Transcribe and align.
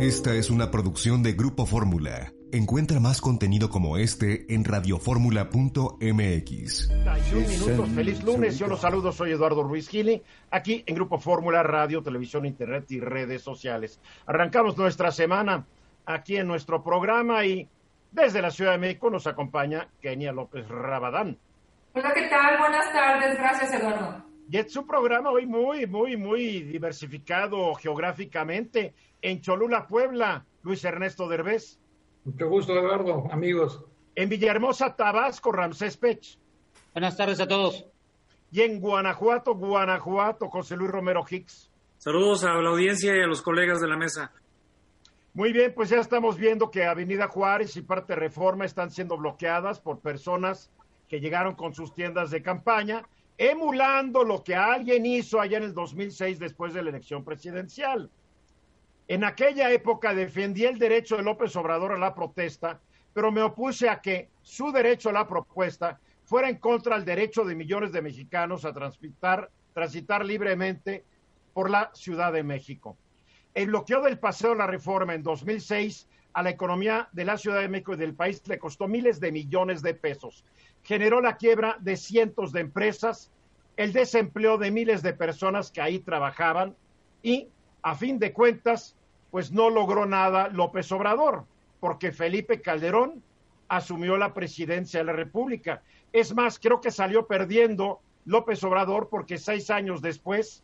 Esta 0.00 0.34
es 0.34 0.48
una 0.48 0.70
producción 0.70 1.22
de 1.22 1.34
Grupo 1.34 1.66
Fórmula. 1.66 2.32
Encuentra 2.52 2.98
más 3.00 3.20
contenido 3.20 3.68
como 3.68 3.98
este 3.98 4.46
en 4.48 4.64
radioformula.mx. 4.64 6.88
31 6.88 7.46
minutos, 7.46 7.90
feliz 7.90 8.24
lunes. 8.24 8.58
Yo 8.58 8.66
los 8.66 8.80
saludo, 8.80 9.12
soy 9.12 9.32
Eduardo 9.32 9.62
Ruiz 9.62 9.90
Gili, 9.90 10.22
aquí 10.50 10.82
en 10.86 10.94
Grupo 10.94 11.18
Fórmula, 11.18 11.62
Radio, 11.62 12.02
Televisión, 12.02 12.46
Internet 12.46 12.90
y 12.92 12.98
redes 12.98 13.42
sociales. 13.42 14.00
Arrancamos 14.24 14.74
nuestra 14.78 15.10
semana 15.10 15.66
aquí 16.06 16.38
en 16.38 16.46
nuestro 16.46 16.82
programa 16.82 17.44
y 17.44 17.68
desde 18.10 18.40
la 18.40 18.50
Ciudad 18.50 18.72
de 18.72 18.78
México 18.78 19.10
nos 19.10 19.26
acompaña 19.26 19.86
Kenia 20.00 20.32
López 20.32 20.66
Rabadán. 20.66 21.36
Hola, 21.92 22.14
¿qué 22.14 22.26
tal? 22.28 22.58
Buenas 22.58 22.90
tardes. 22.90 23.36
Gracias, 23.36 23.74
Eduardo. 23.74 24.30
Y 24.50 24.56
es 24.56 24.74
un 24.74 24.86
programa 24.86 25.30
hoy 25.30 25.46
muy, 25.46 25.86
muy, 25.86 26.16
muy 26.16 26.62
diversificado 26.62 27.74
geográficamente. 27.74 28.94
En 29.22 29.40
Cholula, 29.40 29.86
Puebla, 29.86 30.46
Luis 30.62 30.84
Ernesto 30.84 31.28
Derbez. 31.28 31.78
Mucho 32.24 32.48
gusto, 32.48 32.72
Eduardo, 32.72 33.24
amigos. 33.30 33.84
En 34.14 34.28
Villahermosa, 34.28 34.96
Tabasco, 34.96 35.52
Ramsés 35.52 35.96
Pech. 35.96 36.38
Buenas 36.92 37.16
tardes 37.16 37.40
a 37.40 37.48
todos. 37.48 37.86
Y 38.50 38.62
en 38.62 38.80
Guanajuato, 38.80 39.54
Guanajuato, 39.54 40.48
José 40.48 40.76
Luis 40.76 40.90
Romero 40.90 41.24
Hicks. 41.28 41.70
Saludos 41.98 42.44
a 42.44 42.54
la 42.54 42.70
audiencia 42.70 43.16
y 43.16 43.20
a 43.20 43.26
los 43.26 43.42
colegas 43.42 43.80
de 43.80 43.88
la 43.88 43.96
mesa. 43.96 44.32
Muy 45.32 45.52
bien, 45.52 45.72
pues 45.74 45.90
ya 45.90 45.98
estamos 45.98 46.36
viendo 46.36 46.70
que 46.70 46.84
Avenida 46.84 47.28
Juárez 47.28 47.76
y 47.76 47.82
parte 47.82 48.16
Reforma 48.16 48.64
están 48.64 48.90
siendo 48.90 49.16
bloqueadas 49.16 49.78
por 49.78 50.00
personas 50.00 50.70
que 51.08 51.20
llegaron 51.20 51.54
con 51.54 51.74
sus 51.74 51.94
tiendas 51.94 52.30
de 52.30 52.42
campaña, 52.42 53.06
emulando 53.38 54.24
lo 54.24 54.42
que 54.42 54.56
alguien 54.56 55.06
hizo 55.06 55.40
allá 55.40 55.58
en 55.58 55.64
el 55.64 55.74
2006 55.74 56.38
después 56.38 56.74
de 56.74 56.82
la 56.82 56.90
elección 56.90 57.24
presidencial. 57.24 58.10
En 59.10 59.24
aquella 59.24 59.72
época 59.72 60.14
defendí 60.14 60.66
el 60.66 60.78
derecho 60.78 61.16
de 61.16 61.24
López 61.24 61.56
Obrador 61.56 61.90
a 61.90 61.98
la 61.98 62.14
protesta, 62.14 62.78
pero 63.12 63.32
me 63.32 63.42
opuse 63.42 63.88
a 63.88 64.00
que 64.00 64.28
su 64.40 64.70
derecho 64.70 65.08
a 65.08 65.12
la 65.12 65.26
propuesta 65.26 65.98
fuera 66.22 66.48
en 66.48 66.58
contra 66.58 66.94
del 66.94 67.04
derecho 67.04 67.44
de 67.44 67.56
millones 67.56 67.90
de 67.90 68.02
mexicanos 68.02 68.64
a 68.64 68.72
transitar, 68.72 69.50
transitar 69.74 70.24
libremente 70.24 71.04
por 71.52 71.70
la 71.70 71.90
Ciudad 71.92 72.32
de 72.32 72.44
México. 72.44 72.96
El 73.52 73.66
bloqueo 73.66 74.00
del 74.00 74.20
paseo 74.20 74.50
de 74.50 74.58
la 74.58 74.68
reforma 74.68 75.12
en 75.12 75.24
2006 75.24 76.06
a 76.32 76.44
la 76.44 76.50
economía 76.50 77.08
de 77.10 77.24
la 77.24 77.36
Ciudad 77.36 77.62
de 77.62 77.68
México 77.68 77.94
y 77.94 77.96
del 77.96 78.14
país 78.14 78.46
le 78.46 78.60
costó 78.60 78.86
miles 78.86 79.18
de 79.18 79.32
millones 79.32 79.82
de 79.82 79.94
pesos. 79.94 80.44
Generó 80.84 81.20
la 81.20 81.36
quiebra 81.36 81.76
de 81.80 81.96
cientos 81.96 82.52
de 82.52 82.60
empresas, 82.60 83.32
el 83.76 83.92
desempleo 83.92 84.56
de 84.56 84.70
miles 84.70 85.02
de 85.02 85.14
personas 85.14 85.72
que 85.72 85.80
ahí 85.80 85.98
trabajaban 85.98 86.76
y, 87.24 87.48
a 87.82 87.96
fin 87.96 88.20
de 88.20 88.32
cuentas, 88.32 88.94
pues 89.30 89.52
no 89.52 89.70
logró 89.70 90.06
nada 90.06 90.48
López 90.48 90.90
Obrador, 90.92 91.44
porque 91.78 92.12
Felipe 92.12 92.60
Calderón 92.60 93.22
asumió 93.68 94.16
la 94.16 94.34
presidencia 94.34 95.00
de 95.00 95.06
la 95.06 95.12
República. 95.12 95.82
Es 96.12 96.34
más, 96.34 96.58
creo 96.58 96.80
que 96.80 96.90
salió 96.90 97.26
perdiendo 97.26 98.00
López 98.24 98.62
Obrador 98.64 99.08
porque 99.08 99.38
seis 99.38 99.70
años 99.70 100.02
después 100.02 100.62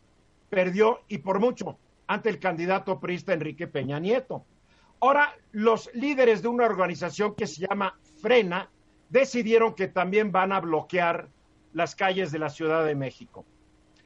perdió 0.49 1.01
y 1.07 1.19
por 1.19 1.39
mucho 1.39 1.77
ante 2.07 2.29
el 2.29 2.39
candidato 2.39 2.99
priista 2.99 3.33
Enrique 3.33 3.67
Peña 3.67 3.99
Nieto. 3.99 4.45
Ahora, 4.99 5.35
los 5.51 5.89
líderes 5.93 6.41
de 6.41 6.47
una 6.47 6.65
organización 6.65 7.35
que 7.35 7.47
se 7.47 7.67
llama 7.67 7.97
Frena 8.21 8.69
decidieron 9.09 9.73
que 9.75 9.87
también 9.87 10.31
van 10.31 10.51
a 10.51 10.59
bloquear 10.59 11.29
las 11.73 11.95
calles 11.95 12.31
de 12.31 12.39
la 12.39 12.49
Ciudad 12.49 12.85
de 12.85 12.95
México. 12.95 13.45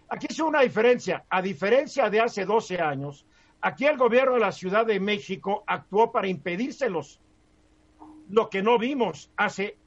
Aquí 0.09 0.27
es 0.29 0.39
una 0.39 0.61
diferencia. 0.61 1.23
A 1.29 1.41
diferencia 1.41 2.09
de 2.09 2.19
hace 2.19 2.45
12 2.45 2.81
años, 2.81 3.25
aquí 3.61 3.85
el 3.85 3.97
gobierno 3.97 4.33
de 4.33 4.39
la 4.39 4.51
Ciudad 4.51 4.85
de 4.85 4.99
México 4.99 5.63
actuó 5.67 6.11
para 6.11 6.27
impedírselos, 6.27 7.21
lo 8.29 8.49
que 8.49 8.61
no 8.61 8.77
vimos 8.77 9.31
hace 9.37 9.77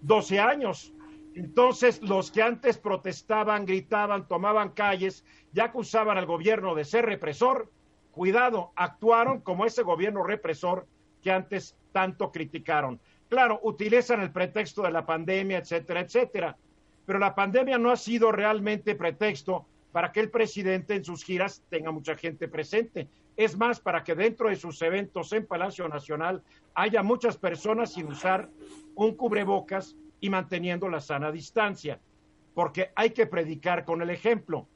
12 0.00 0.40
años. 0.40 0.92
Entonces, 1.34 2.02
los 2.02 2.30
que 2.30 2.42
antes 2.42 2.78
protestaban, 2.78 3.66
gritaban, 3.66 4.26
tomaban 4.26 4.70
calles, 4.70 5.24
ya 5.52 5.64
acusaban 5.64 6.18
al 6.18 6.26
gobierno 6.26 6.74
de 6.74 6.84
ser 6.84 7.06
represor, 7.06 7.70
cuidado, 8.10 8.72
actuaron 8.74 9.40
como 9.40 9.64
ese 9.64 9.82
gobierno 9.82 10.22
represor 10.22 10.86
que 11.22 11.30
antes 11.30 11.76
tanto 11.92 12.32
criticaron. 12.32 13.00
Claro, 13.28 13.60
utilizan 13.62 14.20
el 14.20 14.32
pretexto 14.32 14.82
de 14.82 14.90
la 14.90 15.06
pandemia, 15.06 15.58
etcétera, 15.58 16.00
etcétera, 16.00 16.56
pero 17.06 17.18
la 17.18 17.34
pandemia 17.34 17.78
no 17.78 17.90
ha 17.90 17.96
sido 17.96 18.32
realmente 18.32 18.94
pretexto 18.94 19.66
para 19.92 20.12
que 20.12 20.20
el 20.20 20.30
presidente 20.30 20.94
en 20.94 21.04
sus 21.04 21.24
giras 21.24 21.62
tenga 21.68 21.90
mucha 21.90 22.16
gente 22.16 22.48
presente. 22.48 23.08
Es 23.36 23.56
más, 23.56 23.80
para 23.80 24.02
que 24.04 24.14
dentro 24.14 24.48
de 24.48 24.56
sus 24.56 24.80
eventos 24.82 25.32
en 25.32 25.46
Palacio 25.46 25.88
Nacional 25.88 26.42
haya 26.74 27.02
muchas 27.02 27.36
personas 27.36 27.92
sin 27.92 28.06
usar 28.06 28.48
un 28.94 29.14
cubrebocas 29.14 29.96
y 30.20 30.30
manteniendo 30.30 30.88
la 30.88 31.00
sana 31.00 31.32
distancia, 31.32 32.00
porque 32.54 32.92
hay 32.94 33.10
que 33.10 33.26
predicar 33.26 33.84
con 33.84 34.02
el 34.02 34.10
ejemplo. 34.10 34.66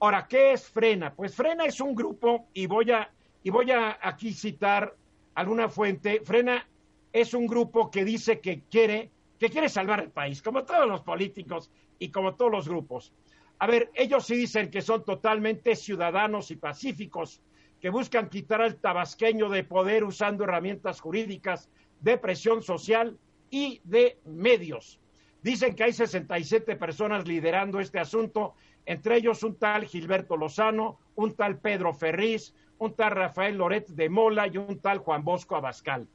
Ahora, 0.00 0.26
¿qué 0.28 0.52
es 0.52 0.68
Frena? 0.68 1.14
Pues 1.14 1.34
Frena 1.34 1.64
es 1.64 1.80
un 1.80 1.94
grupo, 1.94 2.48
y 2.52 2.66
voy 2.66 2.90
a, 2.90 3.10
y 3.42 3.50
voy 3.50 3.70
a 3.70 3.98
aquí 4.02 4.32
citar 4.32 4.94
alguna 5.34 5.68
fuente, 5.68 6.20
Frena 6.24 6.66
es 7.12 7.34
un 7.34 7.46
grupo 7.46 7.90
que 7.90 8.04
dice 8.04 8.40
que 8.40 8.62
quiere, 8.70 9.10
que 9.38 9.48
quiere 9.48 9.68
salvar 9.68 10.00
el 10.00 10.10
país, 10.10 10.42
como 10.42 10.64
todos 10.64 10.88
los 10.88 11.02
políticos 11.02 11.70
y 11.98 12.10
como 12.10 12.34
todos 12.34 12.50
los 12.50 12.68
grupos. 12.68 13.12
A 13.58 13.66
ver, 13.66 13.90
ellos 13.94 14.26
sí 14.26 14.34
dicen 14.34 14.70
que 14.70 14.82
son 14.82 15.04
totalmente 15.04 15.76
ciudadanos 15.76 16.50
y 16.50 16.56
pacíficos, 16.56 17.40
que 17.82 17.90
buscan 17.90 18.28
quitar 18.28 18.62
al 18.62 18.76
tabasqueño 18.76 19.48
de 19.48 19.64
poder 19.64 20.04
usando 20.04 20.44
herramientas 20.44 21.00
jurídicas 21.00 21.68
de 22.00 22.16
presión 22.16 22.62
social 22.62 23.18
y 23.50 23.80
de 23.82 24.20
medios. 24.24 25.00
Dicen 25.42 25.74
que 25.74 25.82
hay 25.82 25.92
67 25.92 26.76
personas 26.76 27.26
liderando 27.26 27.80
este 27.80 27.98
asunto, 27.98 28.54
entre 28.86 29.16
ellos 29.16 29.42
un 29.42 29.56
tal 29.56 29.86
Gilberto 29.86 30.36
Lozano, 30.36 31.00
un 31.16 31.34
tal 31.34 31.58
Pedro 31.58 31.92
Ferriz, 31.92 32.54
un 32.78 32.94
tal 32.94 33.10
Rafael 33.10 33.58
Loret 33.58 33.88
de 33.88 34.08
Mola 34.08 34.46
y 34.46 34.58
un 34.58 34.78
tal 34.78 34.98
Juan 34.98 35.24
Bosco 35.24 35.56
Abascal. 35.56 36.06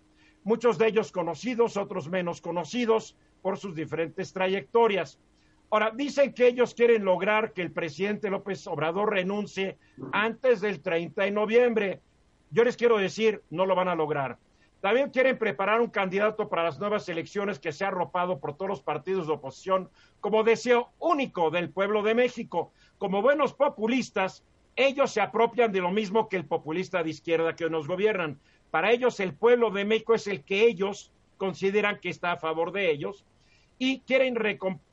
Muchos 0.45 0.77
de 0.77 0.88
ellos 0.88 1.11
conocidos, 1.11 1.75
otros 1.75 2.07
menos 2.07 2.39
conocidos 2.39 3.17
por 3.41 3.57
sus 3.57 3.75
diferentes 3.75 4.31
trayectorias. 4.31 5.19
Ahora, 5.69 5.91
dicen 5.94 6.33
que 6.33 6.47
ellos 6.47 6.73
quieren 6.73 7.03
lograr 7.03 7.51
que 7.51 7.61
el 7.61 7.72
presidente 7.72 8.29
López 8.29 8.66
Obrador 8.67 9.11
renuncie 9.11 9.78
antes 10.13 10.61
del 10.61 10.81
30 10.81 11.23
de 11.23 11.31
noviembre. 11.31 12.01
Yo 12.51 12.63
les 12.63 12.78
quiero 12.78 12.97
decir, 12.97 13.41
no 13.50 13.66
lo 13.66 13.75
van 13.75 13.89
a 13.89 13.95
lograr. 13.95 14.38
También 14.79 15.09
quieren 15.09 15.38
preparar 15.38 15.81
un 15.81 15.89
candidato 15.89 16.47
para 16.47 16.63
las 16.63 16.79
nuevas 16.79 17.09
elecciones 17.09 17.59
que 17.59 17.73
sea 17.73 17.89
arropado 17.89 18.39
por 18.39 18.56
todos 18.56 18.69
los 18.69 18.81
partidos 18.81 19.27
de 19.27 19.33
oposición 19.33 19.89
como 20.22 20.44
deseo 20.44 20.89
único 21.00 21.50
del 21.50 21.69
pueblo 21.69 22.03
de 22.03 22.16
México. 22.16 22.72
Como 22.97 23.22
buenos 23.22 23.53
populistas, 23.53 24.45
ellos 24.77 25.11
se 25.11 25.19
apropian 25.19 25.72
de 25.72 25.81
lo 25.81 25.91
mismo 25.91 26.29
que 26.29 26.38
el 26.38 26.45
populista 26.45 27.03
de 27.03 27.09
izquierda 27.09 27.56
que 27.56 27.69
nos 27.69 27.88
gobiernan. 27.88 28.39
Para 28.69 28.91
ellos 28.91 29.19
el 29.19 29.33
pueblo 29.33 29.72
de 29.72 29.83
México 29.83 30.13
es 30.13 30.27
el 30.27 30.44
que 30.44 30.66
ellos 30.66 31.11
consideran 31.38 32.00
que 32.00 32.09
está 32.09 32.33
a 32.33 32.38
favor 32.38 32.72
de 32.72 32.91
ellos 32.91 33.25
y 33.79 34.00
quieren, 34.01 34.35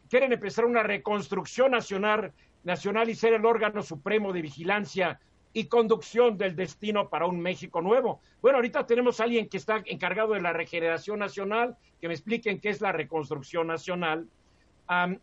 quieren 0.09 0.32
empezar 0.32 0.65
una 0.65 0.82
reconstrucción 0.82 1.72
nacional, 1.72 2.32
nacional 2.62 3.09
y 3.10 3.15
ser 3.15 3.34
el 3.34 3.44
órgano 3.44 3.82
supremo 3.82 4.32
de 4.32 4.42
vigilancia 4.42 5.20
y 5.53 5.66
conducción 5.66 6.37
del 6.37 6.56
destino 6.56 7.09
para 7.09 7.26
un 7.26 7.41
México 7.41 7.81
nuevo. 7.81 8.20
Bueno, 8.43 8.59
ahorita 8.59 8.87
tenemos 8.87 9.20
a 9.20 9.25
alguien 9.25 9.48
que 9.48 9.56
está 9.56 9.82
encargado 9.87 10.34
de 10.34 10.43
la 10.43 10.53
regeneración 10.53 11.20
nacional, 11.20 11.76
que 12.00 12.09
me 12.09 12.14
expliquen 12.14 12.60
qué 12.60 12.70
es 12.70 12.81
la 12.81 12.93
reconstrucción 12.93 13.69
nacional. 13.69 14.26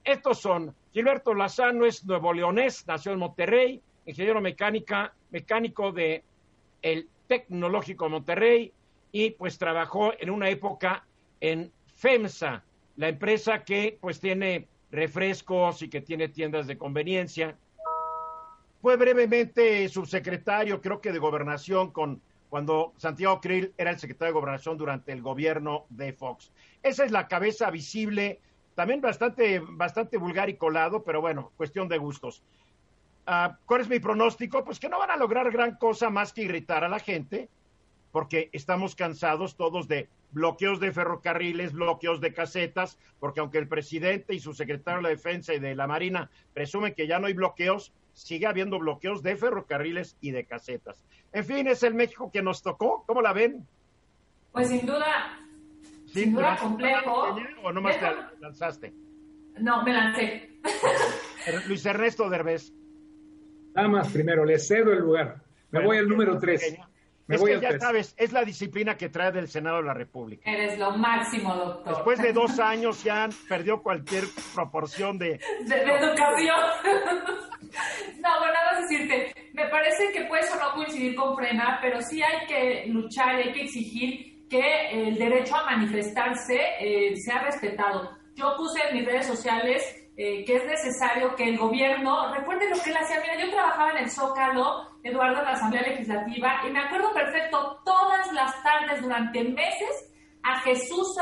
estos 0.04 0.40
son, 0.40 0.74
Gilberto 0.94 1.34
Lazano 1.34 1.86
es 1.86 2.06
nuevo 2.06 2.34
leonés, 2.34 2.88
nació 2.88 3.12
en 3.12 3.20
Monterrey, 3.20 3.82
ingeniero 4.06 4.42
mecánica, 4.42 5.14
mecánico 5.30 5.92
de 5.92 6.24
el 6.82 7.08
Tecnológico 7.28 8.10
Monterrey 8.10 8.74
y 9.12 9.32
pues 9.32 9.58
trabajó 9.58 10.14
en 10.18 10.30
una 10.30 10.50
época 10.50 11.06
en 11.42 11.72
FEMSA, 11.96 12.64
la 12.96 13.10
empresa 13.10 13.64
que 13.64 13.98
pues 14.00 14.20
tiene 14.20 14.68
refrescos 14.92 15.82
y 15.82 15.90
que 15.90 16.02
tiene 16.02 16.28
tiendas 16.28 16.68
de 16.68 16.78
conveniencia 16.78 17.58
fue 18.82 18.98
brevemente 18.98 19.88
subsecretario, 19.90 20.82
creo 20.82 21.02
que 21.02 21.12
de 21.12 21.20
gobernación, 21.20 21.92
con 21.92 22.22
cuando 22.50 22.94
Santiago 22.98 23.40
Krill 23.40 23.74
era 23.78 23.92
el 23.92 24.00
secretario 24.00 24.34
de 24.34 24.40
gobernación 24.40 24.78
durante 24.78 25.14
el 25.14 25.22
gobierno 25.22 25.86
de 25.90 26.12
Fox. 26.12 26.52
Esa 26.84 27.06
es 27.06 27.12
la 27.12 27.30
cabeza 27.30 27.72
visible, 27.72 28.42
también 28.76 29.00
bastante, 29.00 29.60
bastante 29.60 30.18
vulgar 30.18 30.50
y 30.50 30.58
colado, 30.58 31.02
pero 31.04 31.22
bueno, 31.22 31.54
cuestión 31.56 31.88
de 31.88 31.98
gustos. 31.98 32.44
Uh, 33.26 33.54
¿Cuál 33.66 33.82
es 33.82 33.88
mi 33.88 34.00
pronóstico? 34.00 34.66
Pues 34.66 34.82
que 34.82 34.90
no 34.90 35.00
van 35.00 35.12
a 35.12 35.16
lograr 35.16 35.50
gran 35.50 35.78
cosa 35.78 36.10
más 36.10 36.34
que 36.34 36.42
irritar 36.42 36.84
a 36.84 36.90
la 36.90 37.00
gente, 37.00 37.48
porque 38.12 38.50
estamos 38.52 38.96
cansados 38.96 39.56
todos 39.56 39.88
de 39.88 40.10
bloqueos 40.32 40.80
de 40.80 40.92
ferrocarriles, 40.92 41.74
bloqueos 41.74 42.22
de 42.22 42.34
casetas, 42.34 42.98
porque 43.20 43.40
aunque 43.40 43.58
el 43.58 43.68
presidente 43.68 44.34
y 44.34 44.40
su 44.40 44.54
secretario 44.54 44.98
de 44.98 45.04
la 45.04 45.10
Defensa 45.10 45.54
y 45.54 45.60
de 45.60 45.76
la 45.76 45.88
Marina 45.88 46.30
presumen 46.54 46.94
que 46.94 47.08
ya 47.08 47.20
no 47.20 47.28
hay 47.28 47.34
bloqueos, 47.34 47.94
sigue 48.14 48.48
habiendo 48.48 48.80
bloqueos 48.80 49.24
de 49.24 49.36
ferrocarriles 49.36 50.18
y 50.22 50.32
de 50.32 50.46
casetas. 50.46 51.06
En 51.34 51.46
fin, 51.46 51.68
es 51.68 51.84
el 51.84 51.94
México 51.94 52.30
que 52.32 52.42
nos 52.42 52.62
tocó. 52.62 53.04
¿Cómo 53.08 53.22
la 53.22 53.34
ven? 53.34 53.66
Pues 54.52 54.68
sin 54.70 54.86
duda, 54.86 55.40
Sí, 56.08 56.24
sin 56.24 56.32
¿te 56.36 56.42
duda 56.42 56.58
complejo. 56.58 57.24
¿O 57.64 57.72
nomás 57.72 57.98
te 58.00 58.06
lanzaste? 58.42 58.94
No, 59.60 59.84
me 59.84 59.94
lancé. 59.94 60.50
Er- 61.46 61.68
Luis 61.68 61.86
Ernesto 61.86 62.30
Derbez. 62.30 62.74
Damas, 63.74 64.10
primero, 64.12 64.44
les 64.44 64.68
cedo 64.68 64.92
el 64.92 65.00
lugar. 65.00 65.38
Me 65.72 65.80
Bueno, 65.80 65.88
voy 65.88 65.98
al 66.00 66.10
número 66.10 66.34
es 66.36 66.42
3. 66.42 66.78
Me 67.32 67.36
es 67.36 67.42
voy 67.42 67.52
que 67.52 67.62
ya 67.62 67.70
3. 67.70 67.82
sabes, 67.82 68.16
es 68.18 68.32
la 68.32 68.44
disciplina 68.44 68.96
que 68.96 69.10
trae 69.10 69.32
del 69.32 69.48
Senado 69.48 69.78
de 69.78 69.84
la 69.84 69.94
República. 69.94 70.50
Eres 70.50 70.78
lo 70.78 70.92
máximo, 70.98 71.56
doctor. 71.56 71.96
Después 71.96 72.22
de 72.22 72.34
dos 72.34 72.60
años 72.60 73.04
ya 73.04 73.30
perdió 73.48 73.82
cualquier 73.82 74.24
proporción 74.54 75.18
de... 75.18 75.40
de, 75.66 75.76
de 75.76 75.82
educación. 75.82 76.58
no, 78.20 78.40
bueno, 78.40 78.54
nada 78.54 78.72
más 78.74 78.90
decirte, 78.90 79.34
me 79.54 79.68
parece 79.70 80.12
que 80.12 80.26
puedes 80.26 80.52
o 80.54 80.60
no 80.60 80.74
coincidir 80.74 81.16
con 81.16 81.36
Frena, 81.36 81.80
pero 81.82 82.02
sí 82.02 82.22
hay 82.22 82.46
que 82.48 82.86
luchar, 82.88 83.36
hay 83.36 83.52
que 83.54 83.62
exigir 83.64 84.48
que 84.50 84.90
el 84.92 85.18
derecho 85.18 85.56
a 85.56 85.66
manifestarse 85.66 86.60
eh, 86.80 87.16
sea 87.16 87.44
respetado. 87.44 88.18
Yo 88.36 88.54
puse 88.58 88.82
en 88.90 88.98
mis 88.98 89.06
redes 89.06 89.28
sociales 89.28 89.82
eh, 90.24 90.46
que 90.46 90.56
es 90.58 90.66
necesario 90.66 91.36
que 91.36 91.46
el 91.50 91.58
gobierno, 91.58 92.32
recuerde 92.34 92.70
lo 92.70 92.80
que 92.82 92.92
él 92.92 92.98
hacía, 92.98 93.20
mira, 93.22 93.44
yo 93.44 93.50
trabajaba 93.52 93.92
en 93.92 93.98
el 94.04 94.10
Zócalo, 94.12 94.88
Eduardo, 95.04 95.40
en 95.40 95.46
la 95.46 95.52
Asamblea 95.54 95.82
Legislativa, 95.82 96.62
y 96.68 96.72
me 96.72 96.80
acuerdo 96.80 97.12
perfecto 97.12 97.82
todas 97.84 98.32
las 98.34 98.62
tardes 98.62 99.02
durante 99.02 99.44
meses 99.44 100.14
a 100.44 100.60
Jesús 100.60 101.16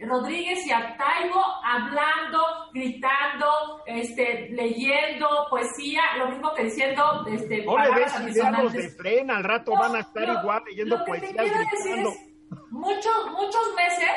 Rodríguez 0.00 0.66
y 0.66 0.72
a 0.72 0.96
Taibo 0.96 1.40
hablando, 1.64 2.42
gritando, 2.74 3.82
este, 3.86 4.48
leyendo 4.50 5.28
poesía, 5.48 6.02
lo 6.18 6.28
mismo 6.30 6.52
que 6.54 6.64
diciendo 6.64 7.24
este, 7.30 7.64
No 7.64 7.74
palabras 7.74 8.20
los 8.62 8.72
de 8.72 8.88
frena, 8.90 9.36
al 9.36 9.44
rato 9.44 9.72
No, 9.72 9.80
van 9.80 9.96
a 9.96 10.00
estar 10.00 10.26
lo- 10.28 10.40
igual 10.40 10.62
leyendo 10.66 10.96
lo 10.98 11.04
que 11.04 11.12
te 11.12 11.20
poesías, 11.20 11.42
quiero 11.44 11.58
decir 11.70 11.98
es, 12.06 12.32
muchos, 12.70 13.30
muchos 13.32 13.74
meses 13.76 14.10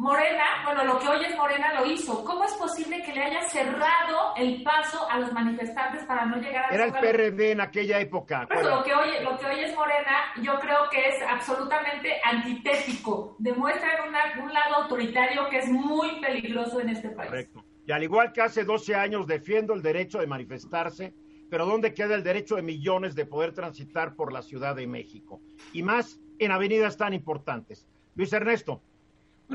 Morena, 0.00 0.44
bueno, 0.64 0.82
lo 0.84 0.98
que 0.98 1.08
hoy 1.08 1.22
es 1.26 1.36
Morena 1.36 1.78
lo 1.78 1.84
hizo. 1.84 2.24
¿Cómo 2.24 2.42
es 2.44 2.54
posible 2.54 3.02
que 3.02 3.12
le 3.12 3.22
haya 3.22 3.42
cerrado 3.42 4.34
el 4.34 4.62
paso 4.62 5.06
a 5.10 5.18
los 5.18 5.30
manifestantes 5.30 6.06
para 6.06 6.24
no 6.24 6.36
llegar 6.38 6.64
a 6.64 6.74
Era 6.74 6.86
el 6.86 6.92
PRD 6.94 7.50
en 7.52 7.60
aquella 7.60 8.00
época. 8.00 8.48
Lo 8.50 8.82
que, 8.82 8.94
hoy, 8.94 9.22
lo 9.22 9.36
que 9.36 9.44
hoy 9.44 9.60
es 9.60 9.76
Morena, 9.76 10.32
yo 10.42 10.58
creo 10.58 10.88
que 10.90 11.06
es 11.06 11.16
absolutamente 11.28 12.18
antitético. 12.24 13.36
Demuestra 13.38 13.90
una- 14.08 14.42
un 14.42 14.50
lado 14.54 14.76
autoritario 14.76 15.46
que 15.50 15.58
es 15.58 15.68
muy 15.68 16.18
peligroso 16.22 16.80
en 16.80 16.88
este 16.88 17.10
país. 17.10 17.28
Correcto. 17.28 17.62
Y 17.86 17.92
al 17.92 18.02
igual 18.02 18.32
que 18.32 18.40
hace 18.40 18.64
12 18.64 18.94
años 18.94 19.26
defiendo 19.26 19.74
el 19.74 19.82
derecho 19.82 20.18
de 20.18 20.26
manifestarse, 20.26 21.12
pero 21.50 21.66
¿dónde 21.66 21.92
queda 21.92 22.14
el 22.14 22.22
derecho 22.24 22.56
de 22.56 22.62
millones 22.62 23.14
de 23.14 23.26
poder 23.26 23.52
transitar 23.52 24.14
por 24.16 24.32
la 24.32 24.40
Ciudad 24.40 24.74
de 24.74 24.86
México? 24.86 25.42
Y 25.74 25.82
más 25.82 26.18
en 26.38 26.52
avenidas 26.52 26.96
tan 26.96 27.12
importantes. 27.12 27.86
Luis 28.14 28.32
Ernesto, 28.32 28.82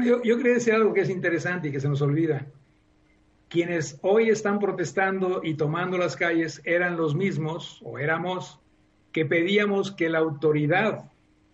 yo, 0.03 0.21
yo 0.23 0.37
quería 0.37 0.53
decir 0.55 0.73
algo 0.73 0.93
que 0.93 1.01
es 1.01 1.09
interesante 1.09 1.67
y 1.67 1.71
que 1.71 1.79
se 1.79 1.89
nos 1.89 2.01
olvida. 2.01 2.45
Quienes 3.49 3.99
hoy 4.01 4.29
están 4.29 4.59
protestando 4.59 5.41
y 5.43 5.53
tomando 5.53 5.97
las 5.97 6.15
calles 6.15 6.61
eran 6.65 6.97
los 6.97 7.15
mismos, 7.15 7.79
o 7.83 7.99
éramos, 7.99 8.59
que 9.11 9.25
pedíamos 9.25 9.91
que 9.91 10.09
la 10.09 10.19
autoridad 10.19 11.11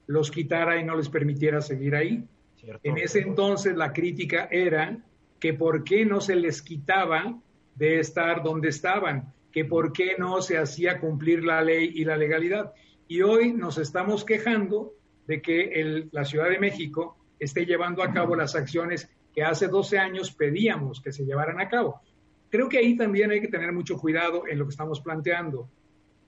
los 0.08 0.32
quitara 0.32 0.80
y 0.80 0.84
no 0.84 0.96
les 0.96 1.10
permitiera 1.10 1.62
seguir 1.62 1.96
ahí. 1.96 2.24
¿cierto? 2.56 2.82
En 2.84 2.98
ese 2.98 3.20
entonces 3.20 3.76
la 3.76 3.94
crítica 3.94 4.48
era 4.52 4.98
que 5.40 5.54
por 5.54 5.84
qué 5.84 6.06
no 6.06 6.22
se 6.22 6.36
les 6.36 6.62
quitaba 6.62 7.40
de 7.76 8.00
estar 8.00 8.42
donde 8.44 8.70
estaban, 8.70 9.34
que 9.52 9.66
por 9.66 9.92
qué 9.92 10.16
no 10.18 10.42
se 10.42 10.58
hacía 10.58 11.00
cumplir 11.00 11.44
la 11.44 11.62
ley 11.62 11.92
y 11.96 12.06
la 12.06 12.18
legalidad. 12.18 12.74
Y 13.08 13.22
hoy 13.22 13.54
nos 13.54 13.78
estamos 13.78 14.24
quejando 14.24 14.94
de 15.28 15.42
que 15.42 15.62
el- 15.82 16.10
la 16.12 16.24
Ciudad 16.26 16.50
de 16.50 16.60
México 16.60 17.18
esté 17.42 17.66
llevando 17.66 18.04
a 18.04 18.14
cabo 18.14 18.36
las 18.36 18.56
acciones 18.56 19.10
que 19.34 19.44
hace 19.44 19.68
12 19.68 19.98
años 19.98 20.32
pedíamos 20.32 21.02
que 21.02 21.12
se 21.12 21.26
llevaran 21.26 21.60
a 21.60 21.68
cabo. 21.68 22.00
Creo 22.50 22.70
que 22.70 22.78
ahí 22.78 22.96
también 22.96 23.32
hay 23.32 23.42
que 23.42 23.48
tener 23.48 23.74
mucho 23.74 23.98
cuidado 23.98 24.44
en 24.48 24.60
lo 24.60 24.66
que 24.66 24.72
estamos 24.72 25.02
planteando. 25.02 25.68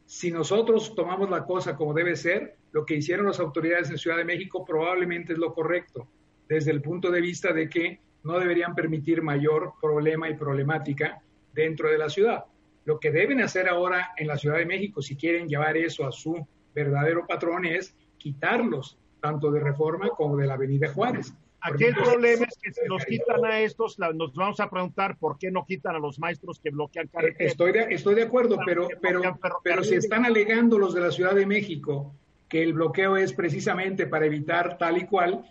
Si 0.05 0.31
nosotros 0.31 0.95
tomamos 0.95 1.29
la 1.29 1.45
cosa 1.45 1.75
como 1.75 1.93
debe 1.93 2.15
ser, 2.15 2.55
lo 2.71 2.83
que 2.83 2.95
hicieron 2.95 3.27
las 3.27 3.39
autoridades 3.39 3.91
en 3.91 3.97
Ciudad 3.99 4.17
de 4.17 4.25
México 4.25 4.65
probablemente 4.65 5.33
es 5.33 5.39
lo 5.39 5.53
correcto, 5.53 6.07
desde 6.49 6.71
el 6.71 6.81
punto 6.81 7.11
de 7.11 7.21
vista 7.21 7.53
de 7.53 7.69
que 7.69 7.99
no 8.23 8.39
deberían 8.39 8.73
permitir 8.73 9.21
mayor 9.21 9.73
problema 9.79 10.29
y 10.29 10.35
problemática 10.35 11.21
dentro 11.53 11.91
de 11.91 11.99
la 11.99 12.09
ciudad. 12.09 12.45
Lo 12.85 12.99
que 12.99 13.11
deben 13.11 13.41
hacer 13.41 13.69
ahora 13.69 14.13
en 14.17 14.27
la 14.27 14.37
Ciudad 14.37 14.57
de 14.57 14.65
México, 14.65 15.01
si 15.01 15.15
quieren 15.15 15.47
llevar 15.47 15.77
eso 15.77 16.07
a 16.07 16.11
su 16.11 16.47
verdadero 16.73 17.27
patrón, 17.27 17.65
es 17.65 17.95
quitarlos, 18.17 18.97
tanto 19.23 19.49
de 19.51 19.61
Reforma 19.61 20.09
como 20.09 20.35
de 20.35 20.45
la 20.45 20.55
Avenida 20.55 20.91
Juárez. 20.93 21.33
Aquí 21.61 21.85
el 21.85 21.95
problema 21.95 22.45
es 22.45 22.57
que 22.61 22.73
si 22.73 22.81
los 22.89 23.05
quitan 23.05 23.45
a 23.45 23.61
estos, 23.61 23.97
nos 23.97 24.33
vamos 24.33 24.59
a 24.59 24.69
preguntar 24.69 25.17
por 25.17 25.37
qué 25.37 25.49
no 25.49 25.65
quitan 25.65 25.95
a 25.95 25.99
los 25.99 26.19
maestros 26.19 26.59
que 26.59 26.71
bloquean 26.71 27.05
Eh, 27.05 27.09
carreteras. 27.09 27.51
Estoy 27.53 27.71
de, 27.71 27.83
estoy 27.91 28.15
de 28.15 28.23
acuerdo, 28.23 28.57
pero, 28.65 28.89
pero, 29.01 29.21
pero 29.63 29.81
si 29.81 29.95
están 29.95 30.25
alegando 30.25 30.77
los 30.77 30.93
de 30.93 30.99
la 30.99 31.11
Ciudad 31.11 31.33
de 31.33 31.45
México 31.45 32.13
que 32.49 32.61
el 32.61 32.73
bloqueo 32.73 33.15
es 33.15 33.31
precisamente 33.31 34.07
para 34.07 34.25
evitar 34.25 34.77
tal 34.77 34.97
y 34.97 35.05
cual, 35.05 35.45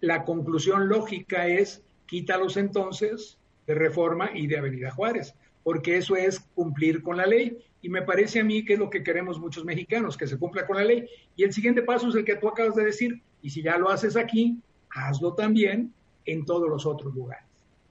la 0.00 0.24
conclusión 0.24 0.88
lógica 0.88 1.46
es 1.46 1.84
quítalos 2.06 2.56
entonces 2.56 3.38
de 3.66 3.74
Reforma 3.74 4.30
y 4.32 4.46
de 4.46 4.56
Avenida 4.56 4.90
Juárez, 4.90 5.34
porque 5.62 5.96
eso 5.96 6.16
es 6.16 6.40
cumplir 6.54 7.02
con 7.02 7.16
la 7.16 7.26
ley. 7.26 7.56
Y 7.82 7.88
me 7.88 8.02
parece 8.02 8.40
a 8.40 8.44
mí 8.44 8.64
que 8.64 8.74
es 8.74 8.78
lo 8.78 8.90
que 8.90 9.02
queremos 9.02 9.38
muchos 9.38 9.64
mexicanos, 9.64 10.16
que 10.16 10.26
se 10.26 10.38
cumpla 10.38 10.66
con 10.66 10.76
la 10.76 10.84
ley. 10.84 11.06
Y 11.36 11.44
el 11.44 11.52
siguiente 11.52 11.82
paso 11.82 12.08
es 12.08 12.14
el 12.14 12.24
que 12.24 12.36
tú 12.36 12.48
acabas 12.48 12.74
de 12.74 12.84
decir, 12.84 13.20
y 13.42 13.50
si 13.50 13.62
ya 13.62 13.78
lo 13.78 13.88
haces 13.90 14.16
aquí, 14.16 14.58
hazlo 14.90 15.34
también 15.34 15.92
en 16.26 16.44
todos 16.44 16.68
los 16.68 16.84
otros 16.84 17.14
lugares. 17.14 17.44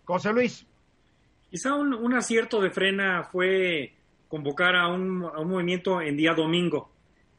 José 0.06 0.31
Luis, 0.33 0.66
Quizá 1.50 1.74
un, 1.74 1.95
un 1.95 2.13
acierto 2.13 2.62
de 2.62 2.69
frena 2.69 3.24
fue 3.24 3.94
convocar 4.27 4.75
a 4.75 4.88
un, 4.88 5.24
a 5.24 5.39
un 5.39 5.50
movimiento 5.50 6.00
en 6.00 6.16
día 6.16 6.36
domingo, 6.36 6.92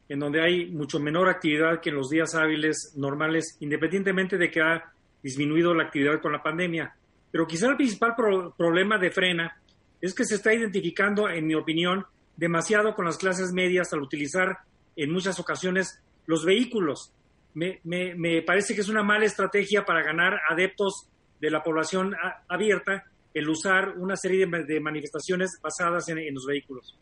en 0.09 0.19
donde 0.19 0.43
hay 0.43 0.67
mucho 0.67 0.99
menor 0.99 1.29
actividad 1.29 1.81
que 1.81 1.91
en 1.91 1.95
los 1.95 2.11
días 2.11 2.35
hábiles 2.35 2.93
normales, 2.97 3.57
independientemente 3.61 4.37
de 4.37 4.51
que 4.51 4.61
ha 4.61 4.93
disminuido 5.23 5.73
la 5.75 5.85
actividad 5.85 6.21
con 6.21 6.33
la 6.33 6.43
pandemia. 6.43 6.93
Pero 7.31 7.47
quizá 7.47 7.69
el 7.69 7.77
principal 7.77 8.17
pro- 8.17 8.53
problema 8.59 8.99
de 8.99 9.13
frena 9.13 9.57
es 10.01 10.15
que 10.15 10.25
se 10.25 10.35
está 10.37 10.53
identificando, 10.55 11.29
en 11.29 11.47
mi 11.47 11.55
opinión, 11.55 12.07
demasiado 12.37 12.95
con 12.95 13.05
las 13.05 13.19
clases 13.19 13.53
medias 13.53 13.93
al 13.93 14.01
utilizar 14.03 14.59
en 14.97 15.13
muchas 15.13 15.39
ocasiones 15.39 16.03
los 16.27 16.45
vehículos. 16.45 17.13
Me, 17.55 17.81
me- 17.85 18.15
me 18.15 18.43
parece 18.43 18.75
que 18.75 18.81
es 18.81 18.89
una 18.89 19.03
mala 19.03 19.25
estrategia 19.27 19.85
para 19.85 20.03
ganar 20.03 20.41
adeptos 20.49 21.09
de 21.41 21.51
la 21.51 21.63
población 21.63 22.15
abierta 22.49 23.05
el 23.35 23.49
usar 23.49 23.91
una 23.97 24.17
serie 24.17 24.47
de, 24.47 24.81
manifestaciones 24.81 25.59
basadas 25.63 26.09
en, 26.09 26.35
los 26.35 26.47
vehículos. 26.47 26.99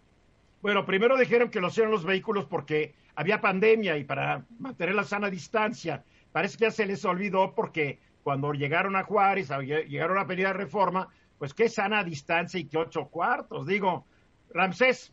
bueno, 0.61 0.85
primero 0.85 1.17
dijeron 1.17 1.51
que 1.51 1.61
lo 1.61 1.69
hicieron 1.69 1.91
los 1.91 2.05
vehículos 2.05 2.45
porque 2.47 2.95
había 3.15 3.41
pandemia 3.41 3.97
y 3.97 4.05
para 4.05 4.45
mantener 4.59 4.95
la 4.95 5.05
sana 5.05 5.31
distancia. 5.31 6.05
Parece 6.33 6.59
que 6.59 6.65
ya 6.65 6.71
se 6.71 6.87
les 6.87 7.05
olvidó 7.05 7.55
porque 7.55 7.99
cuando 8.23 8.53
llegaron 8.53 8.95
a 8.97 9.05
Juárez, 9.05 9.49
llegaron 9.89 10.19
a 10.19 10.25
la 10.25 10.53
reforma, 10.53 11.09
pues 11.39 11.55
qué 11.55 11.69
sana 11.69 12.03
distancia 12.05 12.59
y 12.61 12.65
qué 12.65 12.79
ocho 12.79 13.07
cuartos. 13.09 13.67
Digo, 13.67 14.05
Ramsés, 14.53 15.13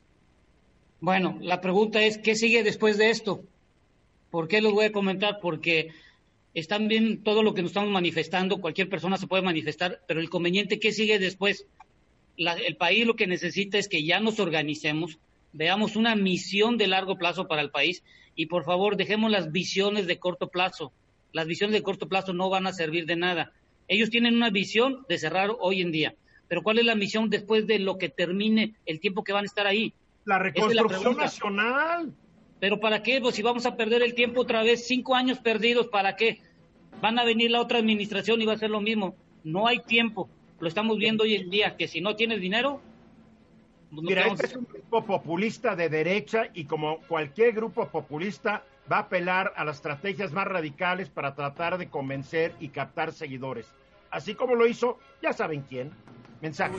Bueno, 1.02 1.38
la 1.42 1.62
pregunta 1.62 2.02
es, 2.02 2.18
¿qué 2.18 2.36
sigue 2.36 2.64
después 2.64 2.98
de 2.98 3.10
esto? 3.10 3.44
¿Por 4.32 4.48
qué 4.48 4.62
los 4.62 4.74
voy 4.74 4.86
a 4.86 4.92
comentar? 4.92 5.40
Porque 5.42 5.90
están 6.54 6.88
bien 6.88 7.22
todo 7.24 7.44
lo 7.44 7.54
que 7.54 7.62
nos 7.62 7.72
estamos 7.72 7.92
manifestando, 7.92 8.60
cualquier 8.60 8.90
persona 8.90 9.18
se 9.18 9.28
puede 9.28 9.44
manifestar, 9.44 10.02
pero 10.08 10.20
el 10.22 10.30
conveniente, 10.30 10.80
¿qué 10.80 10.92
sigue 10.94 11.20
después? 11.20 11.68
La- 12.38 12.54
el 12.54 12.76
país 12.78 13.06
lo 13.06 13.16
que 13.16 13.28
necesita 13.28 13.78
es 13.78 13.88
que 13.88 14.04
ya 14.04 14.20
nos 14.20 14.40
organicemos, 14.40 15.20
veamos 15.54 15.96
una 15.96 16.16
misión 16.16 16.78
de 16.78 16.88
largo 16.88 17.18
plazo 17.18 17.48
para 17.48 17.62
el 17.62 17.72
país 17.72 18.04
y 18.36 18.48
por 18.48 18.64
favor 18.64 18.98
dejemos 18.98 19.30
las 19.32 19.52
visiones 19.52 20.08
de 20.08 20.18
corto 20.18 20.48
plazo. 20.48 20.92
Las 21.34 21.46
visiones 21.48 21.74
de 21.74 21.84
corto 21.84 22.08
plazo 22.08 22.34
no 22.34 22.50
van 22.50 22.68
a 22.68 22.74
servir 22.74 23.06
de 23.06 23.16
nada. 23.18 23.52
Ellos 23.88 24.10
tienen 24.10 24.36
una 24.36 24.50
visión 24.50 25.06
de 25.08 25.18
cerrar 25.18 25.52
hoy 25.60 25.82
en 25.82 25.92
día, 25.92 26.16
pero 26.48 26.64
¿cuál 26.64 26.80
es 26.80 26.86
la 26.86 26.96
misión 26.96 27.30
después 27.30 27.68
de 27.68 27.80
lo 27.80 27.98
que 27.98 28.10
termine 28.10 28.76
el 28.86 29.00
tiempo 29.00 29.24
que 29.24 29.34
van 29.34 29.44
a 29.44 29.48
estar 29.48 29.68
ahí? 29.68 29.94
la 30.26 30.38
es 30.38 30.56
la 30.74 30.84
reconstrucción 30.84 31.18
nacional. 31.18 32.14
¿Pero 32.60 32.80
para 32.80 33.04
qué? 33.04 33.22
Pues 33.22 33.36
si 33.36 33.42
vamos 33.42 33.66
a 33.66 33.76
perder 33.76 34.02
el 34.02 34.16
tiempo 34.16 34.42
otra 34.42 34.64
vez, 34.64 34.88
cinco 34.88 35.16
años 35.16 35.40
perdidos, 35.40 35.88
¿para 35.88 36.16
qué? 36.16 36.42
Van 37.02 37.20
a 37.20 37.24
venir 37.24 37.52
la 37.52 37.62
otra 37.62 37.80
administración 37.80 38.42
y 38.42 38.46
va 38.46 38.54
a 38.54 38.58
ser 38.58 38.70
lo 38.70 38.82
mismo. 38.82 39.16
No 39.44 39.68
hay 39.68 39.80
tiempo. 39.80 40.30
Lo 40.60 40.68
estamos 40.68 40.98
viendo 40.98 41.24
hoy 41.24 41.36
en 41.36 41.50
día, 41.50 41.76
que 41.78 41.88
si 41.88 42.02
no 42.02 42.16
tienes 42.16 42.42
dinero, 42.42 42.82
pues 43.92 44.02
no 44.02 44.10
Mira, 44.10 44.28
este 44.28 44.48
es 44.48 44.56
un 44.56 44.66
grupo 44.66 45.06
populista 45.06 45.76
de 45.76 45.90
derecha 45.90 46.50
y 46.54 46.66
como 46.66 47.00
cualquier 47.02 47.54
grupo 47.54 47.88
populista 47.88 48.64
va 48.92 48.98
a 48.98 49.02
apelar 49.02 49.54
a 49.56 49.64
las 49.64 49.78
estrategias 49.78 50.32
más 50.32 50.48
radicales 50.48 51.10
para 51.10 51.36
tratar 51.36 51.78
de 51.78 51.90
convencer 51.90 52.54
y 52.60 52.70
captar 52.70 53.12
seguidores. 53.12 53.74
Así 54.12 54.36
como 54.36 54.56
lo 54.56 54.68
hizo, 54.68 55.00
ya 55.22 55.34
saben 55.34 55.62
quién. 55.62 55.92
Mensaje. 56.42 56.76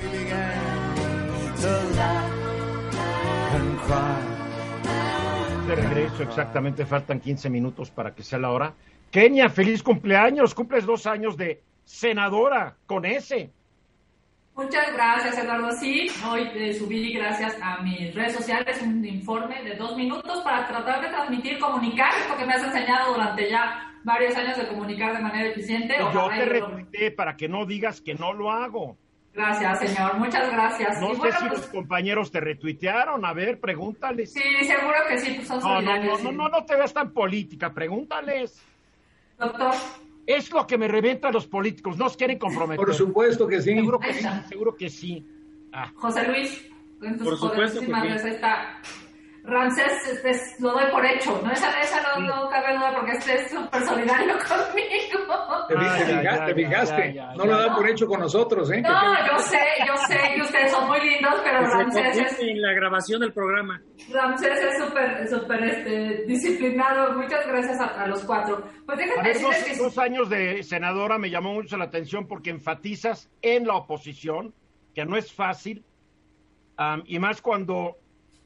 de 5.66 5.74
regreso, 5.74 6.22
exactamente 6.22 6.86
faltan 6.86 7.18
15 7.18 7.50
minutos 7.50 7.90
para 7.90 8.14
que 8.14 8.22
sea 8.22 8.38
la 8.38 8.50
hora. 8.50 8.74
Kenia, 9.10 9.48
feliz 9.48 9.82
cumpleaños, 9.82 10.54
cumples 10.54 10.86
dos 10.86 11.06
años 11.06 11.36
de 11.36 11.62
senadora 11.84 12.76
con 12.86 13.04
ese. 13.04 13.50
Muchas 14.56 14.90
gracias, 14.94 15.36
Eduardo. 15.36 15.70
Sí, 15.72 16.08
hoy 16.26 16.48
eh, 16.54 16.72
subí, 16.72 17.12
gracias 17.12 17.58
a 17.60 17.82
mis 17.82 18.14
redes 18.14 18.34
sociales, 18.34 18.80
un 18.82 19.04
informe 19.04 19.62
de 19.62 19.76
dos 19.76 19.94
minutos 19.96 20.40
para 20.42 20.66
tratar 20.66 21.02
de 21.02 21.08
transmitir, 21.08 21.58
comunicar, 21.58 22.10
porque 22.26 22.46
me 22.46 22.54
has 22.54 22.62
enseñado 22.64 23.12
durante 23.12 23.50
ya 23.50 23.92
varios 24.02 24.34
años 24.34 24.56
de 24.56 24.66
comunicar 24.66 25.14
de 25.14 25.22
manera 25.22 25.50
eficiente. 25.50 25.96
Yo 25.98 26.28
te 26.30 26.44
retuiteé 26.46 27.10
para 27.10 27.36
que 27.36 27.48
no 27.48 27.66
digas 27.66 28.00
que 28.00 28.14
no 28.14 28.32
lo 28.32 28.50
hago. 28.50 28.96
Gracias, 29.34 29.78
señor. 29.80 30.16
Muchas 30.16 30.50
gracias. 30.50 31.00
No 31.02 31.08
sé 31.16 31.32
si 31.32 31.48
pues 31.48 31.60
los 31.60 31.66
compañeros 31.66 32.32
te 32.32 32.40
retuitearon. 32.40 33.26
A 33.26 33.34
ver, 33.34 33.60
pregúntales. 33.60 34.32
Sí, 34.32 34.40
seguro 34.64 34.96
que 35.06 35.18
sí. 35.18 35.34
Pues 35.36 35.48
son 35.48 35.60
no, 35.60 35.82
no, 35.82 36.18
no, 36.18 36.32
no, 36.32 36.48
no, 36.48 36.64
te 36.64 36.74
veas 36.74 36.94
tan 36.94 37.12
política. 37.12 37.74
Pregúntales. 37.74 38.58
Doctor. 39.38 39.74
Es 40.26 40.50
lo 40.50 40.66
que 40.66 40.76
me 40.76 40.88
revienta 40.88 41.28
a 41.28 41.32
los 41.32 41.46
políticos. 41.46 41.96
No 41.96 42.10
quieren 42.10 42.38
comprometer. 42.38 42.84
Por 42.84 42.94
supuesto 42.94 43.46
que 43.46 43.62
sí. 43.62 43.74
Seguro 43.74 44.00
que 44.00 44.14
sí. 44.14 44.26
Seguro 44.48 44.76
que 44.76 44.90
sí. 44.90 45.24
Ah. 45.72 45.92
José 45.94 46.26
Luis. 46.26 46.68
Por 46.98 47.38
supuesto 47.38 47.80
que 47.80 47.86
sí. 47.86 48.28
Está 48.28 48.80
Ramsés 49.46 50.22
este, 50.24 50.60
lo 50.60 50.72
doy 50.72 50.90
por 50.90 51.06
hecho, 51.06 51.40
¿no? 51.42 51.52
Esa, 51.52 51.80
esa 51.80 52.02
no, 52.02 52.26
no, 52.26 52.48
cabe 52.50 52.76
duda 52.76 52.92
porque 52.96 53.12
este 53.12 53.34
es 53.34 53.50
súper 53.50 53.82
solidario 53.84 54.34
conmigo. 54.48 55.26
Te, 55.68 56.54
fijaste, 56.54 57.14
no 57.36 57.44
lo 57.44 57.56
dan 57.56 57.74
por 57.74 57.88
hecho 57.88 58.06
con 58.06 58.20
nosotros, 58.20 58.70
¿eh? 58.72 58.80
No, 58.80 59.26
yo 59.26 59.38
sé, 59.38 59.58
yo 59.86 59.96
sé 60.08 60.18
que 60.34 60.42
ustedes 60.42 60.72
son 60.72 60.88
muy 60.88 61.00
lindos, 61.00 61.34
pero 61.44 61.60
Ramsés 61.60 62.18
es... 62.18 62.40
En 62.40 62.60
la 62.60 62.72
grabación 62.72 63.20
del 63.20 63.32
programa. 63.32 63.80
Ramsés 64.12 64.58
es 64.58 64.84
súper, 64.84 65.28
súper 65.28 65.64
este, 65.64 66.24
disciplinado. 66.26 67.14
Muchas 67.14 67.46
gracias 67.46 67.80
a, 67.80 68.06
los 68.06 68.24
cuatro. 68.24 68.64
Pues 68.84 68.98
déjame 68.98 69.28
decirles 69.28 69.60
dos, 69.60 69.76
que... 69.76 69.82
dos 69.82 69.98
años 69.98 70.28
de 70.28 70.62
senadora 70.64 71.18
me 71.18 71.30
llamó 71.30 71.54
mucho 71.54 71.76
la 71.76 71.84
atención 71.84 72.26
porque 72.26 72.50
enfatizas 72.50 73.30
en 73.42 73.66
la 73.66 73.74
oposición, 73.74 74.54
que 74.94 75.04
no 75.04 75.16
es 75.16 75.32
fácil, 75.32 75.84
y 77.06 77.18
más 77.18 77.40
cuando 77.40 77.96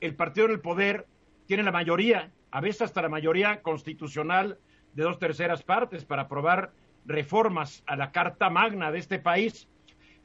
el 0.01 0.15
partido 0.15 0.47
en 0.47 0.53
el 0.53 0.61
poder 0.61 1.07
tiene 1.47 1.63
la 1.63 1.73
mayoría, 1.73 2.31
a 2.51 2.61
veces 2.61 2.83
hasta 2.83 3.03
la 3.03 3.09
mayoría 3.09 3.63
constitucional 3.63 4.59
de 4.95 5.03
dos 5.03 5.19
terceras 5.19 5.63
partes 5.63 6.05
para 6.05 6.23
aprobar 6.23 6.73
reformas 7.05 7.83
a 7.87 7.97
la 7.97 8.13
Carta 8.13 8.51
Magna 8.51 8.91
de 8.91 8.99
este 8.99 9.19
país. 9.19 9.69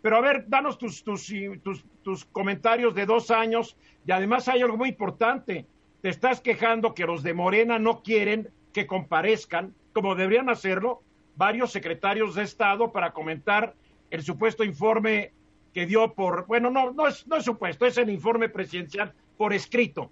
Pero 0.02 0.18
a 0.18 0.22
ver, 0.22 0.46
danos 0.48 0.78
tus, 0.78 1.04
tus, 1.04 1.32
tus, 1.64 1.86
tus 2.04 2.26
comentarios 2.26 2.94
de 2.94 3.06
dos 3.06 3.32
años 3.32 3.78
y 4.06 4.12
además 4.12 4.48
hay 4.48 4.62
algo 4.62 4.78
muy 4.78 4.90
importante. 4.90 5.66
Te 6.02 6.10
estás 6.10 6.42
quejando 6.42 6.94
que 6.94 7.06
los 7.06 7.24
de 7.24 7.34
Morena 7.34 7.80
no 7.80 8.04
quieren 8.04 8.50
que 8.72 8.86
comparezcan, 8.86 9.74
como 9.94 10.16
deberían 10.16 10.50
hacerlo, 10.50 11.02
varios 11.36 11.72
secretarios 11.72 12.36
de 12.36 12.44
Estado 12.44 12.92
para 12.92 13.14
comentar 13.14 13.74
el 14.12 14.22
supuesto 14.22 14.64
informe 14.64 15.32
que 15.74 15.86
dio 15.86 16.14
por, 16.14 16.46
bueno, 16.46 16.70
no, 16.70 16.92
no 16.92 17.08
es, 17.08 17.28
no 17.28 17.38
es 17.38 17.46
supuesto, 17.46 17.86
es 17.86 17.98
el 17.98 18.10
informe 18.10 18.48
presidencial 18.48 19.14
por 19.38 19.54
escrito. 19.54 20.12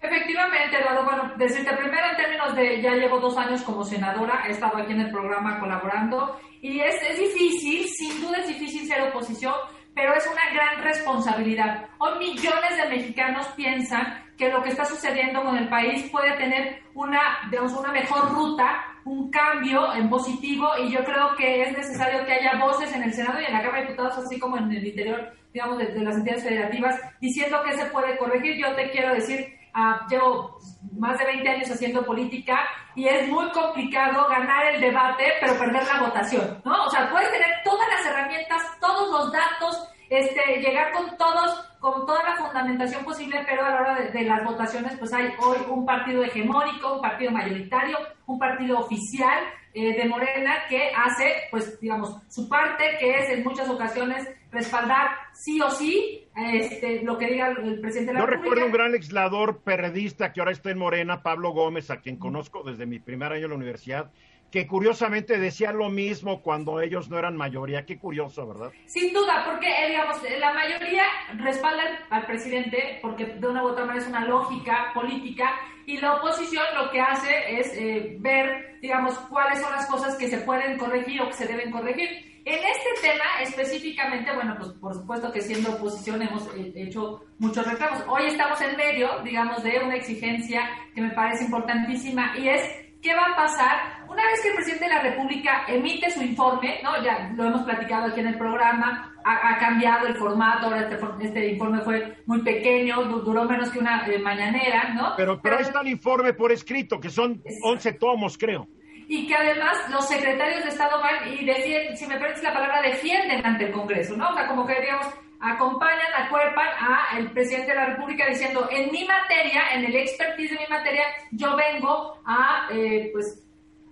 Efectivamente, 0.00 0.78
Eduardo. 0.78 1.04
Bueno, 1.04 1.32
decirte 1.36 1.74
primero 1.76 2.06
en 2.10 2.16
términos 2.16 2.54
de 2.54 2.82
ya 2.82 2.92
llevo 2.92 3.18
dos 3.18 3.36
años 3.36 3.62
como 3.62 3.84
senadora, 3.84 4.44
he 4.46 4.52
estado 4.52 4.78
aquí 4.78 4.92
en 4.92 5.00
el 5.00 5.10
programa 5.10 5.58
colaborando 5.58 6.38
y 6.60 6.80
es, 6.80 6.94
es 7.02 7.18
difícil, 7.18 7.86
sin 7.88 8.20
duda 8.20 8.38
es 8.38 8.48
difícil 8.48 8.86
ser 8.86 9.02
oposición, 9.08 9.54
pero 9.94 10.14
es 10.14 10.26
una 10.26 10.52
gran 10.52 10.82
responsabilidad. 10.82 11.88
Hoy 11.98 12.18
millones 12.18 12.76
de 12.76 12.88
mexicanos 12.88 13.46
piensan 13.56 14.24
que 14.36 14.50
lo 14.50 14.62
que 14.62 14.70
está 14.70 14.84
sucediendo 14.84 15.42
con 15.42 15.56
el 15.56 15.68
país 15.68 16.10
puede 16.10 16.36
tener 16.36 16.82
una, 16.94 17.38
digamos, 17.50 17.72
una 17.72 17.90
mejor 17.90 18.30
ruta, 18.32 18.84
un 19.06 19.30
cambio 19.30 19.94
en 19.94 20.10
positivo 20.10 20.68
y 20.82 20.90
yo 20.90 21.04
creo 21.04 21.36
que 21.36 21.62
es 21.62 21.76
necesario 21.76 22.26
que 22.26 22.32
haya 22.32 22.58
voces 22.58 22.92
en 22.92 23.04
el 23.04 23.12
Senado 23.14 23.40
y 23.40 23.44
en 23.44 23.52
la 23.52 23.62
Cámara 23.62 23.82
de 23.82 23.88
Diputados, 23.88 24.18
así 24.18 24.38
como 24.38 24.56
en 24.56 24.70
el 24.70 24.84
interior, 24.84 25.32
digamos, 25.54 25.78
de, 25.78 25.94
las 26.00 26.16
entidades 26.16 26.42
federativas, 26.42 27.00
diciendo 27.20 27.62
que 27.64 27.76
se 27.76 27.86
puede 27.86 28.18
corregir. 28.18 28.56
Yo 28.56 28.74
te 28.74 28.90
quiero 28.90 29.14
decir, 29.14 29.46
uh, 29.76 30.08
llevo 30.10 30.58
más 30.98 31.16
de 31.18 31.24
20 31.24 31.48
años 31.48 31.70
haciendo 31.70 32.04
política 32.04 32.58
y 32.96 33.06
es 33.06 33.28
muy 33.28 33.48
complicado 33.50 34.26
ganar 34.28 34.74
el 34.74 34.80
debate 34.80 35.34
pero 35.40 35.56
perder 35.56 35.84
la 35.86 36.00
votación, 36.00 36.60
¿no? 36.64 36.86
O 36.86 36.90
sea, 36.90 37.08
puedes 37.08 37.30
tener 37.30 37.50
todas 37.64 37.88
las 37.88 38.06
herramientas, 38.06 38.62
todos 38.80 39.08
los 39.08 39.32
datos, 39.32 39.88
este, 40.08 40.60
llegar 40.60 40.92
con 40.92 41.16
todos, 41.16 41.64
con 41.80 42.06
toda 42.06 42.22
la 42.22 42.36
fundamentación 42.36 43.04
posible, 43.04 43.44
pero 43.46 43.64
a 43.64 43.70
la 43.70 43.80
hora 43.80 44.00
de, 44.00 44.22
las 44.22 44.44
votaciones, 44.44 44.96
pues 44.98 45.12
hay 45.12 45.28
hoy 45.40 45.58
un 45.68 45.84
partido 45.84 46.22
hegemónico, 46.22 46.94
un 46.94 47.02
partido 47.02 47.30
mayoritario, 47.32 47.98
un 48.26 48.38
partido 48.38 48.78
oficial 48.78 49.44
eh, 49.74 49.96
de 49.96 50.08
Morena 50.08 50.64
que 50.68 50.90
hace, 50.94 51.34
pues, 51.50 51.80
digamos, 51.80 52.16
su 52.28 52.48
parte, 52.48 52.84
que 52.98 53.18
es 53.18 53.30
en 53.30 53.44
muchas 53.44 53.68
ocasiones 53.68 54.28
respaldar 54.50 55.10
sí 55.32 55.60
o 55.60 55.70
sí 55.70 56.26
este, 56.34 57.02
lo 57.02 57.18
que 57.18 57.26
diga 57.26 57.48
el 57.48 57.80
presidente 57.80 58.12
de 58.12 58.14
la 58.14 58.20
Yo 58.20 58.26
recuerdo 58.26 58.66
un 58.66 58.72
gran 58.72 58.92
legislador 58.92 59.58
perredista 59.62 60.32
que 60.32 60.40
ahora 60.40 60.52
está 60.52 60.70
en 60.70 60.78
Morena, 60.78 61.22
Pablo 61.22 61.50
Gómez, 61.50 61.90
a 61.90 62.00
quien 62.00 62.16
conozco 62.16 62.62
desde 62.62 62.86
mi 62.86 62.98
primer 62.98 63.32
año 63.32 63.44
en 63.44 63.50
la 63.50 63.56
universidad, 63.56 64.10
que 64.56 64.66
curiosamente 64.66 65.38
decía 65.38 65.70
lo 65.70 65.90
mismo 65.90 66.40
cuando 66.40 66.80
ellos 66.80 67.10
no 67.10 67.18
eran 67.18 67.36
mayoría. 67.36 67.84
Qué 67.84 67.98
curioso, 67.98 68.46
¿verdad? 68.46 68.72
Sin 68.86 69.12
duda, 69.12 69.44
porque 69.44 69.66
eh, 69.66 69.90
digamos, 69.90 70.16
la 70.40 70.54
mayoría 70.54 71.02
respalda 71.36 71.82
al 72.08 72.24
presidente 72.24 72.98
porque 73.02 73.26
de 73.26 73.46
una 73.46 73.62
u 73.62 73.66
otra 73.66 73.84
manera 73.84 74.02
es 74.02 74.08
una 74.08 74.24
lógica 74.24 74.92
política 74.94 75.50
y 75.84 75.98
la 75.98 76.14
oposición 76.14 76.64
lo 76.74 76.90
que 76.90 77.02
hace 77.02 77.60
es 77.60 77.70
eh, 77.76 78.16
ver, 78.18 78.78
digamos, 78.80 79.12
cuáles 79.28 79.60
son 79.60 79.72
las 79.72 79.84
cosas 79.90 80.16
que 80.16 80.26
se 80.26 80.38
pueden 80.38 80.78
corregir 80.78 81.20
o 81.20 81.26
que 81.26 81.34
se 81.34 81.46
deben 81.46 81.70
corregir. 81.70 82.08
En 82.46 82.54
este 82.58 83.08
tema 83.08 83.24
específicamente, 83.42 84.32
bueno, 84.32 84.56
pues 84.58 84.70
por 84.80 84.94
supuesto 84.94 85.30
que 85.32 85.42
siendo 85.42 85.74
oposición 85.74 86.22
hemos 86.22 86.46
eh, 86.54 86.72
hecho 86.76 87.26
muchos 87.38 87.66
reclamos. 87.66 88.02
Hoy 88.08 88.22
estamos 88.28 88.58
en 88.62 88.74
medio, 88.74 89.20
digamos, 89.22 89.62
de 89.62 89.80
una 89.84 89.96
exigencia 89.96 90.62
que 90.94 91.02
me 91.02 91.10
parece 91.10 91.44
importantísima 91.44 92.38
y 92.38 92.48
es 92.48 92.85
¿Qué 93.06 93.14
va 93.14 93.26
a 93.26 93.36
pasar 93.36 94.04
una 94.08 94.26
vez 94.26 94.42
que 94.42 94.48
el 94.48 94.56
presidente 94.56 94.86
de 94.86 94.90
la 94.90 95.00
República 95.00 95.64
emite 95.68 96.10
su 96.10 96.20
informe? 96.22 96.80
¿no? 96.82 97.00
Ya 97.04 97.30
lo 97.36 97.44
hemos 97.44 97.62
platicado 97.62 98.06
aquí 98.06 98.18
en 98.18 98.26
el 98.26 98.36
programa, 98.36 99.14
ha, 99.24 99.56
cambiado 99.58 100.08
el 100.08 100.16
formato, 100.16 100.66
ahora 100.66 100.88
este, 100.90 100.98
este, 101.20 101.52
informe 101.52 101.82
fue 101.82 102.16
muy 102.26 102.42
pequeño, 102.42 103.04
duró 103.04 103.44
menos 103.44 103.70
que 103.70 103.78
una 103.78 104.04
eh, 104.08 104.18
mañanera, 104.18 104.92
¿no? 104.92 105.14
Pero, 105.16 105.40
pero 105.40 105.58
ahí 105.58 105.62
está 105.62 105.82
el 105.82 105.86
informe 105.86 106.32
por 106.32 106.50
escrito, 106.50 106.98
que 106.98 107.08
son 107.08 107.40
11 107.62 107.92
tomos, 107.92 108.36
creo. 108.36 108.66
Y 109.06 109.28
que 109.28 109.36
además 109.36 109.88
los 109.88 110.08
secretarios 110.08 110.64
de 110.64 110.70
Estado 110.70 111.00
van 111.00 111.32
y 111.32 111.44
defienden, 111.44 111.96
si 111.96 112.08
me 112.08 112.18
permites 112.18 112.42
la 112.42 112.54
palabra, 112.54 112.82
defienden 112.82 113.46
ante 113.46 113.66
el 113.66 113.72
Congreso, 113.72 114.16
¿no? 114.16 114.30
O 114.30 114.34
sea, 114.34 114.48
como 114.48 114.66
que 114.66 114.80
digamos, 114.80 115.06
acompañan, 115.40 116.06
acuerpan 116.16 116.68
a 116.78 117.18
el 117.18 117.30
presidente 117.30 117.72
de 117.72 117.76
la 117.76 117.86
República 117.86 118.26
diciendo, 118.26 118.68
en 118.70 118.90
mi 118.90 119.04
materia, 119.04 119.62
en 119.72 119.84
el 119.84 119.96
expertise 119.96 120.50
de 120.52 120.58
mi 120.58 120.66
materia, 120.68 121.04
yo 121.30 121.56
vengo 121.56 122.20
a, 122.24 122.68
eh, 122.70 123.10
pues, 123.12 123.42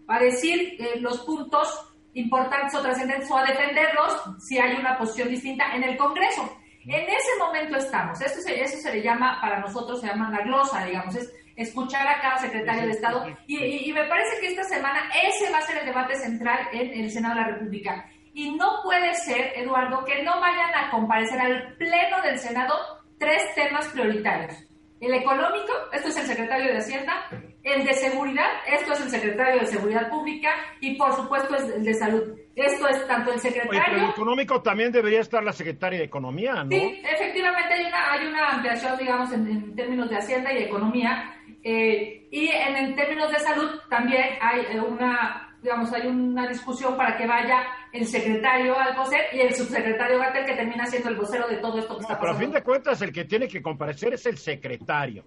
a 0.09 0.19
decir 0.19 0.77
eh, 0.79 1.01
los 1.01 1.21
puntos 1.21 1.95
importantes 2.15 2.75
o 2.75 2.83
trascendentes 2.83 3.31
o 3.31 3.37
a 3.37 3.45
defenderlos 3.45 4.23
si 4.39 4.59
hay 4.59 4.77
una 4.77 4.97
posición 4.97 5.29
distinta 5.29 5.75
en 5.75 5.85
el 5.85 5.97
Congreso. 5.97 6.59
En 6.87 7.03
ese 7.03 7.39
momento 7.39 7.77
estamos. 7.77 8.21
Esto 8.21 8.41
se, 8.41 8.61
eso 8.61 8.77
se 8.77 8.93
le 8.93 9.03
llama, 9.03 9.41
para 9.41 9.61
nosotros 9.61 10.01
se 10.01 10.07
llama 10.07 10.31
la 10.31 10.45
glosa, 10.45 10.85
digamos, 10.85 11.15
es 11.15 11.33
escuchar 11.57 12.07
a 12.07 12.21
cada 12.21 12.39
secretario 12.39 12.85
de 12.85 12.91
Estado. 12.91 13.27
Y, 13.47 13.89
y, 13.89 13.93
me 13.93 14.05
parece 14.05 14.41
que 14.41 14.49
esta 14.49 14.65
semana 14.65 15.01
ese 15.27 15.51
va 15.51 15.59
a 15.59 15.63
ser 15.63 15.79
el 15.79 15.87
debate 15.87 16.17
central 16.17 16.69
en 16.73 17.05
el 17.05 17.11
Senado 17.11 17.37
de 17.37 17.41
la 17.41 17.47
República. 17.49 18.11
Y 18.35 18.51
no 18.57 18.81
puede 18.83 19.15
ser, 19.15 19.53
Eduardo, 19.57 20.05
que 20.05 20.23
no 20.25 20.41
vayan 20.41 20.75
a 20.75 20.91
comparecer 20.91 21.41
al 21.41 21.75
Pleno 21.77 22.21
del 22.23 22.37
Senado 22.37 22.75
tres 23.17 23.43
temas 23.55 23.87
prioritarios. 23.89 24.53
El 25.01 25.15
económico, 25.15 25.73
esto 25.93 26.09
es 26.09 26.17
el 26.17 26.27
secretario 26.27 26.73
de 26.73 26.79
Hacienda, 26.79 27.29
el 27.63 27.85
de 27.85 27.95
seguridad, 27.95 28.47
esto 28.67 28.93
es 28.93 29.01
el 29.03 29.11
secretario 29.11 29.61
de 29.61 29.67
Seguridad 29.67 30.09
Pública 30.09 30.51
y 30.81 30.97
por 30.97 31.15
supuesto 31.15 31.55
es 31.55 31.65
el 31.65 31.85
de 31.85 31.95
salud. 31.95 32.23
Esto 32.57 32.89
es 32.89 33.07
tanto 33.07 33.33
el 33.33 33.39
secretario... 33.39 33.71
Oye, 33.71 33.83
pero 33.87 34.05
el 34.05 34.11
económico 34.11 34.63
también 34.63 34.91
debería 34.91 35.21
estar 35.21 35.43
la 35.45 35.53
secretaria 35.53 36.01
de 36.01 36.07
Economía, 36.07 36.65
¿no? 36.65 36.71
Sí, 36.71 37.03
efectivamente 37.05 37.75
hay 37.75 37.85
una, 37.87 38.13
hay 38.13 38.27
una 38.27 38.49
ampliación, 38.51 38.99
digamos, 38.99 39.33
en, 39.33 39.77
términos 39.77 40.11
de 40.11 40.17
Hacienda 40.17 40.53
y 40.53 40.65
Economía. 40.65 41.35
Eh, 41.63 42.29
y 42.31 42.49
en, 42.49 42.77
en, 42.77 42.95
términos 42.97 43.31
de 43.31 43.39
salud 43.39 43.71
también 43.89 44.25
hay 44.41 44.61
eh, 44.71 44.81
una 44.81 45.55
digamos, 45.65 45.91
hay 45.95 46.07
una 46.07 46.47
discusión 46.47 46.95
para 46.95 47.17
que 47.17 47.27
vaya 47.27 47.67
el 47.95 48.07
secretario 48.07 48.77
al 48.77 48.89
Alcocer 48.89 49.21
y 49.33 49.41
el 49.41 49.55
subsecretario 49.55 50.19
Gatel, 50.19 50.45
que 50.45 50.55
termina 50.55 50.85
siendo 50.85 51.11
el 51.11 51.17
vocero 51.17 51.47
de 51.47 51.59
todo 51.59 51.79
esto 51.79 51.95
que 51.95 52.03
está 52.03 52.19
pasando. 52.19 52.21
Pero 52.21 52.33
a 52.33 52.41
fin 52.41 52.51
de 52.51 52.63
cuentas, 52.63 53.01
el 53.03 53.13
que 53.13 53.25
tiene 53.25 53.47
que 53.47 53.63
comparecer 53.63 54.15
es 54.15 54.27
el 54.27 54.37
secretario. 54.37 55.25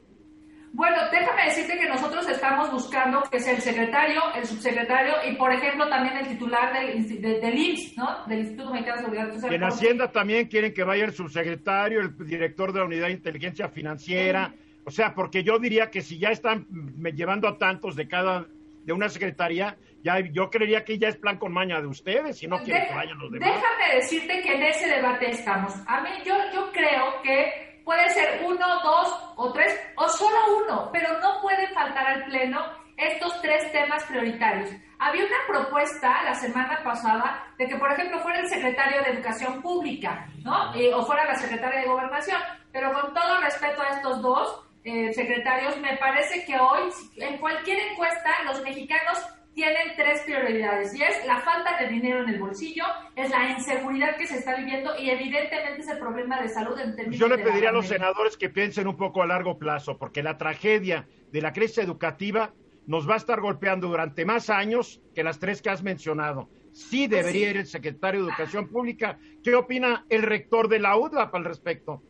Bueno, 0.73 0.97
déjame 1.09 1.45
decirte 1.45 1.77
que 1.77 1.87
nosotros 1.87 2.27
estamos 2.27 2.69
buscando 2.69 3.23
que 3.31 3.39
sea 3.39 3.53
el 3.53 3.61
secretario, 3.61 4.21
el 4.35 4.45
subsecretario 4.45 5.13
y, 5.25 5.35
por 5.37 5.53
ejemplo, 5.53 5.87
también 5.87 6.17
el 6.17 6.27
titular 6.27 6.73
del, 6.73 7.21
del 7.21 7.57
IMSS, 7.57 7.97
¿no? 7.97 8.25
Del 8.27 8.39
Instituto 8.39 8.71
Mexicano 8.71 8.97
de 8.97 9.03
Seguridad 9.03 9.33
Social. 9.33 9.53
en 9.53 9.63
Hacienda 9.63 10.11
también 10.11 10.47
quieren 10.47 10.73
que 10.73 10.83
vaya 10.83 11.05
el 11.05 11.13
subsecretario, 11.13 12.01
el 12.01 12.17
director 12.17 12.73
de 12.73 12.79
la 12.79 12.85
Unidad 12.85 13.07
de 13.07 13.13
Inteligencia 13.13 13.69
Financiera. 13.69 14.53
O 14.83 14.91
sea, 14.91 15.15
porque 15.15 15.41
yo 15.41 15.57
diría 15.57 15.89
que 15.89 16.01
si 16.01 16.19
ya 16.19 16.29
están 16.31 16.67
llevando 17.15 17.47
a 17.47 17.57
tantos 17.57 17.95
de 17.95 18.09
cada 18.09 18.45
de 18.83 18.93
una 18.93 19.09
secretaría, 19.09 19.77
ya 20.03 20.19
yo 20.19 20.49
creería 20.49 20.83
que 20.85 20.97
ya 20.97 21.09
es 21.09 21.17
plan 21.17 21.37
con 21.37 21.51
maña 21.53 21.81
de 21.81 21.87
ustedes, 21.87 22.37
si 22.37 22.47
no 22.47 22.59
quieren 22.63 22.87
que 22.87 22.93
vayan 22.93 23.17
los 23.17 23.31
demás. 23.31 23.49
Déjame 23.49 23.95
decirte 23.95 24.41
que 24.41 24.53
en 24.53 24.63
ese 24.63 24.87
debate 24.87 25.29
estamos. 25.31 25.73
A 25.87 26.01
mí 26.01 26.09
yo 26.25 26.35
yo 26.53 26.71
creo 26.71 27.21
que 27.23 27.81
puede 27.83 28.09
ser 28.09 28.41
uno, 28.45 28.67
dos 28.83 29.33
o 29.37 29.53
tres 29.53 29.79
o 29.95 30.07
solo 30.09 30.37
uno, 30.63 30.89
pero 30.91 31.19
no 31.19 31.41
puede 31.41 31.67
faltar 31.73 32.05
al 32.05 32.25
pleno 32.25 32.59
estos 32.97 33.41
tres 33.41 33.71
temas 33.71 34.03
prioritarios. 34.05 34.69
Había 34.99 35.25
una 35.25 35.37
propuesta 35.47 36.23
la 36.23 36.33
semana 36.33 36.81
pasada 36.83 37.53
de 37.57 37.67
que, 37.67 37.75
por 37.75 37.91
ejemplo, 37.91 38.19
fuera 38.19 38.39
el 38.39 38.47
secretario 38.47 39.03
de 39.03 39.11
Educación 39.11 39.61
Pública, 39.61 40.27
¿no? 40.43 40.71
o 40.71 41.05
fuera 41.05 41.25
la 41.25 41.35
secretaria 41.35 41.81
de 41.81 41.87
Gobernación. 41.87 42.41
Pero 42.71 42.91
con 42.91 43.13
todo 43.13 43.39
respeto 43.41 43.81
a 43.81 43.95
estos 43.95 44.21
dos 44.21 44.65
eh, 44.83 45.13
secretarios, 45.13 45.77
me 45.79 45.95
parece 45.97 46.45
que 46.45 46.57
hoy, 46.57 46.89
en 47.17 47.37
cualquier 47.37 47.77
encuesta, 47.91 48.31
los 48.45 48.61
mexicanos 48.63 49.19
tienen 49.57 49.95
tres 49.95 50.21
prioridades 50.21 50.93
y 50.93 51.01
es 51.01 51.25
la 51.25 51.39
falta 51.39 51.81
de 51.81 51.89
dinero 51.89 52.21
en 52.21 52.29
el 52.29 52.39
bolsillo, 52.39 52.83
es 53.15 53.27
la 53.31 53.49
inseguridad 53.49 54.15
que 54.15 54.27
se 54.27 54.37
está 54.37 54.55
viviendo 54.55 54.91
y 54.99 55.09
evidentemente 55.09 55.81
es 55.81 55.87
el 55.87 55.97
problema 55.97 56.39
de 56.39 56.47
salud 56.47 56.79
en 56.79 56.95
términos 56.95 57.19
Yo 57.19 57.27
le 57.27 57.39
pediría 57.39 57.69
a 57.69 57.71
los 57.71 57.87
senadores 57.87 58.37
que 58.37 58.49
piensen 58.49 58.87
un 58.87 58.95
poco 58.95 59.23
a 59.23 59.25
largo 59.25 59.57
plazo, 59.57 59.97
porque 59.97 60.21
la 60.21 60.37
tragedia 60.37 61.07
de 61.31 61.41
la 61.41 61.53
crisis 61.53 61.79
educativa 61.79 62.53
nos 62.85 63.09
va 63.09 63.15
a 63.15 63.17
estar 63.17 63.41
golpeando 63.41 63.87
durante 63.87 64.25
más 64.25 64.51
años 64.51 65.01
que 65.15 65.23
las 65.23 65.39
tres 65.39 65.63
que 65.63 65.71
has 65.71 65.81
mencionado. 65.81 66.51
Sí 66.71 67.07
pues 67.07 67.19
debería 67.19 67.49
ir 67.49 67.57
el 67.57 67.65
secretario 67.65 68.21
de 68.21 68.29
Educación 68.29 68.67
Pública. 68.69 69.17
¿Qué 69.43 69.55
opina 69.55 70.05
el 70.09 70.21
rector 70.21 70.69
de 70.69 70.77
la 70.77 70.95
UDLAP 70.95 71.33
al 71.33 71.45
respecto? 71.45 72.03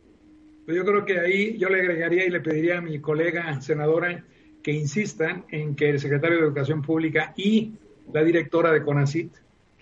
Pues 0.66 0.76
yo 0.76 0.84
creo 0.84 1.02
que 1.06 1.18
ahí 1.18 1.56
yo 1.56 1.70
le 1.70 1.80
agregaría 1.80 2.26
y 2.26 2.28
le 2.28 2.42
pediría 2.42 2.76
a 2.76 2.82
mi 2.82 3.00
colega 3.00 3.58
senadora 3.62 4.22
que 4.62 4.72
insistan 4.72 5.44
en 5.50 5.74
que 5.74 5.90
el 5.90 6.00
secretario 6.00 6.38
de 6.38 6.44
Educación 6.44 6.82
Pública 6.82 7.32
y 7.36 7.72
la 8.12 8.22
directora 8.22 8.72
de 8.72 8.82
CONACIT 8.82 9.32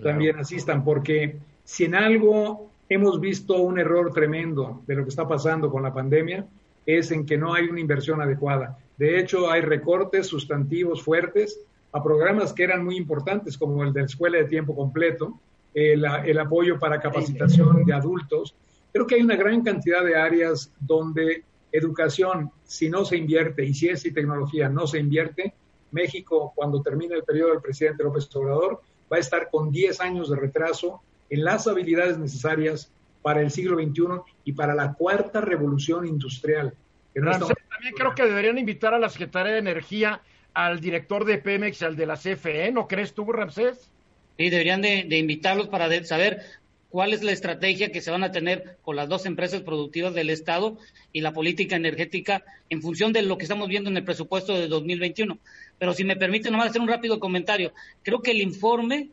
también 0.03 0.39
asistan, 0.39 0.85
porque 0.85 1.37
si 1.65 1.85
en 1.85 1.95
algo 1.95 2.71
hemos 2.89 3.21
visto 3.21 3.61
un 3.61 3.79
error 3.79 4.13
tremendo 4.13 4.83
de 4.87 4.95
lo 4.95 5.03
que 5.05 5.09
está 5.09 5.27
pasando 5.27 5.71
con 5.71 5.83
la 5.83 5.93
pandemia, 5.93 6.47
es 6.85 7.11
en 7.11 7.27
que 7.27 7.37
no 7.37 7.55
hay 7.55 7.67
una 7.67 7.81
inversión 7.81 8.21
adecuada. 8.21 8.79
De 8.97 9.19
hecho, 9.19 9.51
hay 9.51 9.61
recortes 9.61 10.27
sustantivos 10.27 11.03
fuertes 11.03 11.59
a 11.93 12.03
programas 12.03 12.53
que 12.53 12.65
eran 12.65 12.85
muy 12.85 12.97
importantes, 12.97 13.59
como 13.59 13.83
el 13.83 13.93
de 13.93 14.01
la 14.01 14.07
escuela 14.07 14.39
de 14.39 14.45
tiempo 14.45 14.77
completo, 14.77 15.41
el, 15.75 16.05
el 16.25 16.39
apoyo 16.39 16.79
para 16.79 17.01
capacitación 17.01 17.85
de 17.85 17.93
adultos. 17.93 18.55
Creo 18.93 19.07
que 19.07 19.17
hay 19.17 19.23
una 19.23 19.37
gran 19.37 19.63
cantidad 19.63 20.05
de 20.05 20.17
áreas 20.17 20.73
donde 20.81 21.43
educación, 21.77 22.51
si 22.65 22.89
no 22.89 23.05
se 23.05 23.17
invierte, 23.17 23.65
y 23.65 23.75
ciencia 23.75 24.09
y 24.09 24.15
tecnología 24.15 24.69
no 24.69 24.87
se 24.87 24.99
invierte, 24.99 25.55
México, 25.91 26.53
cuando 26.55 26.83
termine 26.83 27.15
el 27.15 27.25
periodo 27.25 27.51
del 27.51 27.61
presidente 27.61 28.05
López 28.05 28.29
Obrador, 28.35 28.81
va 29.11 29.17
a 29.17 29.21
estar 29.21 29.51
con 29.51 29.71
10 29.71 30.01
años 30.01 30.31
de 30.31 30.37
retraso 30.37 31.01
en 31.31 31.45
las 31.45 31.67
habilidades 31.67 32.19
necesarias 32.19 32.93
para 33.23 33.41
el 33.41 33.51
siglo 33.51 33.77
XXI 33.77 34.21
y 34.45 34.53
para 34.53 34.75
la 34.75 34.95
cuarta 34.95 35.41
revolución 35.41 36.07
industrial. 36.07 36.75
También 37.15 37.95
creo 37.97 38.15
que 38.15 38.25
deberían 38.25 38.59
invitar 38.59 38.95
a 38.95 38.99
la 38.99 39.09
Secretaría 39.09 39.53
de 39.53 39.59
Energía, 39.59 40.21
al 40.55 40.81
director 40.81 41.25
de 41.25 41.39
Pemex, 41.39 41.83
al 41.83 41.97
de 41.97 42.07
la 42.07 42.17
CFE, 42.17 42.71
¿no 42.73 42.87
crees 42.87 43.15
tú, 43.15 43.31
Ramsés? 43.33 43.91
Sí, 44.37 44.51
deberían 44.51 44.83
de, 44.83 45.07
de 45.09 45.19
invitarlos 45.19 45.69
para 45.69 46.05
saber 46.05 46.43
cuál 46.91 47.13
es 47.13 47.23
la 47.23 47.33
estrategia 47.33 47.91
que 47.91 48.01
se 48.01 48.11
van 48.11 48.25
a 48.25 48.33
tener 48.33 48.79
con 48.83 48.97
las 48.97 49.09
dos 49.09 49.27
empresas 49.27 49.63
productivas 49.63 50.15
del 50.15 50.31
Estado 50.31 50.79
y 51.13 51.21
la 51.21 51.33
política 51.33 51.77
energética 51.77 52.45
en 52.71 52.83
función 52.83 53.13
de 53.13 53.23
lo 53.23 53.37
que 53.39 53.45
estamos 53.45 53.69
viendo 53.69 53.91
en 53.91 53.97
el 53.97 54.05
presupuesto 54.05 54.55
de 54.55 54.69
2021. 54.69 55.39
Pero 55.79 55.95
si 55.95 56.05
me 56.05 56.17
permite 56.17 56.51
nomás 56.51 56.71
hacer 56.71 56.81
un 56.81 56.89
rápido 56.89 57.21
comentario, 57.21 57.73
creo 58.03 58.23
que 58.23 58.31
el 58.31 58.41
informe 58.41 59.11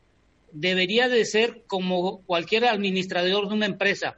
debería 0.52 1.10
de 1.10 1.26
ser 1.26 1.64
como 1.68 2.22
cualquier 2.22 2.66
administrador 2.66 3.50
de 3.50 3.56
una 3.56 3.66
empresa. 3.66 4.18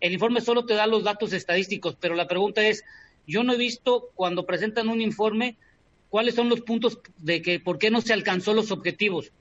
El 0.00 0.12
informe 0.12 0.40
solo 0.40 0.64
te 0.64 0.74
da 0.74 0.86
los 0.86 1.04
datos 1.04 1.32
estadísticos, 1.32 1.96
pero 2.00 2.14
la 2.14 2.28
pregunta 2.28 2.66
es, 2.66 2.84
yo 3.26 3.44
no 3.44 3.52
he 3.52 3.58
visto 3.58 4.10
cuando 4.14 4.46
presentan 4.46 4.88
un 4.88 5.00
informe 5.00 5.56
cuáles 6.08 6.34
son 6.34 6.48
los 6.48 6.60
puntos 6.60 6.98
de 7.18 7.42
que 7.42 7.60
por 7.60 7.78
qué 7.78 7.90
no 7.90 8.00
se 8.00 8.12
alcanzó 8.12 8.52
los 8.52 8.70
objetivos, 8.70 9.32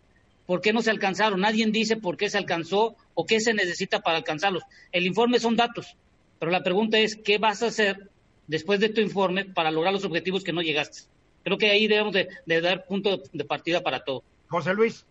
por 0.52 0.60
qué 0.60 0.74
no 0.74 0.82
se 0.82 0.92
alcanzaron. 0.92 1.40
Nadie 1.40 1.66
dice 1.68 1.96
por 1.96 2.18
qué 2.18 2.30
se 2.30 2.38
alcanzó 2.38 2.98
o 3.14 3.26
qué 3.26 3.40
se 3.40 3.54
necesita 3.54 4.02
para 4.02 4.18
alcanzarlos. 4.18 4.64
El 4.92 5.06
informe 5.06 5.40
son 5.40 5.56
datos, 5.56 5.96
pero 6.40 6.52
la 6.52 6.62
pregunta 6.62 7.00
es, 7.00 7.16
¿qué 7.16 7.38
vas 7.38 7.64
a 7.64 7.68
hacer 7.68 8.10
después 8.48 8.82
de 8.82 8.90
tu 8.90 9.00
informe 9.00 9.46
para 9.46 9.72
lograr 9.72 9.94
los 9.94 10.04
objetivos 10.04 10.44
que 10.44 10.52
no 10.52 10.62
llegaste? 10.62 11.04
Creo 11.46 11.58
que 11.58 11.72
ahí 11.72 11.88
debemos 11.88 12.12
de, 12.12 12.28
de 12.46 12.60
dar 12.60 12.86
punto 12.86 13.22
de 13.32 13.46
partida 13.46 13.80
para 13.82 14.04
todo. 14.04 14.26
José 14.50 14.74
Luis. 14.74 15.06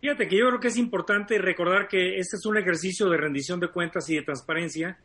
Fíjate 0.00 0.28
que 0.28 0.38
yo 0.38 0.46
creo 0.46 0.60
que 0.60 0.68
es 0.68 0.76
importante 0.76 1.38
recordar 1.38 1.88
que 1.88 2.20
este 2.20 2.36
es 2.36 2.46
un 2.46 2.56
ejercicio 2.56 3.08
de 3.08 3.16
rendición 3.16 3.58
de 3.58 3.72
cuentas 3.72 4.08
y 4.10 4.14
de 4.14 4.22
transparencia 4.22 4.96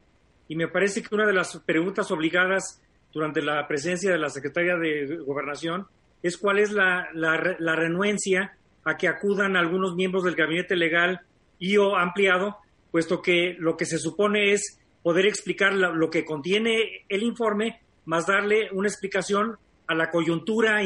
y 0.47 0.55
me 0.55 0.67
parece 0.67 1.01
que 1.01 1.15
una 1.15 1.25
de 1.25 1.33
las 1.33 1.57
preguntas 1.65 2.11
obligadas 2.11 2.79
durante 3.11 3.41
la 3.41 3.67
presencia 3.67 4.11
de 4.11 4.19
la 4.19 4.29
secretaria 4.29 4.75
de 4.75 5.17
Gobernación 5.17 5.87
es 6.21 6.37
cuál 6.37 6.59
es 6.59 6.71
la, 6.71 7.09
la, 7.13 7.75
renuencia 7.75 8.55
a 8.85 8.97
que 8.97 9.07
acudan 9.07 9.55
algunos 9.55 9.95
miembros 9.95 10.23
del 10.23 10.35
gabinete 10.35 10.75
legal 10.75 11.21
y 11.59 11.77
o 11.77 11.95
ampliado, 11.95 12.57
puesto 12.91 13.21
que 13.21 13.55
lo 13.57 13.77
que 13.77 13.85
se 13.85 13.97
supone 13.97 14.53
es 14.53 14.79
poder 15.01 15.25
explicar 15.25 15.73
lo 15.73 16.09
que 16.09 16.25
contiene 16.25 17.05
el 17.09 17.23
informe, 17.23 17.81
más 18.05 18.27
darle 18.27 18.69
una 18.71 18.87
explicación 18.87 19.57
a 19.87 19.95
la 19.95 20.09
coyuntura 20.09 20.79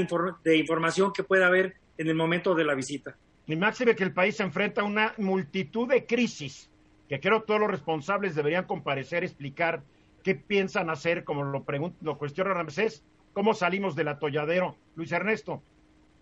de 0.43 0.57
información 0.57 1.11
que 1.13 1.23
pueda 1.23 1.47
haber 1.47 1.75
en 1.97 2.07
el 2.07 2.15
momento 2.15 2.55
de 2.55 2.65
la 2.65 2.75
visita. 2.75 3.15
Ni 3.47 3.55
máxime 3.55 3.95
que 3.95 4.03
el 4.03 4.13
país 4.13 4.35
se 4.35 4.43
enfrenta 4.43 4.81
a 4.81 4.85
una 4.85 5.13
multitud 5.17 5.87
de 5.87 6.05
crisis 6.05 6.69
que 7.07 7.19
creo 7.19 7.43
todos 7.43 7.59
los 7.59 7.71
responsables 7.71 8.35
deberían 8.35 8.65
comparecer, 8.65 9.23
explicar 9.23 9.81
qué 10.23 10.35
piensan 10.35 10.89
hacer, 10.89 11.23
como 11.23 11.43
lo, 11.43 11.65
lo 12.01 12.17
cuestiona 12.17 12.53
Ramsés, 12.53 13.03
cómo 13.33 13.53
salimos 13.53 13.95
del 13.95 14.09
atolladero. 14.09 14.75
Luis 14.95 15.11
Ernesto. 15.11 15.61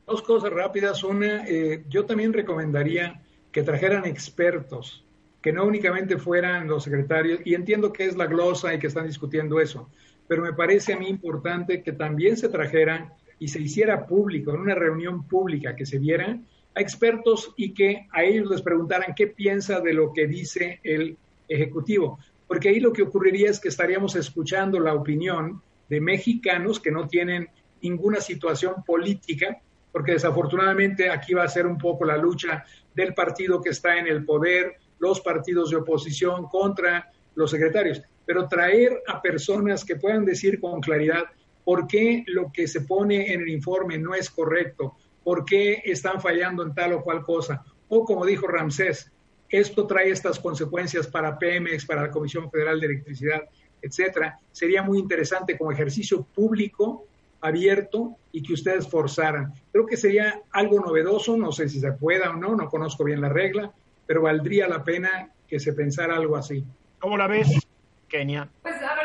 Dos 0.06 0.22
cosas 0.22 0.52
rápidas. 0.52 1.04
Una, 1.04 1.46
eh, 1.48 1.84
yo 1.90 2.06
también 2.06 2.32
recomendaría 2.32 3.22
que 3.52 3.64
trajeran 3.64 4.06
expertos, 4.06 5.04
que 5.42 5.52
no 5.52 5.66
únicamente 5.66 6.18
fueran 6.18 6.68
los 6.68 6.84
secretarios, 6.84 7.40
y 7.46 7.56
entiendo 7.56 7.92
que 7.92 8.06
es 8.06 8.16
la 8.16 8.28
glosa 8.28 8.74
y 8.74 8.80
que 8.80 8.88
están 8.88 9.08
discutiendo 9.08 9.60
eso, 9.60 9.90
pero 10.28 10.42
me 10.42 10.54
parece 10.54 10.94
a 10.94 11.00
mí 11.00 11.08
importante 11.08 11.82
que 11.82 11.92
también 11.92 12.36
se 12.36 12.50
trajeran 12.50 13.14
y 13.40 13.48
se 13.48 13.62
hiciera 13.62 14.06
público, 14.06 14.52
en 14.52 14.62
una 14.62 14.76
reunión 14.76 15.28
pública, 15.28 15.76
que 15.76 15.86
se 15.86 16.00
viera 16.00 16.40
a 16.76 16.82
expertos 16.82 17.54
y 17.58 17.74
que 17.74 18.08
a 18.12 18.24
ellos 18.24 18.50
les 18.50 18.62
preguntaran 18.62 19.14
qué 19.16 19.28
piensa 19.28 19.80
de 19.80 19.94
lo 19.94 20.14
que 20.14 20.28
dice 20.28 20.80
el 20.84 21.18
Ejecutivo. 21.48 22.20
Porque 22.48 22.70
ahí 22.70 22.80
lo 22.80 22.92
que 22.92 23.04
ocurriría 23.04 23.50
es 23.50 23.60
que 23.60 23.70
estaríamos 23.70 24.16
escuchando 24.16 24.80
la 24.80 24.94
opinión 24.94 25.62
de 25.90 26.02
mexicanos 26.02 26.80
que 26.80 26.92
no 26.92 27.08
tienen 27.08 27.50
ninguna 27.82 28.20
situación 28.20 28.84
política, 28.86 29.62
porque 29.96 30.12
desafortunadamente 30.12 31.10
aquí 31.10 31.34
va 31.34 31.46
a 31.46 31.48
ser 31.48 31.66
un 31.66 31.78
poco 31.78 32.04
la 32.04 32.18
lucha 32.18 32.66
del 32.94 33.14
partido 33.14 33.62
que 33.62 33.70
está 33.70 33.98
en 33.98 34.08
el 34.08 34.26
poder, 34.26 34.76
los 35.00 35.22
partidos 35.22 35.70
de 35.70 35.78
oposición 35.78 36.50
contra 36.50 37.14
los 37.36 37.52
secretarios, 37.52 38.02
pero 38.26 38.46
traer 38.50 39.02
a 39.08 39.22
personas 39.22 39.86
que 39.86 39.96
puedan 39.96 40.26
decir 40.26 40.60
con 40.60 40.82
claridad 40.82 41.24
por 41.64 41.88
qué 41.88 42.26
lo 42.28 42.52
que 42.52 42.68
se 42.68 42.82
pone 42.82 43.32
en 43.32 43.44
el 43.44 43.48
informe 43.48 43.98
no 43.98 44.14
es 44.14 44.30
correcto, 44.30 44.98
por 45.24 45.46
qué 45.46 45.82
están 45.86 46.20
fallando 46.20 46.64
en 46.64 46.76
tal 46.76 46.92
o 46.92 47.02
cual 47.02 47.24
cosa. 47.24 47.64
O 47.88 48.04
como 48.04 48.26
dijo 48.26 48.48
Ramsés, 48.48 49.10
esto 49.48 49.88
trae 49.88 50.10
estas 50.10 50.42
consecuencias 50.42 51.08
para 51.08 51.40
Pemex, 51.40 51.86
para 51.86 52.02
la 52.02 52.12
Comisión 52.12 52.52
Federal 52.52 52.82
de 52.82 52.88
Electricidad, 52.88 53.44
etcétera. 53.82 54.42
Sería 54.52 54.84
muy 54.84 55.00
interesante 55.00 55.58
como 55.58 55.72
ejercicio 55.72 56.22
público, 56.22 57.08
abierto 57.46 58.18
y 58.32 58.44
que 58.44 58.54
ustedes 58.54 58.88
forzaran. 58.88 59.54
Creo 59.72 59.86
que 59.86 59.98
sería 59.98 60.42
algo 60.52 60.80
novedoso, 60.80 61.38
no 61.38 61.52
sé 61.52 61.70
si 61.70 61.80
se 61.80 61.92
pueda 61.94 62.32
o 62.32 62.36
no, 62.36 62.56
no 62.56 62.70
conozco 62.70 63.04
bien 63.04 63.22
la 63.22 63.30
regla, 63.30 63.72
pero 64.06 64.22
valdría 64.22 64.68
la 64.68 64.84
pena 64.84 65.30
que 65.48 65.60
se 65.60 65.74
pensara 65.74 66.16
algo 66.16 66.36
así. 66.36 66.64
¿Cómo 67.00 67.18
la 67.18 67.28
ves, 67.28 67.68
Kenia? 68.08 68.50
Pues 68.62 68.76
a 68.82 68.96
ver, 68.96 69.05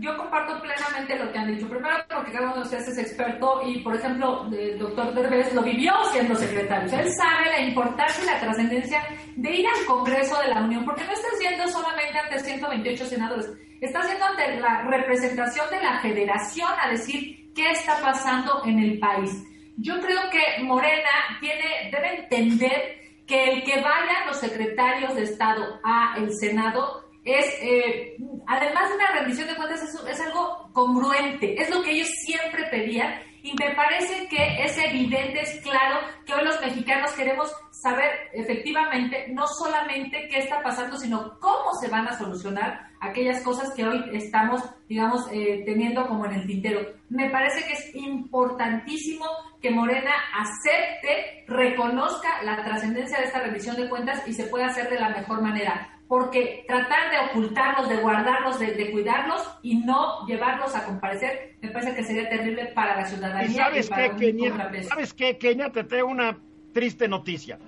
yo 0.00 0.16
comparto 0.16 0.60
plenamente 0.62 1.18
lo 1.18 1.30
que 1.30 1.38
han 1.38 1.54
dicho. 1.54 1.68
Primero, 1.68 1.96
porque 2.08 2.32
cada 2.32 2.46
uno 2.46 2.56
de 2.56 2.62
ustedes 2.62 2.88
es 2.88 2.98
experto 2.98 3.60
y, 3.66 3.80
por 3.80 3.94
ejemplo, 3.94 4.48
el 4.50 4.78
doctor 4.78 5.12
Derbez 5.14 5.52
lo 5.52 5.62
vivió 5.62 5.92
siendo 6.10 6.34
secretario. 6.34 6.98
él 6.98 7.12
sabe 7.12 7.50
la 7.50 7.60
importancia 7.60 8.24
y 8.24 8.26
la 8.26 8.40
trascendencia 8.40 9.02
de 9.36 9.50
ir 9.50 9.66
al 9.66 9.84
Congreso 9.84 10.40
de 10.40 10.48
la 10.48 10.62
Unión, 10.62 10.84
porque 10.86 11.04
no 11.04 11.12
estás 11.12 11.38
yendo 11.38 11.68
solamente 11.68 12.18
ante 12.18 12.38
128 12.38 13.06
senadores, 13.06 13.52
estás 13.80 14.08
yendo 14.08 14.24
ante 14.24 14.58
la 14.58 14.82
representación 14.82 15.68
de 15.70 15.82
la 15.82 16.00
federación 16.00 16.70
a 16.82 16.88
decir 16.88 17.52
qué 17.54 17.70
está 17.70 18.00
pasando 18.00 18.62
en 18.64 18.78
el 18.78 18.98
país. 18.98 19.30
Yo 19.76 20.00
creo 20.00 20.20
que 20.30 20.62
Morena 20.62 21.10
tiene, 21.40 21.90
debe 21.92 22.20
entender 22.20 23.00
que 23.26 23.44
el 23.44 23.64
que 23.64 23.76
vayan 23.76 24.26
los 24.26 24.38
secretarios 24.38 25.14
de 25.14 25.24
Estado 25.24 25.78
a 25.84 26.14
el 26.16 26.32
Senado 26.34 27.09
es, 27.24 27.46
eh, 27.62 28.16
además 28.46 28.88
de 28.88 28.94
una 28.94 29.10
rendición 29.12 29.48
de 29.48 29.56
cuentas, 29.56 29.82
es, 29.82 30.20
algo 30.20 30.70
congruente, 30.72 31.60
es 31.60 31.70
lo 31.70 31.82
que 31.82 31.92
ellos 31.92 32.08
siempre 32.24 32.64
pedían 32.70 33.22
y 33.42 33.54
me 33.54 33.74
parece 33.74 34.28
que 34.28 34.62
es 34.62 34.76
evidente, 34.76 35.40
es 35.40 35.60
claro 35.62 36.00
que 36.26 36.34
hoy 36.34 36.44
los 36.44 36.60
mexicanos 36.60 37.12
queremos 37.12 37.50
saber 37.70 38.10
efectivamente 38.34 39.28
no 39.30 39.46
solamente 39.46 40.28
qué 40.28 40.40
está 40.40 40.62
pasando, 40.62 40.98
sino 40.98 41.38
cómo 41.40 41.72
se 41.80 41.88
van 41.88 42.06
a 42.06 42.18
solucionar 42.18 42.90
aquellas 43.00 43.42
cosas 43.42 43.72
que 43.74 43.86
hoy 43.86 44.04
estamos, 44.12 44.62
digamos, 44.88 45.26
eh, 45.32 45.62
teniendo 45.64 46.06
como 46.06 46.26
en 46.26 46.32
el 46.32 46.46
tintero. 46.46 46.80
Me 47.08 47.30
parece 47.30 47.64
que 47.64 47.72
es 47.72 47.94
importantísimo 47.94 49.24
que 49.62 49.70
Morena 49.70 50.12
acepte, 50.34 51.44
reconozca 51.46 52.42
la 52.42 52.62
trascendencia 52.62 53.18
de 53.18 53.24
esta 53.24 53.40
revisión 53.40 53.76
de 53.76 53.88
cuentas 53.88 54.22
y 54.26 54.34
se 54.34 54.44
pueda 54.44 54.66
hacer 54.66 54.90
de 54.90 55.00
la 55.00 55.08
mejor 55.08 55.40
manera 55.40 55.99
porque 56.10 56.64
tratar 56.66 57.12
de 57.12 57.18
ocultarlos, 57.30 57.88
de 57.88 57.98
guardarlos, 57.98 58.58
de, 58.58 58.90
cuidarlos 58.90 59.48
y 59.62 59.76
no 59.76 60.26
llevarlos 60.26 60.74
a 60.74 60.84
comparecer, 60.84 61.54
me 61.62 61.68
parece 61.68 61.94
que 61.94 62.02
sería 62.02 62.28
terrible 62.28 62.66
para 62.74 62.96
la 62.96 63.06
ciudadanía. 63.06 63.64
sabes 63.64 63.88
qué, 63.88 64.16
Kenia? 64.18 64.72
¿Sabes 64.88 65.14
qué, 65.14 65.38
Kenia? 65.38 65.70
Te 65.70 65.84
tengo 65.84 66.08
una 66.08 66.36
triste 66.72 67.06
noticia. 67.06 67.60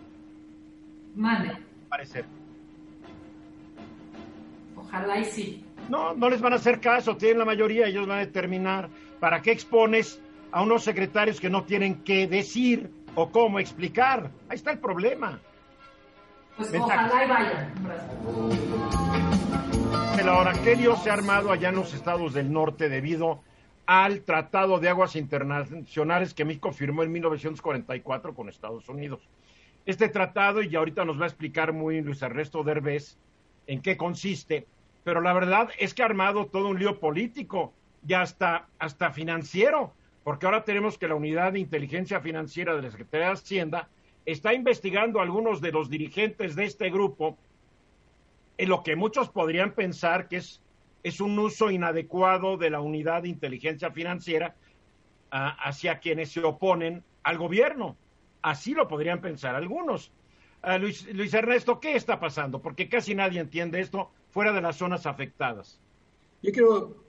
Mande. 1.15 1.57
Parecer. 1.89 2.25
Ojalá 4.75 5.21
y 5.21 5.25
sí. 5.27 5.65
No, 5.89 6.13
no 6.13 6.29
les 6.29 6.41
van 6.41 6.55
a 6.55 6.57
hacer 6.57 6.81
caso, 6.81 7.17
tienen 7.17 7.39
la 7.39 7.45
mayoría, 7.45 7.87
ellos 7.87 8.09
van 8.09 8.19
a 8.19 8.23
determinar 8.23 8.89
para 9.21 9.41
qué 9.41 9.53
expones 9.53 10.21
a 10.51 10.63
unos 10.63 10.83
secretarios 10.83 11.41
que 11.41 11.49
no 11.49 11.63
tienen 11.63 12.03
qué 12.03 12.27
decir 12.27 12.91
o 13.15 13.31
cómo 13.31 13.61
explicar. 13.61 14.33
Ahí 14.49 14.57
está 14.57 14.73
el 14.73 14.81
problema. 14.81 15.39
Pues 16.57 16.73
ojalá 16.75 17.25
y 17.25 17.29
vaya. 17.29 17.69
El 20.19 20.97
se 20.97 21.11
ha 21.11 21.15
armado 21.15 21.51
allá 21.51 21.71
en 21.71 21.77
los 21.77 21.95
estados 21.95 22.35
del 22.35 22.53
norte 22.53 22.89
debido 22.89 23.41
al 23.87 24.21
Tratado 24.21 24.79
de 24.79 24.89
Aguas 24.89 25.17
Internacionales 25.17 26.35
que 26.35 26.45
México 26.45 26.73
firmó 26.73 27.03
en 27.03 27.13
1944 27.13 28.35
con 28.35 28.49
Estados 28.49 28.89
Unidos. 28.89 29.29
Este 29.85 30.09
tratado, 30.09 30.63
y 30.63 30.77
ahorita 30.77 31.05
nos 31.05 31.19
va 31.19 31.25
a 31.25 31.29
explicar 31.29 31.73
muy 31.73 32.01
Luis 32.03 32.23
Ernesto 32.23 32.63
Derbez 32.63 33.17
en 33.67 33.83
qué 33.83 33.97
consiste, 33.97 34.67
pero 35.03 35.21
la 35.21 35.33
verdad 35.33 35.71
es 35.79 35.95
que 35.95 36.03
ha 36.03 36.07
armado 36.07 36.47
todo 36.47 36.69
un 36.69 36.79
lío 36.79 37.01
político 37.01 37.73
y 38.07 38.15
hasta, 38.15 38.69
hasta 38.79 39.11
financiero, 39.11 39.93
porque 40.23 40.47
ahora 40.47 40.65
tenemos 40.65 40.99
que 40.99 41.09
la 41.09 41.17
Unidad 41.17 41.55
de 41.55 41.61
Inteligencia 41.61 42.21
Financiera 42.21 42.77
de 42.77 42.83
la 42.83 42.91
Secretaría 42.91 43.27
de 43.27 43.33
Hacienda 43.33 43.89
está 44.27 44.55
investigando 44.55 45.21
algunos 45.21 45.61
de 45.61 45.73
los 45.73 45.91
dirigentes 45.91 46.55
de 46.55 46.65
este 46.65 46.91
grupo 46.91 47.37
en 48.59 48.69
lo 48.69 48.83
que 48.83 48.97
muchos 48.97 49.29
podrían 49.29 49.73
pensar 49.73 50.29
que 50.29 50.37
es, 50.37 50.61
es 51.03 51.21
un 51.21 51.39
uso 51.39 51.71
inadecuado 51.71 52.57
de 52.57 52.71
la 52.71 52.81
unidad 52.81 53.23
de 53.23 53.29
inteligencia 53.29 53.91
financiera 53.91 54.55
ah, 55.31 55.57
hacia 55.65 55.99
quienes 55.99 56.31
se 56.31 56.41
oponen 56.41 57.03
al 57.23 57.39
gobierno. 57.39 57.97
Así 58.43 58.75
lo 58.75 58.89
podrían 58.89 59.21
pensar 59.21 59.55
algunos. 59.55 60.13
Ah, 60.63 60.79
Luis, 60.79 61.13
Luis 61.13 61.35
Ernesto, 61.35 61.81
¿qué 61.81 61.97
está 61.97 62.21
pasando? 62.21 62.61
Porque 62.61 62.89
casi 62.89 63.15
nadie 63.15 63.41
entiende 63.41 63.81
esto 63.81 64.11
fuera 64.31 64.53
de 64.53 64.61
las 64.61 64.77
zonas 64.77 65.07
afectadas. 65.07 65.81
Yo 66.43 66.53
quiero, 66.53 67.05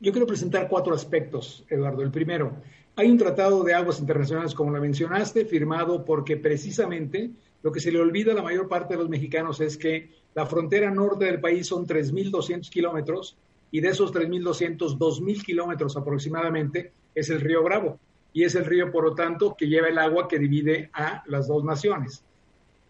yo 0.00 0.12
quiero 0.12 0.26
presentar 0.26 0.68
cuatro 0.68 0.94
aspectos, 0.94 1.64
Eduardo. 1.68 2.02
El 2.02 2.10
primero, 2.10 2.54
hay 3.00 3.10
un 3.10 3.16
tratado 3.16 3.64
de 3.64 3.72
aguas 3.72 3.98
internacionales, 3.98 4.54
como 4.54 4.72
la 4.72 4.78
mencionaste, 4.78 5.46
firmado 5.46 6.04
porque 6.04 6.36
precisamente 6.36 7.30
lo 7.62 7.72
que 7.72 7.80
se 7.80 7.90
le 7.90 7.98
olvida 7.98 8.32
a 8.32 8.34
la 8.34 8.42
mayor 8.42 8.68
parte 8.68 8.92
de 8.92 9.00
los 9.00 9.08
mexicanos 9.08 9.58
es 9.62 9.78
que 9.78 10.10
la 10.34 10.44
frontera 10.44 10.90
norte 10.90 11.24
del 11.24 11.40
país 11.40 11.66
son 11.66 11.86
3.200 11.86 12.68
kilómetros 12.68 13.38
y 13.70 13.80
de 13.80 13.88
esos 13.88 14.12
3.200, 14.12 14.98
2.000 14.98 15.42
kilómetros 15.42 15.96
aproximadamente 15.96 16.92
es 17.14 17.30
el 17.30 17.40
río 17.40 17.62
Bravo 17.62 17.98
y 18.34 18.44
es 18.44 18.54
el 18.54 18.66
río, 18.66 18.92
por 18.92 19.04
lo 19.04 19.14
tanto, 19.14 19.56
que 19.56 19.66
lleva 19.66 19.88
el 19.88 19.96
agua 19.96 20.28
que 20.28 20.38
divide 20.38 20.90
a 20.92 21.22
las 21.26 21.48
dos 21.48 21.64
naciones. 21.64 22.22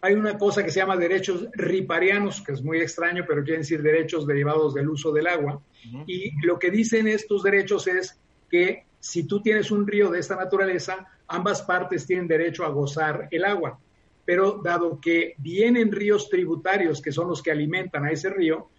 Hay 0.01 0.15
una 0.15 0.37
cosa 0.37 0.61
que 0.61 0.71
se 0.71 0.81
llama 0.81 0.97
derechos 0.97 1.47
riparianos, 1.53 2.41
que 2.41 2.51
es 2.51 2.61
muy 2.61 2.81
extraño, 2.81 3.23
pero 3.25 3.45
quiere 3.45 3.59
decir 3.59 3.81
derechos 3.81 4.27
derivados 4.27 4.73
del 4.73 4.89
uso 4.89 5.13
del 5.13 5.27
agua. 5.27 5.61
Y 6.05 6.45
lo 6.45 6.59
que 6.59 6.69
dicen 6.69 7.07
estos 7.07 7.43
derechos 7.43 7.87
es 7.87 8.19
que 8.49 8.83
si 9.01 9.23
tú 9.23 9.41
tienes 9.41 9.71
un 9.71 9.85
río 9.85 10.09
de 10.09 10.19
esta 10.19 10.35
naturaleza, 10.35 11.07
ambas 11.27 11.63
partes 11.63 12.05
tienen 12.05 12.27
derecho 12.27 12.63
a 12.63 12.69
gozar 12.69 13.27
el 13.31 13.43
agua. 13.43 13.79
Pero 14.23 14.61
dado 14.63 15.01
que 15.01 15.33
vienen 15.39 15.91
ríos 15.91 16.29
tributarios, 16.29 17.01
que 17.01 17.11
son 17.11 17.27
los 17.27 17.41
que 17.41 17.51
alimentan 17.51 18.05
a 18.05 18.11
ese 18.11 18.29
río, 18.29 18.69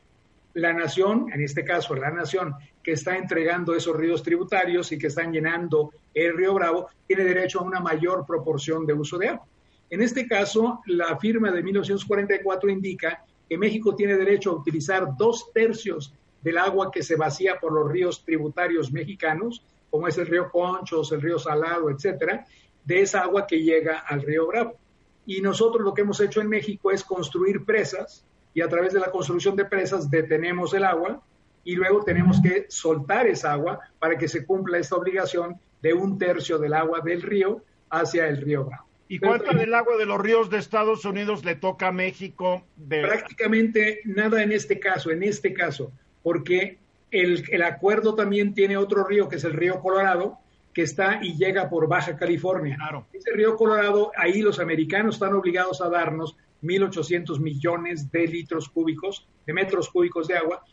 la 0.54 0.72
nación, 0.72 1.26
en 1.32 1.42
este 1.42 1.64
caso 1.64 1.94
la 1.96 2.10
nación 2.10 2.54
que 2.82 2.92
está 2.92 3.16
entregando 3.16 3.74
esos 3.74 3.96
ríos 3.96 4.22
tributarios 4.22 4.92
y 4.92 4.98
que 4.98 5.08
están 5.08 5.32
llenando 5.32 5.90
el 6.14 6.36
río 6.36 6.54
Bravo, 6.54 6.88
tiene 7.06 7.24
derecho 7.24 7.60
a 7.60 7.64
una 7.64 7.80
mayor 7.80 8.24
proporción 8.24 8.86
de 8.86 8.92
uso 8.92 9.18
de 9.18 9.28
agua. 9.28 9.46
En 9.90 10.02
este 10.02 10.26
caso, 10.26 10.80
la 10.86 11.18
firma 11.18 11.50
de 11.50 11.62
1944 11.62 12.70
indica 12.70 13.24
que 13.48 13.58
México 13.58 13.94
tiene 13.94 14.16
derecho 14.16 14.50
a 14.50 14.54
utilizar 14.54 15.16
dos 15.18 15.52
tercios 15.52 16.14
del 16.42 16.58
agua 16.58 16.90
que 16.90 17.02
se 17.02 17.16
vacía 17.16 17.58
por 17.60 17.72
los 17.72 17.90
ríos 17.90 18.24
tributarios 18.24 18.92
mexicanos 18.92 19.64
como 19.92 20.08
es 20.08 20.16
el 20.16 20.26
río 20.26 20.50
Conchos, 20.50 21.12
el 21.12 21.20
río 21.20 21.38
Salado, 21.38 21.90
etcétera, 21.90 22.46
de 22.82 23.02
esa 23.02 23.20
agua 23.20 23.46
que 23.46 23.62
llega 23.62 23.98
al 23.98 24.22
río 24.22 24.46
Bravo. 24.46 24.78
Y 25.26 25.42
nosotros 25.42 25.84
lo 25.84 25.92
que 25.92 26.00
hemos 26.00 26.18
hecho 26.18 26.40
en 26.40 26.48
México 26.48 26.90
es 26.90 27.04
construir 27.04 27.66
presas 27.66 28.24
y 28.54 28.62
a 28.62 28.68
través 28.68 28.94
de 28.94 29.00
la 29.00 29.10
construcción 29.10 29.54
de 29.54 29.66
presas 29.66 30.10
detenemos 30.10 30.72
el 30.72 30.84
agua 30.84 31.22
y 31.62 31.76
luego 31.76 32.02
tenemos 32.04 32.40
que 32.40 32.64
soltar 32.70 33.26
esa 33.26 33.52
agua 33.52 33.80
para 33.98 34.16
que 34.16 34.28
se 34.28 34.46
cumpla 34.46 34.78
esta 34.78 34.96
obligación 34.96 35.60
de 35.82 35.92
un 35.92 36.16
tercio 36.18 36.58
del 36.58 36.72
agua 36.72 37.00
del 37.00 37.20
río 37.20 37.62
hacia 37.90 38.28
el 38.28 38.40
río 38.40 38.64
Bravo. 38.64 38.86
¿Y 39.08 39.18
cuánto 39.18 39.54
del 39.54 39.74
agua 39.74 39.98
de 39.98 40.06
los 40.06 40.18
ríos 40.18 40.48
de 40.48 40.56
Estados 40.56 41.04
Unidos 41.04 41.44
le 41.44 41.54
toca 41.54 41.88
a 41.88 41.92
México? 41.92 42.64
Prácticamente 42.88 44.00
nada 44.06 44.42
en 44.42 44.52
este 44.52 44.80
caso, 44.80 45.10
en 45.10 45.22
este 45.22 45.52
caso, 45.52 45.92
porque 46.22 46.78
el, 47.12 47.62
acuerdo 47.62 48.14
también 48.14 48.54
tiene 48.54 48.76
otro 48.76 49.04
río, 49.04 49.28
que 49.28 49.36
es 49.36 49.44
el 49.44 49.52
río 49.52 49.80
Colorado, 49.80 50.38
que 50.72 50.82
está 50.82 51.20
y 51.22 51.36
llega 51.36 51.68
por 51.68 51.86
Baja 51.86 52.16
California. 52.16 52.76
Claro. 52.76 53.06
Ese 53.12 53.32
río 53.32 53.56
Colorado, 53.56 54.10
ahí 54.16 54.40
los 54.40 54.58
americanos 54.58 55.16
están 55.16 55.34
obligados 55.34 55.82
a 55.82 55.90
darnos 55.90 56.36
1.800 56.62 57.38
millones 57.40 58.10
de 58.10 58.26
litros 58.26 58.68
cúbicos, 58.68 59.28
de 59.46 59.52
metros 59.52 59.90
cúbicos 59.90 60.28
de 60.28 60.36
agua, 60.36 60.64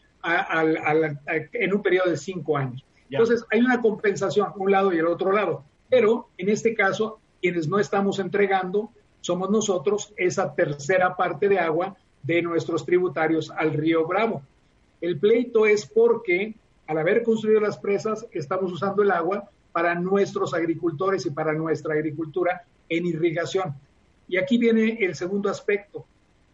en 1.54 1.74
un 1.74 1.82
periodo 1.82 2.10
de 2.10 2.18
cinco 2.18 2.58
años. 2.58 2.86
Entonces, 3.10 3.44
hay 3.52 3.60
una 3.60 3.82
compensación, 3.82 4.50
un 4.56 4.72
lado 4.72 4.94
y 4.94 4.98
el 4.98 5.08
otro 5.08 5.32
lado. 5.32 5.66
Pero, 5.90 6.30
en 6.38 6.50
este 6.50 6.76
caso, 6.76 7.20
quienes 7.42 7.68
no 7.68 7.80
estamos 7.80 8.20
entregando 8.20 8.92
somos 9.22 9.50
nosotros 9.50 10.14
esa 10.16 10.54
tercera 10.54 11.16
parte 11.16 11.50
de 11.50 11.60
agua 11.60 11.98
de 12.24 12.42
nuestros 12.42 12.86
tributarios 12.86 13.52
al 13.52 13.74
río 13.74 14.08
Bravo. 14.08 14.44
El 15.02 15.20
pleito 15.20 15.66
es 15.66 15.86
porque 15.86 16.56
al 16.88 16.98
haber 16.98 17.24
construido 17.24 17.62
las 17.62 17.78
presas 17.78 18.26
estamos 18.32 18.72
usando 18.72 19.04
el 19.04 19.12
agua 19.12 19.50
para 19.72 19.96
nuestros 19.96 20.54
agricultores 20.54 21.26
y 21.26 21.32
para 21.32 21.54
nuestra 21.54 21.94
agricultura 21.94 22.64
en 22.90 23.06
irrigación. 23.06 23.76
Y 24.28 24.38
aquí 24.38 24.58
viene 24.58 24.98
el 25.02 25.16
segundo 25.16 25.50
aspecto. 25.50 26.06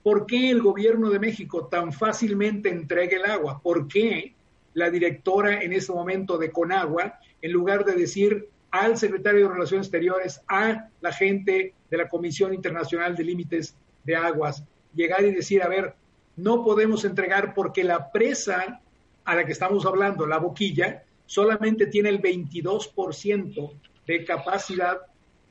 ¿Por 0.04 0.26
qué 0.26 0.52
el 0.52 0.62
gobierno 0.62 1.10
de 1.10 1.20
México 1.20 1.66
tan 1.68 1.92
fácilmente 1.92 2.70
entrega 2.70 3.18
el 3.18 3.26
agua? 3.26 3.60
¿Por 3.62 3.88
qué 3.88 4.34
la 4.74 4.90
directora 4.90 5.62
en 5.62 5.74
este 5.74 5.94
momento 5.94 6.38
de 6.38 6.52
Conagua, 6.52 7.18
en 7.42 7.52
lugar 7.52 7.86
de 7.86 7.94
decir 7.94 8.48
al 8.72 8.98
secretario 8.98 9.48
de 9.48 9.54
Relaciones 9.54 9.88
Exteriores, 9.88 10.42
a 10.48 10.90
la 11.00 11.14
gente 11.14 11.74
de 11.90 11.98
la 11.98 12.10
Comisión 12.10 12.54
Internacional 12.54 13.16
de 13.16 13.24
Límites 13.24 13.76
de 14.04 14.16
Aguas, 14.16 14.64
llegar 14.94 15.24
y 15.24 15.32
decir, 15.32 15.64
a 15.64 15.70
ver, 15.70 15.96
no 16.38 16.64
podemos 16.64 17.06
entregar 17.06 17.54
porque 17.54 17.84
la 17.84 18.12
presa 18.12 18.82
a 19.24 19.36
la 19.36 19.46
que 19.46 19.52
estamos 19.52 19.86
hablando, 19.86 20.26
la 20.28 20.38
boquilla, 20.38 21.04
solamente 21.26 21.88
tiene 21.88 22.10
el 22.10 22.22
22% 22.22 23.72
de 24.06 24.26
capacidad 24.26 25.02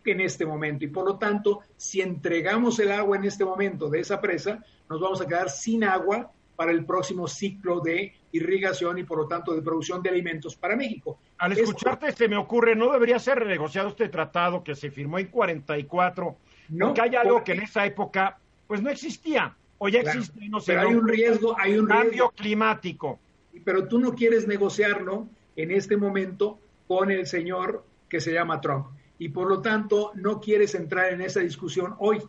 en 0.04 0.20
este 0.20 0.46
momento. 0.46 0.84
Y 0.84 0.88
por 0.88 1.06
lo 1.06 1.16
tanto, 1.16 1.60
si 1.76 2.00
entregamos 2.00 2.78
el 2.78 2.92
agua 2.92 3.16
en 3.16 3.24
este 3.24 3.44
momento 3.44 3.88
de 3.88 4.00
esa 4.00 4.20
presa, 4.20 4.64
nos 4.88 5.00
vamos 5.00 5.20
a 5.20 5.26
quedar 5.26 5.50
sin 5.50 5.84
agua 5.84 6.30
para 6.56 6.70
el 6.70 6.84
próximo 6.84 7.26
ciclo 7.26 7.80
de 7.80 8.12
irrigación 8.30 8.98
y 8.98 9.04
por 9.04 9.18
lo 9.18 9.26
tanto 9.26 9.54
de 9.54 9.62
producción 9.62 10.02
de 10.02 10.10
alimentos 10.10 10.54
para 10.54 10.76
México. 10.76 11.18
Al 11.38 11.52
escucharte 11.52 12.12
se 12.12 12.28
me 12.28 12.36
ocurre, 12.36 12.76
¿no 12.76 12.92
debería 12.92 13.18
ser 13.18 13.40
renegociado 13.40 13.88
este 13.88 14.08
tratado 14.08 14.62
que 14.62 14.76
se 14.76 14.90
firmó 14.90 15.18
en 15.18 15.28
44? 15.28 16.36
No, 16.68 16.86
porque 16.86 17.00
hay 17.00 17.16
algo 17.16 17.42
que 17.42 17.52
en 17.52 17.62
esa 17.62 17.84
época 17.84 18.38
pues 18.68 18.82
no 18.82 18.90
existía 18.90 19.56
o 19.84 19.88
ya 19.88 20.00
existe 20.00 20.48
no 20.48 20.60
Pero 20.64 20.80
hay 20.80 20.94
un 20.94 21.06
riesgo, 21.06 21.54
hay 21.58 21.76
un 21.76 21.86
cambio 21.86 22.32
climático. 22.34 23.18
Pero 23.64 23.86
tú 23.86 23.98
no 23.98 24.14
quieres 24.14 24.46
negociarlo 24.46 25.28
en 25.56 25.70
este 25.70 25.98
momento 25.98 26.58
con 26.88 27.10
el 27.10 27.26
señor 27.26 27.84
que 28.08 28.18
se 28.18 28.32
llama 28.32 28.62
Trump. 28.62 28.86
Y 29.18 29.28
por 29.28 29.46
lo 29.46 29.60
tanto, 29.60 30.12
no 30.14 30.40
quieres 30.40 30.74
entrar 30.74 31.12
en 31.12 31.20
esa 31.20 31.40
discusión 31.40 31.94
hoy. 31.98 32.22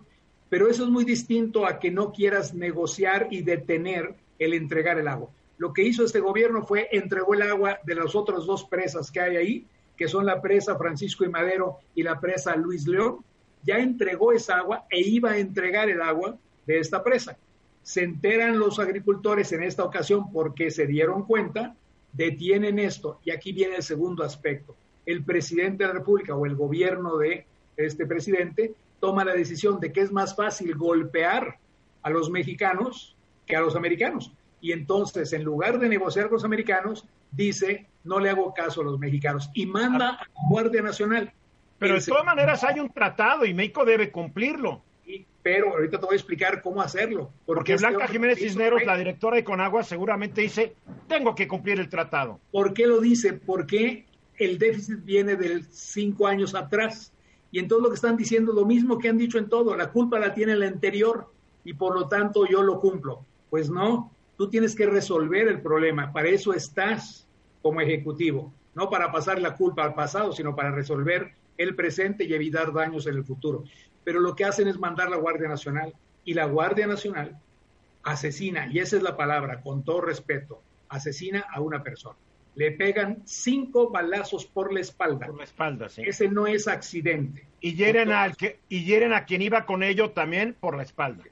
Pero 0.50 0.70
eso 0.70 0.84
es 0.84 0.89
muy 0.89 1.06
distinto 1.06 1.65
a 1.65 1.80
que 1.80 1.91
no 1.91 2.12
quieras 2.12 2.54
negociar 2.54 3.30
y 3.32 3.41
detener 3.41 4.15
el 4.38 4.54
entregar 4.54 5.00
el 5.00 5.08
agua. 5.08 5.30
Lo 5.58 5.72
que 5.72 5.84
hizo 5.84 6.04
este 6.04 6.20
gobierno 6.20 6.63
fue 6.63 6.89
entregó 6.91 7.36
el 7.36 7.44
agua 7.44 7.80
de 7.86 7.96
las 7.96 8.15
otras 8.15 8.46
dos 8.46 8.65
presas 8.65 9.12
que 9.12 9.22
hay 9.22 9.38
ahí, 9.38 9.65
que 9.96 10.10
son 10.10 10.26
la 10.26 10.41
presa 10.41 10.78
Francisco 10.78 11.24
y 11.24 11.30
Madero 11.30 11.78
y 11.96 12.04
la 12.04 12.20
presa 12.20 12.54
Luis 12.58 12.86
León, 12.86 13.20
ya 13.63 13.78
entregó 13.78 14.34
esa 14.34 14.58
agua 14.58 14.86
e 14.89 15.00
iba 15.00 15.32
a 15.32 15.38
entregar 15.38 15.89
el 15.89 16.02
agua 16.02 16.38
de 16.68 16.80
esta 16.80 17.02
presa. 17.02 17.38
Se 17.86 18.04
enteran 18.04 18.58
los 18.58 18.80
agricultores 18.80 19.52
en 19.52 19.62
esta 19.62 19.84
ocasión 19.84 20.32
porque 20.32 20.71
se 20.71 20.88
dieron 20.88 21.24
cuenta, 21.24 21.76
detienen 22.13 22.80
esto 22.80 23.19
y 23.24 23.30
aquí 23.30 23.52
viene 23.52 23.76
el 23.76 23.84
segundo 23.84 24.24
aspecto. 24.24 24.76
El 25.06 25.24
presidente 25.24 25.84
de 25.84 25.89
la 25.89 26.00
República 26.00 26.34
o 26.36 26.48
el 26.48 26.56
gobierno 26.56 27.17
de 27.17 27.45
este 27.78 28.08
presidente 28.08 28.74
toma 29.00 29.24
la 29.24 29.34
decisión 29.34 29.80
de 29.80 29.91
que 29.91 30.02
es 30.02 30.12
más 30.12 30.36
fácil 30.36 30.74
golpear 30.76 31.60
a 32.02 32.10
los 32.10 32.32
mexicanos 32.32 33.15
que 33.45 33.56
a 33.56 33.62
los 33.62 33.76
americanos. 33.76 34.32
Y 34.62 34.71
entonces, 34.71 35.32
en 35.34 35.43
lugar 35.43 35.78
de 35.78 35.88
negociar 35.88 36.26
con 36.26 36.38
los 36.38 36.43
americanos, 36.43 37.06
dice, 37.30 37.86
no 38.04 38.19
le 38.19 38.32
hago 38.32 38.52
caso 38.52 38.82
a 38.82 38.86
los 38.86 38.98
mexicanos 38.98 39.52
y 39.54 39.67
manda 39.67 40.10
a 40.10 40.24
la 40.24 40.30
Guardia 40.50 40.82
Nacional. 40.82 41.32
Pero 41.78 41.93
de 41.93 42.02
todas 42.02 42.26
maneras 42.26 42.63
hay 42.63 42.80
un 42.80 42.89
tratado 42.89 43.45
y 43.45 43.54
México 43.54 43.86
debe 43.86 44.12
cumplirlo. 44.12 44.82
Pero 45.46 45.74
ahorita 45.74 46.00
te 46.00 46.06
voy 46.08 46.14
a 46.14 46.18
explicar 46.18 46.60
cómo 46.60 46.82
hacerlo. 46.82 47.30
Porque, 47.46 47.76
Blanca 47.76 48.08
Jiménez 48.08 48.40
Cisneros, 48.40 48.84
la 48.84 48.98
directora 48.98 49.36
de 49.36 49.44
Conagua, 49.44 49.84
seguramente 49.84 50.42
dice, 50.42 50.74
tengo 51.08 51.36
que 51.36 51.48
cumplir 51.48 51.80
el 51.80 51.88
tratado. 51.88 52.40
¿Por 52.52 52.74
qué 52.74 52.88
lo 52.88 53.00
dice? 53.00 53.34
Porque 53.34 54.08
el 54.40 54.58
déficit 54.58 55.06
viene 55.06 55.36
de 55.36 55.62
cinco 55.70 56.26
años 56.26 56.56
atrás. 56.56 57.14
Y 57.52 57.60
en 57.60 57.68
todo 57.68 57.80
lo 57.80 57.90
que 57.90 57.94
están 57.94 58.18
diciendo 58.18 58.54
lo 58.54 58.66
mismo 58.66 58.98
que 58.98 59.08
han 59.08 59.20
dicho 59.20 59.38
en 59.38 59.48
todo, 59.48 59.76
la 59.76 59.92
culpa 59.92 60.18
la 60.18 60.34
tiene 60.34 60.54
el 60.54 60.64
anterior 60.64 61.32
y 61.64 61.74
por 61.74 61.94
lo 61.94 62.08
tanto 62.08 62.48
yo 62.48 62.64
lo 62.64 62.80
cumplo. 62.80 63.24
Pues 63.52 63.70
no, 63.70 64.12
tú 64.40 64.50
tienes 64.50 64.74
que 64.74 64.88
resolver 64.88 65.48
el 65.48 65.62
problema, 65.62 66.12
para 66.12 66.30
eso 66.30 66.56
estás 66.56 67.28
como 67.62 67.82
ejecutivo, 67.82 68.52
no 68.74 68.90
para 68.90 69.12
pasar 69.12 69.40
la 69.40 69.56
culpa 69.56 69.84
al 69.84 69.94
pasado, 69.94 70.32
sino 70.32 70.56
para 70.56 70.72
resolver 70.72 71.36
el 71.58 71.76
presente 71.76 72.24
y 72.24 72.34
evitar 72.34 72.74
daños 72.74 73.08
en 73.08 73.16
el 73.16 73.24
futuro. 73.24 73.64
Pero 74.06 74.22
lo 74.22 74.36
que 74.36 74.46
hacen 74.46 74.70
es 74.70 74.80
mandar 74.80 75.10
la 75.10 75.18
Guardia 75.18 75.50
Nacional 75.50 75.94
y 76.24 76.34
la 76.34 76.46
Guardia 76.46 76.88
Nacional 76.88 77.38
asesina, 78.04 78.68
y 78.72 78.80
esa 78.80 78.96
es 78.96 79.04
la 79.04 79.18
palabra, 79.18 79.62
con 79.62 79.84
todo 79.84 80.00
respeto, 80.00 80.62
asesina 80.88 81.46
a 81.52 81.60
una 81.60 81.84
persona. 81.84 82.15
Le 82.54 82.72
pegan 82.72 83.24
cinco 83.26 83.89
balazos 83.89 84.46
por 84.46 84.72
la 84.72 84.80
espalda. 84.80 85.26
Por 85.26 85.38
la 85.38 85.44
espalda, 85.44 85.89
sí. 85.89 86.04
Ese 86.06 86.30
no 86.30 86.48
es 86.48 86.70
accidente. 86.70 87.46
Y 87.60 87.74
hieren, 87.76 88.12
al 88.12 88.38
que, 88.38 88.60
y 88.70 88.86
hieren 88.86 89.12
a 89.12 89.26
quien 89.26 89.41
iba 89.41 89.65
con 89.65 89.84
ello 89.84 90.12
también 90.12 90.56
por 90.58 90.78
la 90.78 90.84
espalda. 90.84 91.24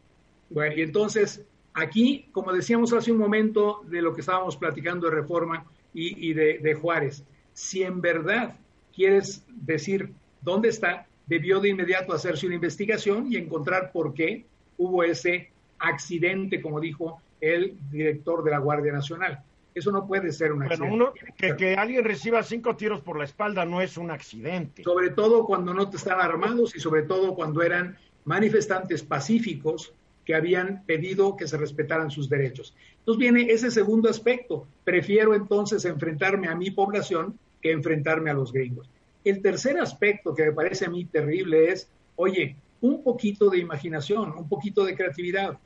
Bueno, 0.49 0.75
y 0.75 0.81
entonces 0.81 1.41
aquí, 1.73 2.27
como 2.31 2.51
decíamos 2.51 2.91
hace 2.91 3.11
un 3.11 3.19
momento 3.19 3.83
de 3.85 4.01
lo 4.01 4.13
que 4.13 4.21
estábamos 4.21 4.57
platicando 4.57 5.09
de 5.09 5.15
reforma 5.15 5.63
y, 5.93 6.29
y 6.29 6.33
de, 6.33 6.57
de 6.57 6.73
Juárez, 6.73 7.23
si 7.53 7.83
en 7.83 8.01
verdad 8.01 8.55
quieres 8.93 9.45
decir 9.47 10.11
dónde 10.41 10.69
está, 10.69 11.05
debió 11.25 11.59
de 11.59 11.69
inmediato 11.69 12.13
hacerse 12.13 12.45
una 12.45 12.55
investigación 12.55 13.31
y 13.31 13.37
encontrar 13.37 13.91
por 13.91 14.13
qué 14.13 14.45
hubo 14.77 15.03
ese 15.03 15.49
accidente, 15.79 16.61
como 16.61 16.79
dijo 16.79 17.21
el 17.41 17.75
director 17.91 18.43
de 18.43 18.51
la 18.51 18.59
Guardia 18.59 18.91
Nacional. 18.91 19.43
Eso 19.75 19.91
no 19.91 20.05
puede 20.05 20.31
ser 20.31 20.53
un 20.53 20.63
accidente. 20.63 20.89
Bueno, 20.89 21.05
uno, 21.05 21.13
que, 21.35 21.55
que, 21.55 21.75
alguien 21.75 22.03
reciba 22.03 22.43
cinco 22.43 22.75
tiros 22.75 23.01
por 23.01 23.17
la 23.17 23.23
espalda 23.23 23.65
no 23.65 23.81
es 23.81 23.97
un 23.97 24.11
accidente. 24.11 24.83
Sobre 24.83 25.09
todo 25.09 25.45
cuando 25.45 25.73
no 25.73 25.89
te 25.89 25.97
están 25.97 26.19
armados 26.19 26.75
y 26.75 26.79
sobre 26.79 27.03
todo 27.03 27.33
cuando 27.33 27.63
eran 27.63 27.97
manifestantes 28.25 29.01
pacíficos 29.03 29.93
que 30.25 30.35
habían 30.35 30.83
pedido 30.85 31.35
que 31.35 31.47
se 31.47 31.57
respetaran 31.57 32.11
sus 32.11 32.29
derechos. 32.29 32.75
Entonces 32.99 33.19
viene 33.19 33.51
ese 33.51 33.71
segundo 33.71 34.09
aspecto. 34.09 34.67
Prefiero 34.83 35.35
entonces 35.35 35.83
enfrentarme 35.85 36.47
a 36.47 36.55
mi 36.55 36.71
población 36.71 37.37
que 37.61 37.71
enfrentarme 37.71 38.29
a 38.29 38.33
los 38.33 38.53
gringos. 38.53 38.89
El 39.23 39.41
tercer 39.41 39.79
aspecto 39.79 40.33
que 40.33 40.45
me 40.45 40.51
parece 40.51 40.85
a 40.85 40.89
mí 40.89 41.05
terrible 41.05 41.71
es, 41.71 41.89
oye, 42.15 42.57
un 42.81 43.01
poquito 43.01 43.49
de 43.49 43.59
imaginación, 43.59 44.33
un 44.37 44.49
poquito 44.49 44.83
de 44.83 44.95
creatividad. 44.95 45.57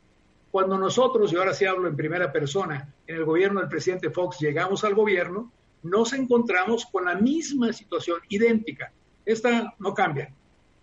Cuando 0.52 0.78
nosotros, 0.78 1.34
y 1.34 1.36
ahora 1.36 1.54
sí 1.54 1.66
hablo 1.66 1.88
en 1.88 1.96
primera 1.96 2.32
persona, 2.32 2.94
en 3.08 3.16
el 3.16 3.26
gobierno 3.26 3.60
del 3.60 3.70
presidente 3.70 4.12
Fox 4.12 4.40
llegamos 4.40 4.84
al 4.84 4.94
gobierno, 4.94 5.52
nos 5.84 6.14
encontramos 6.14 6.86
con 6.86 7.06
la 7.06 7.16
misma 7.16 7.74
situación 7.74 8.20
idéntica. 8.30 8.92
Esta 9.26 9.74
no 9.80 9.94
cambia. 9.94 10.34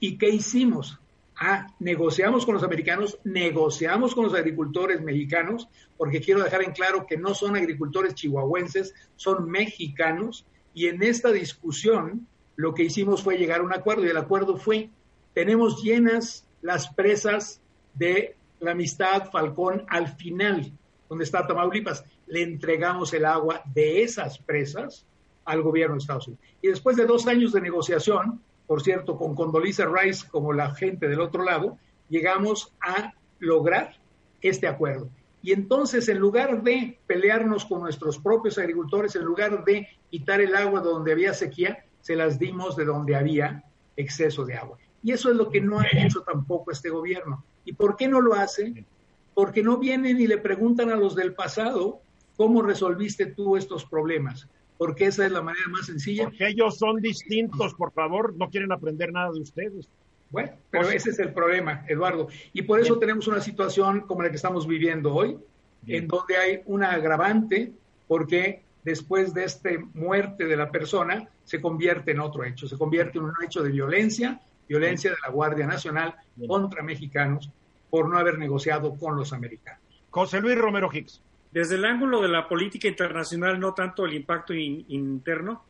¿Y 0.01 0.19
qué 0.19 0.29
hicimos? 0.29 0.99
Ah, 1.37 1.67
negociamos 1.79 2.45
con 2.45 2.55
los 2.55 2.63
americanos, 2.63 3.19
negociamos 3.25 4.15
con 4.15 4.25
los 4.25 4.35
agricultores 4.35 5.01
mexicanos, 5.01 5.69
porque 5.97 6.21
quiero 6.21 6.43
dejar 6.43 6.63
en 6.63 6.73
claro 6.73 7.07
que 7.07 7.17
no 7.17 7.35
son 7.35 7.57
agricultores 7.57 8.15
chihuahuenses, 8.15 8.95
son 9.17 9.51
mexicanos, 9.51 10.47
y 10.75 10.87
en 10.87 11.03
esta 11.03 11.33
discusión 11.33 12.27
lo 12.57 12.75
que 12.75 12.85
hicimos 12.85 13.23
fue 13.23 13.37
llegar 13.37 13.61
a 13.61 13.65
un 13.65 13.73
acuerdo 13.73 14.05
y 14.05 14.09
el 14.09 14.17
acuerdo 14.17 14.57
fue, 14.57 14.91
tenemos 15.33 15.83
llenas 15.83 16.47
las 16.63 16.89
presas 16.89 17.61
de 17.95 18.37
la 18.61 18.73
amistad 18.73 19.31
Falcón 19.31 19.85
al 19.89 20.09
final, 20.09 20.73
donde 21.09 21.25
está 21.25 21.47
Tamaulipas, 21.47 22.05
le 22.27 22.43
entregamos 22.43 23.13
el 23.13 23.25
agua 23.25 23.63
de 23.75 24.03
esas 24.03 24.39
presas 24.39 25.07
al 25.45 25.63
gobierno 25.63 25.95
de 25.95 26.01
Estados 26.01 26.29
Unidos. 26.29 26.45
Y 26.63 26.69
después 26.69 26.97
de 26.97 27.07
dos 27.07 27.27
años 27.27 27.53
de 27.53 27.61
negociación, 27.61 28.41
por 28.67 28.83
cierto, 28.83 29.19
con 29.19 29.35
Condoleezza 29.35 29.87
Rice 29.87 30.27
como 30.29 30.53
la 30.53 30.75
gente 30.75 31.09
del 31.09 31.21
otro 31.21 31.45
lado, 31.45 31.79
llegamos 32.09 32.73
a 32.81 33.13
lograr 33.39 33.97
este 34.41 34.67
acuerdo. 34.67 35.11
Y 35.43 35.53
entonces, 35.53 36.09
en 36.09 36.19
lugar 36.19 36.63
de 36.63 36.99
pelearnos 37.07 37.67
con 37.67 37.81
nuestros 37.81 38.19
propios 38.19 38.57
agricultores, 38.57 39.15
en 39.15 39.25
lugar 39.25 39.63
de 39.65 39.87
quitar 40.11 40.41
el 40.41 40.55
agua 40.55 40.81
de 40.81 40.89
donde 40.89 41.13
había 41.13 41.35
sequía, 41.35 41.85
se 42.05 42.17
las 42.17 42.39
dimos 42.39 42.77
de 42.77 42.85
donde 42.85 43.17
había 43.17 43.65
exceso 43.97 44.45
de 44.45 44.55
agua. 44.55 44.77
Y 45.03 45.13
eso 45.13 45.31
es 45.31 45.37
lo 45.37 45.49
que 45.49 45.63
no 45.63 45.81
ha 45.81 45.87
hecho 45.91 46.21
tampoco 46.21 46.71
este 46.71 46.91
gobierno. 46.91 47.43
¿Y 47.65 47.73
por 47.73 47.97
qué 47.97 48.09
no 48.09 48.21
lo 48.21 48.35
hace? 48.35 48.85
Porque 49.33 49.63
no 49.63 49.79
vienen 49.79 50.21
y 50.21 50.27
le 50.27 50.37
preguntan 50.37 50.91
a 50.91 50.97
los 50.97 51.15
del 51.15 51.33
pasado 51.33 52.03
cómo 52.37 52.61
resolviste 52.61 53.25
tú 53.25 53.57
estos 53.57 53.87
problemas. 53.87 54.47
Porque 54.77 55.07
esa 55.07 55.25
es 55.25 55.33
la 55.33 55.41
manera 55.41 55.67
más 55.69 55.87
sencilla. 55.87 56.25
Porque 56.25 56.49
ellos 56.49 56.77
son 56.77 57.01
distintos, 57.01 57.73
por 57.73 57.91
favor, 57.93 58.37
no 58.37 58.51
quieren 58.51 58.71
aprender 58.71 59.11
nada 59.11 59.33
de 59.33 59.41
ustedes. 59.41 59.89
Bueno, 60.29 60.53
pero 60.71 60.91
ese 60.91 61.09
es 61.09 61.19
el 61.21 61.33
problema, 61.33 61.87
Eduardo. 61.89 62.29
Y 62.53 62.63
por 62.63 62.81
eso 62.81 62.97
Bien. 62.97 63.01
tenemos 63.01 63.29
una 63.29 63.41
situación 63.41 64.03
como 64.03 64.23
la 64.23 64.29
que 64.29 64.37
estamos 64.37 64.67
viviendo 64.67 65.15
hoy, 65.15 65.39
Bien. 65.81 66.03
en 66.03 66.09
donde 66.09 66.37
hay 66.37 66.61
una 66.67 66.91
agravante, 66.91 67.73
porque 68.07 68.63
después 68.85 69.33
de 69.33 69.45
esta 69.45 69.71
muerte 69.95 70.45
de 70.45 70.57
la 70.59 70.71
persona 70.71 71.31
se 71.45 71.61
convierte 71.61 72.13
en 72.13 72.21
otro 72.21 72.45
hecho, 72.45 72.67
se 72.67 72.77
convierte 72.79 73.19
en 73.19 73.25
un 73.25 73.35
hecho 73.45 73.63
de 73.63 73.71
violencia, 73.71 74.41
violencia 74.69 75.11
de 75.11 75.17
la 75.25 75.33
Guardia 75.33 75.67
Nacional 75.67 76.15
contra 76.47 76.83
mexicanos 76.83 77.51
por 77.91 78.09
no 78.09 78.19
haber 78.19 78.39
negociado 78.39 78.97
con 78.97 79.17
los 79.17 79.33
americanos. 79.33 79.83
José 80.11 80.41
Luis 80.41 80.57
Romero 80.57 80.89
Hicks. 80.93 81.23
Desde 81.53 81.77
el 81.77 81.85
ángulo 81.85 82.21
de 82.21 82.29
la 82.29 82.49
política 82.49 82.89
internacional, 82.89 83.61
no 83.61 83.75
tanto 83.75 84.05
el 84.05 84.15
impacto 84.15 84.55
in, 84.55 84.85
interno, 84.89 85.65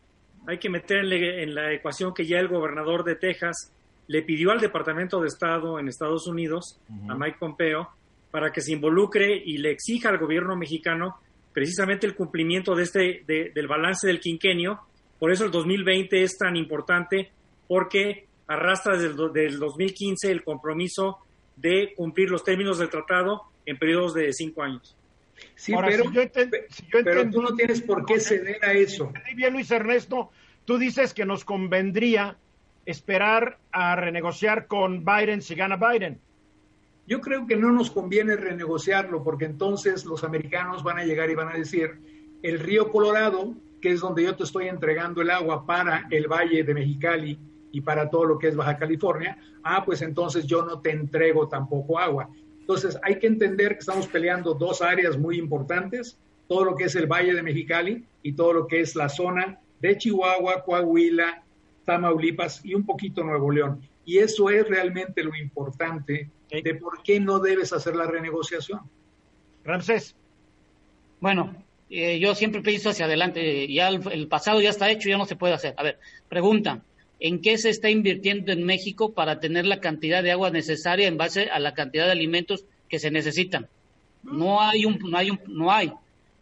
hay 0.46 0.58
que 0.58 0.70
meter 0.70 0.98
en, 1.04 1.12
en 1.12 1.54
la 1.54 1.72
ecuación 1.72 2.14
que 2.14 2.24
ya 2.24 2.38
el 2.38 2.48
gobernador 2.48 3.04
de 3.04 3.16
Texas 3.16 3.70
le 4.06 4.22
pidió 4.22 4.50
al 4.50 4.60
Departamento 4.60 5.20
de 5.20 5.28
Estado 5.28 5.78
en 5.78 5.88
Estados 5.88 6.26
Unidos, 6.26 6.80
uh 6.88 6.92
-huh. 6.94 7.12
a 7.12 7.14
Mike 7.16 7.36
Pompeo, 7.38 7.88
para 8.30 8.50
que 8.50 8.60
se 8.60 8.72
involucre 8.72 9.36
y 9.36 9.58
le 9.58 9.70
exija 9.70 10.08
al 10.08 10.18
gobierno 10.18 10.56
mexicano 10.56 11.16
precisamente 11.52 12.06
el 12.06 12.14
cumplimiento 12.14 12.74
de 12.74 12.82
este, 12.82 13.22
de, 13.26 13.52
del 13.54 13.68
balance 13.68 14.06
del 14.06 14.20
quinquenio. 14.20 14.80
Por 15.18 15.32
eso 15.32 15.44
el 15.44 15.50
2020 15.50 16.22
es 16.22 16.36
tan 16.36 16.56
importante, 16.56 17.30
porque 17.66 18.26
arrastra 18.46 18.96
desde 18.96 19.08
el, 19.08 19.32
del 19.32 19.58
2015 19.58 20.30
el 20.30 20.44
compromiso 20.44 21.18
de 21.56 21.94
cumplir 21.96 22.30
los 22.30 22.44
términos 22.44 22.78
del 22.78 22.90
tratado 22.90 23.42
en 23.64 23.78
periodos 23.78 24.14
de 24.14 24.32
cinco 24.32 24.62
años. 24.62 24.96
Sí, 25.54 25.72
Ahora, 25.72 25.88
pero, 25.88 26.04
si 26.04 26.12
yo 26.12 26.22
si 26.68 26.82
yo 26.84 26.98
pero 27.04 27.30
tú 27.30 27.42
no 27.42 27.54
tienes 27.54 27.80
por 27.80 28.04
qué 28.04 28.20
ceder 28.20 28.64
a 28.64 28.72
eso. 28.72 29.12
Bien, 29.34 29.52
Luis 29.52 29.70
Ernesto, 29.70 30.30
tú 30.64 30.78
dices 30.78 31.14
que 31.14 31.24
nos 31.24 31.44
convendría 31.44 32.36
esperar 32.86 33.58
a 33.72 33.96
renegociar 33.96 34.66
con 34.66 35.04
Biden 35.04 35.42
si 35.42 35.54
gana 35.54 35.76
Biden. 35.76 36.20
Yo 37.06 37.20
creo 37.20 37.46
que 37.46 37.56
no 37.56 37.70
nos 37.70 37.90
conviene 37.90 38.36
renegociarlo 38.36 39.22
porque 39.22 39.44
entonces 39.44 40.04
los 40.04 40.24
americanos 40.24 40.82
van 40.82 40.98
a 40.98 41.04
llegar 41.04 41.30
y 41.30 41.34
van 41.34 41.48
a 41.48 41.56
decir, 41.58 41.98
el 42.42 42.60
río 42.60 42.90
Colorado, 42.90 43.54
que 43.84 43.92
es 43.92 44.00
donde 44.00 44.22
yo 44.22 44.34
te 44.34 44.44
estoy 44.44 44.68
entregando 44.68 45.20
el 45.20 45.28
agua 45.28 45.66
para 45.66 46.06
el 46.10 46.26
Valle 46.26 46.64
de 46.64 46.72
Mexicali 46.72 47.38
y 47.70 47.82
para 47.82 48.08
todo 48.08 48.24
lo 48.24 48.38
que 48.38 48.48
es 48.48 48.56
Baja 48.56 48.78
California, 48.78 49.36
ah, 49.62 49.84
pues 49.84 50.00
entonces 50.00 50.46
yo 50.46 50.64
no 50.64 50.80
te 50.80 50.90
entrego 50.90 51.48
tampoco 51.48 51.98
agua. 51.98 52.30
Entonces 52.60 52.98
hay 53.02 53.18
que 53.18 53.26
entender 53.26 53.74
que 53.74 53.80
estamos 53.80 54.06
peleando 54.06 54.54
dos 54.54 54.80
áreas 54.80 55.18
muy 55.18 55.36
importantes, 55.36 56.18
todo 56.48 56.64
lo 56.64 56.74
que 56.74 56.84
es 56.84 56.96
el 56.96 57.06
Valle 57.06 57.34
de 57.34 57.42
Mexicali 57.42 58.02
y 58.22 58.32
todo 58.32 58.54
lo 58.54 58.66
que 58.66 58.80
es 58.80 58.96
la 58.96 59.10
zona 59.10 59.60
de 59.82 59.98
Chihuahua, 59.98 60.64
Coahuila, 60.64 61.44
Tamaulipas 61.84 62.64
y 62.64 62.74
un 62.74 62.86
poquito 62.86 63.22
Nuevo 63.22 63.50
León. 63.50 63.82
Y 64.06 64.16
eso 64.16 64.48
es 64.48 64.66
realmente 64.66 65.22
lo 65.22 65.36
importante 65.36 66.30
de 66.50 66.74
por 66.76 67.02
qué 67.02 67.20
no 67.20 67.38
debes 67.38 67.74
hacer 67.74 67.96
la 67.96 68.06
renegociación. 68.06 68.80
Ramsés. 69.62 70.16
Bueno, 71.20 71.54
eh, 71.90 72.18
yo 72.18 72.34
siempre 72.34 72.62
pienso 72.62 72.90
hacia 72.90 73.06
adelante. 73.06 73.72
Ya 73.72 73.88
el, 73.88 74.28
pasado 74.28 74.60
ya 74.60 74.70
está 74.70 74.90
hecho, 74.90 75.08
ya 75.08 75.18
no 75.18 75.26
se 75.26 75.36
puede 75.36 75.54
hacer. 75.54 75.74
A 75.76 75.82
ver, 75.82 75.98
pregunta. 76.28 76.82
¿En 77.20 77.40
qué 77.40 77.56
se 77.58 77.70
está 77.70 77.88
invirtiendo 77.88 78.52
en 78.52 78.64
México 78.64 79.12
para 79.12 79.40
tener 79.40 79.64
la 79.64 79.80
cantidad 79.80 80.22
de 80.22 80.32
agua 80.32 80.50
necesaria 80.50 81.06
en 81.06 81.16
base 81.16 81.48
a 81.48 81.58
la 81.58 81.72
cantidad 81.72 82.06
de 82.06 82.12
alimentos 82.12 82.64
que 82.88 82.98
se 82.98 83.10
necesitan? 83.10 83.68
No 84.22 84.60
hay 84.60 84.84
un, 84.84 84.98
no 84.98 85.16
hay 85.16 85.30
un, 85.30 85.40
no 85.46 85.70
hay. 85.70 85.92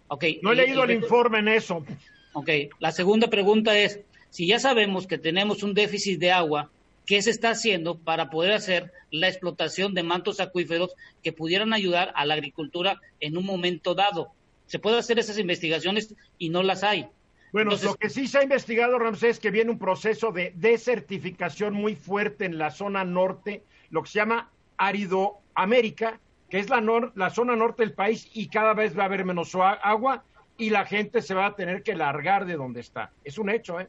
Okay. 0.09 0.41
No 0.43 0.53
he 0.53 0.57
leído 0.57 0.85
el 0.85 0.91
informe 0.91 1.39
en 1.39 1.49
eso. 1.49 1.85
Ok, 2.33 2.49
la 2.79 2.93
segunda 2.93 3.29
pregunta 3.29 3.79
es, 3.79 4.01
si 4.31 4.47
ya 4.47 4.59
sabemos 4.59 5.07
que 5.07 5.19
tenemos 5.19 5.63
un 5.63 5.75
déficit 5.75 6.19
de 6.19 6.33
agua, 6.33 6.71
¿qué 7.07 7.21
se 7.21 7.31
está 7.31 7.51
haciendo 7.51 7.99
para 7.99 8.31
poder 8.31 8.53
hacer 8.53 8.93
la 9.11 9.29
explotación 9.29 9.95
de 9.95 10.03
mantos 10.03 10.41
acuíferos 10.41 10.93
que 11.23 11.33
pudieran 11.33 11.75
ayudar 11.75 12.13
a 12.15 12.25
la 12.25 12.35
agricultura 12.35 13.01
en 13.21 13.37
un 13.37 13.45
momento 13.45 13.95
dado? 13.95 14.33
Se 14.73 14.79
puede 14.79 14.97
hacer 14.97 15.19
esas 15.19 15.37
investigaciones 15.37 16.15
y 16.39 16.49
no 16.49 16.63
las 16.63 16.83
hay. 16.83 17.07
Bueno, 17.53 17.73
lo 17.83 17.95
que 17.95 18.09
sí 18.09 18.27
se 18.27 18.39
ha 18.39 18.43
investigado, 18.43 18.99
Ramsés, 18.99 19.33
es 19.33 19.39
que 19.39 19.51
viene 19.51 19.71
un 19.71 19.79
proceso 19.79 20.33
de 20.33 20.55
desertificación 20.57 21.75
muy 21.75 21.95
fuerte 21.95 22.47
en 22.47 22.57
la 22.57 22.71
zona 22.71 23.05
norte, 23.05 23.63
lo 23.91 24.03
que 24.03 24.09
se 24.09 24.21
llama 24.21 24.49
Aridoamérica, 24.79 26.19
que 26.49 26.59
es 26.59 26.71
la, 26.71 26.83
la 27.15 27.29
zona 27.29 27.55
norte 27.55 27.83
del 27.83 27.93
país 27.93 28.31
y 28.33 28.49
cada 28.49 28.73
vez 28.73 28.99
va 28.99 29.03
a 29.03 29.07
haber 29.09 29.27
menos 29.27 29.55
agua 29.55 30.25
y 30.57 30.71
la 30.71 30.87
gente 30.87 31.21
se 31.21 31.35
va 31.35 31.45
a 31.45 31.55
tener 31.55 31.83
que 31.83 31.95
largar 31.95 32.47
de 32.47 32.57
donde 32.57 32.81
está. 32.81 33.11
Es 33.25 33.37
un 33.37 33.51
hecho, 33.51 33.79
¿eh? 33.79 33.89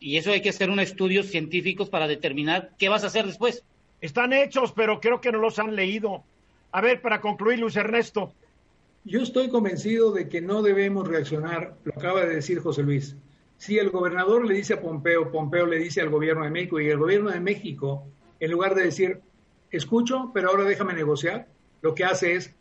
Y 0.00 0.18
eso 0.18 0.32
hay 0.32 0.42
que 0.42 0.50
hacer 0.50 0.68
unos 0.68 0.90
estudios 0.90 1.28
científicos 1.28 1.88
para 1.88 2.06
determinar 2.06 2.72
qué 2.78 2.90
vas 2.90 3.04
a 3.04 3.06
hacer 3.06 3.24
después. 3.24 3.64
Están 4.02 4.34
hechos, 4.34 4.72
pero 4.72 5.00
creo 5.00 5.22
que 5.22 5.32
no 5.32 5.38
los 5.38 5.58
han 5.58 5.74
leído. 5.74 6.22
A 6.72 6.82
ver, 6.82 7.00
para 7.00 7.22
concluir, 7.22 7.58
Luis 7.58 7.76
Ernesto. 7.76 8.34
Yo 9.04 9.20
estoy 9.22 9.48
convencido 9.48 10.12
de 10.12 10.28
que 10.28 10.42
no 10.42 10.60
debemos 10.62 11.08
reaccionar, 11.08 11.74
lo 11.84 11.92
acaba 11.94 12.20
de 12.26 12.34
decir 12.34 12.60
José 12.60 12.82
Luis. 12.82 13.16
Si 13.56 13.78
el 13.78 13.90
gobernador 13.90 14.44
le 14.44 14.54
dice 14.54 14.74
a 14.74 14.80
Pompeo, 14.80 15.30
Pompeo 15.30 15.66
le 15.66 15.78
dice 15.78 16.02
al 16.02 16.10
gobierno 16.10 16.44
de 16.44 16.50
México 16.50 16.80
y 16.80 16.88
el 16.88 16.98
gobierno 16.98 17.30
de 17.30 17.40
México, 17.40 18.06
en 18.40 18.50
lugar 18.50 18.74
de 18.74 18.84
decir, 18.84 19.20
escucho, 19.70 20.30
pero 20.34 20.50
ahora 20.50 20.64
déjame 20.64 20.92
negociar, 20.92 21.48
lo 21.80 21.94
que 21.94 22.04
hace 22.04 22.34
es, 22.34 22.54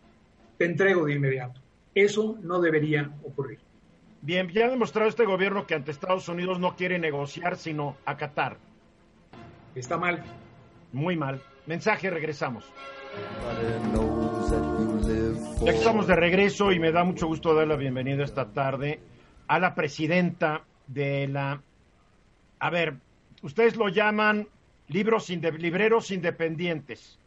te 0.57 0.65
entrego 0.65 1.05
de 1.05 1.13
inmediato. 1.13 1.61
Eso 1.93 2.37
no 2.41 2.61
debería 2.61 3.11
ocurrir. 3.23 3.59
Bien, 4.21 4.47
ya 4.49 4.65
ha 4.65 4.69
demostrado 4.69 5.09
este 5.09 5.25
gobierno 5.25 5.67
que 5.67 5.75
ante 5.75 5.91
Estados 5.91 6.27
Unidos 6.29 6.59
no 6.59 6.75
quiere 6.75 6.99
negociar, 6.99 7.57
sino 7.57 7.97
acatar. 8.05 8.57
Está 9.75 9.97
mal. 9.97 10.23
Muy 10.91 11.17
mal. 11.17 11.41
Mensaje, 11.65 12.09
regresamos. 12.09 12.65
Ya 15.63 15.71
estamos 15.71 16.07
de 16.07 16.15
regreso 16.15 16.71
y 16.71 16.79
me 16.79 16.91
da 16.91 17.03
mucho 17.03 17.27
gusto 17.27 17.53
dar 17.53 17.67
la 17.67 17.75
bienvenida 17.75 18.23
esta 18.23 18.53
tarde 18.53 18.99
a 19.47 19.59
la 19.59 19.75
presidenta 19.75 20.63
de 20.87 21.27
la... 21.27 21.61
A 22.59 22.69
ver, 22.69 22.95
ustedes 23.41 23.75
lo 23.75 23.89
llaman 23.89 24.47
libros 24.87 25.29
libreros 25.29 26.11
independientes. 26.11 27.19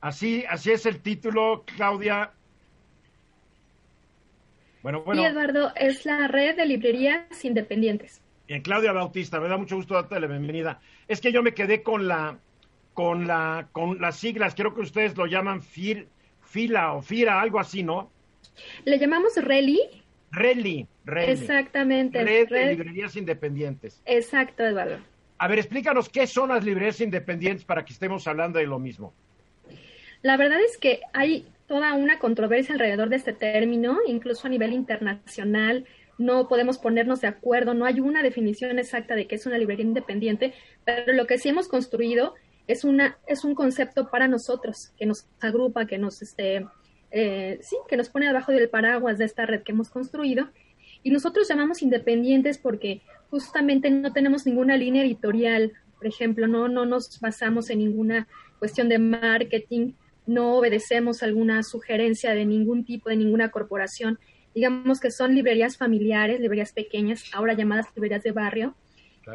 Así, 0.00 0.44
así 0.48 0.70
es 0.70 0.86
el 0.86 1.00
título, 1.00 1.64
Claudia. 1.76 2.32
Bueno, 4.82 5.02
bueno. 5.02 5.22
Sí, 5.22 5.26
Eduardo, 5.26 5.72
es 5.74 6.06
la 6.06 6.28
red 6.28 6.56
de 6.56 6.66
librerías 6.66 7.44
independientes. 7.44 8.20
Bien, 8.46 8.62
Claudia 8.62 8.92
Bautista, 8.92 9.40
me 9.40 9.48
da 9.48 9.56
mucho 9.56 9.76
gusto 9.76 9.94
darte 9.94 10.18
la 10.20 10.26
bienvenida. 10.26 10.80
Es 11.06 11.20
que 11.20 11.32
yo 11.32 11.42
me 11.42 11.52
quedé 11.52 11.82
con 11.82 12.08
la, 12.08 12.38
con 12.98 13.28
la, 13.28 13.68
con 13.70 14.00
las 14.00 14.16
siglas, 14.16 14.56
creo 14.56 14.74
que 14.74 14.80
ustedes 14.80 15.16
lo 15.16 15.26
llaman 15.26 15.62
FIR, 15.62 16.08
fila 16.40 16.94
o 16.94 17.00
fira, 17.00 17.40
algo 17.40 17.60
así, 17.60 17.84
¿no? 17.84 18.10
Le 18.84 18.98
llamamos 18.98 19.36
Reli. 19.36 19.78
Reli, 20.32 20.84
Reli. 21.04 21.30
Exactamente. 21.30 22.24
Red, 22.24 22.48
de 22.48 22.74
librerías 22.74 23.14
independientes. 23.14 24.02
Exacto, 24.04 24.64
Eduardo. 24.64 24.98
A 25.38 25.46
ver, 25.46 25.60
explícanos 25.60 26.08
qué 26.08 26.26
son 26.26 26.48
las 26.48 26.64
librerías 26.64 27.00
independientes 27.00 27.64
para 27.64 27.84
que 27.84 27.92
estemos 27.92 28.26
hablando 28.26 28.58
de 28.58 28.66
lo 28.66 28.80
mismo. 28.80 29.14
La 30.22 30.36
verdad 30.36 30.60
es 30.60 30.76
que 30.76 30.98
hay 31.12 31.46
toda 31.68 31.94
una 31.94 32.18
controversia 32.18 32.74
alrededor 32.74 33.10
de 33.10 33.16
este 33.16 33.32
término, 33.32 33.98
incluso 34.08 34.48
a 34.48 34.50
nivel 34.50 34.72
internacional. 34.72 35.86
No 36.18 36.48
podemos 36.48 36.78
ponernos 36.78 37.20
de 37.20 37.28
acuerdo, 37.28 37.74
no 37.74 37.84
hay 37.84 38.00
una 38.00 38.24
definición 38.24 38.76
exacta 38.80 39.14
de 39.14 39.28
qué 39.28 39.36
es 39.36 39.46
una 39.46 39.56
librería 39.56 39.86
independiente, 39.86 40.52
pero 40.84 41.12
lo 41.12 41.28
que 41.28 41.38
sí 41.38 41.48
hemos 41.48 41.68
construido 41.68 42.34
es, 42.68 42.84
una, 42.84 43.18
es 43.26 43.44
un 43.44 43.54
concepto 43.54 44.10
para 44.10 44.28
nosotros, 44.28 44.92
que 44.96 45.06
nos 45.06 45.26
agrupa, 45.40 45.86
que 45.86 45.98
nos, 45.98 46.22
este, 46.22 46.66
eh, 47.10 47.58
sí, 47.62 47.76
que 47.88 47.96
nos 47.96 48.10
pone 48.10 48.26
debajo 48.26 48.52
del 48.52 48.68
paraguas 48.68 49.18
de 49.18 49.24
esta 49.24 49.46
red 49.46 49.62
que 49.62 49.72
hemos 49.72 49.88
construido. 49.88 50.48
Y 51.02 51.10
nosotros 51.10 51.48
llamamos 51.48 51.82
independientes 51.82 52.58
porque 52.58 53.00
justamente 53.30 53.90
no 53.90 54.12
tenemos 54.12 54.46
ninguna 54.46 54.76
línea 54.76 55.02
editorial, 55.02 55.72
por 55.96 56.06
ejemplo, 56.06 56.46
no, 56.46 56.68
no 56.68 56.84
nos 56.84 57.18
basamos 57.20 57.70
en 57.70 57.78
ninguna 57.78 58.28
cuestión 58.58 58.88
de 58.88 58.98
marketing, 58.98 59.92
no 60.26 60.56
obedecemos 60.56 61.22
alguna 61.22 61.62
sugerencia 61.62 62.34
de 62.34 62.44
ningún 62.44 62.84
tipo, 62.84 63.08
de 63.08 63.16
ninguna 63.16 63.50
corporación. 63.50 64.18
Digamos 64.54 65.00
que 65.00 65.10
son 65.10 65.34
librerías 65.34 65.78
familiares, 65.78 66.40
librerías 66.40 66.72
pequeñas, 66.72 67.24
ahora 67.32 67.54
llamadas 67.54 67.86
librerías 67.94 68.22
de 68.22 68.32
barrio, 68.32 68.74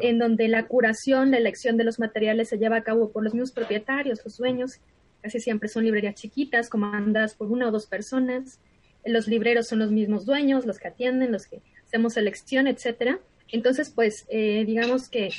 en 0.00 0.18
donde 0.18 0.48
la 0.48 0.66
curación, 0.66 1.30
la 1.30 1.38
elección 1.38 1.76
de 1.76 1.84
los 1.84 1.98
materiales 1.98 2.48
se 2.48 2.58
lleva 2.58 2.76
a 2.76 2.82
cabo 2.82 3.10
por 3.10 3.24
los 3.24 3.34
mismos 3.34 3.52
propietarios, 3.52 4.20
los 4.24 4.36
dueños. 4.36 4.80
Casi 5.22 5.40
siempre 5.40 5.68
son 5.68 5.84
librerías 5.84 6.14
chiquitas, 6.14 6.68
comandadas 6.68 7.34
por 7.34 7.50
una 7.50 7.68
o 7.68 7.70
dos 7.70 7.86
personas. 7.86 8.60
Los 9.04 9.26
libreros 9.26 9.68
son 9.68 9.78
los 9.78 9.90
mismos 9.90 10.26
dueños, 10.26 10.66
los 10.66 10.78
que 10.78 10.88
atienden, 10.88 11.32
los 11.32 11.46
que 11.46 11.60
hacemos 11.84 12.14
selección, 12.14 12.66
etcétera. 12.66 13.20
Entonces, 13.48 13.90
pues, 13.90 14.26
eh, 14.28 14.64
digamos 14.66 15.08
que 15.08 15.30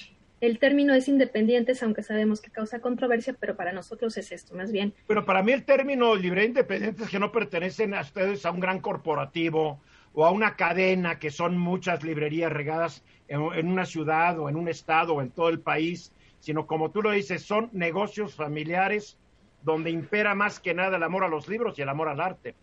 el 0.41 0.59
término 0.59 0.93
es 0.93 1.07
independientes, 1.07 1.81
aunque 1.81 2.03
sabemos 2.03 2.41
que 2.41 2.51
causa 2.51 2.79
controversia, 2.79 3.35
pero 3.39 3.55
para 3.55 3.71
nosotros 3.71 4.17
es 4.17 4.31
esto, 4.31 4.55
más 4.55 4.71
bien. 4.71 4.93
Pero 5.07 5.25
para 5.25 5.41
mí 5.41 5.51
el 5.51 5.63
término 5.63 6.15
libre 6.15 6.45
independiente 6.45 7.03
es 7.03 7.09
que 7.09 7.19
no 7.19 7.31
pertenecen 7.31 7.93
a 7.93 8.01
ustedes 8.01 8.45
a 8.45 8.51
un 8.51 8.59
gran 8.59 8.79
corporativo 8.79 9.81
o 10.13 10.25
a 10.25 10.31
una 10.31 10.55
cadena 10.55 11.19
que 11.19 11.31
son 11.31 11.57
muchas 11.57 12.03
librerías 12.03 12.51
regadas 12.51 13.03
en, 13.27 13.67
una 13.67 13.85
ciudad 13.85 14.39
o 14.39 14.49
en 14.49 14.55
un 14.55 14.67
estado 14.67 15.15
o 15.15 15.21
en 15.21 15.31
todo 15.31 15.49
el 15.49 15.59
país, 15.59 16.11
sino 16.39 16.67
como 16.67 16.91
tú 16.91 17.01
lo 17.01 17.11
dices, 17.11 17.43
son 17.43 17.69
negocios 17.73 18.35
familiares 18.35 19.17
donde 19.63 19.89
impera 19.89 20.35
más 20.35 20.59
que 20.59 20.73
nada 20.73 20.97
el 20.97 21.03
amor 21.03 21.23
a 21.23 21.27
los 21.27 21.47
libros 21.47 21.77
y 21.77 21.81
el 21.81 21.89
amor 21.89 22.09
al 22.09 22.21
arte. 22.21 22.55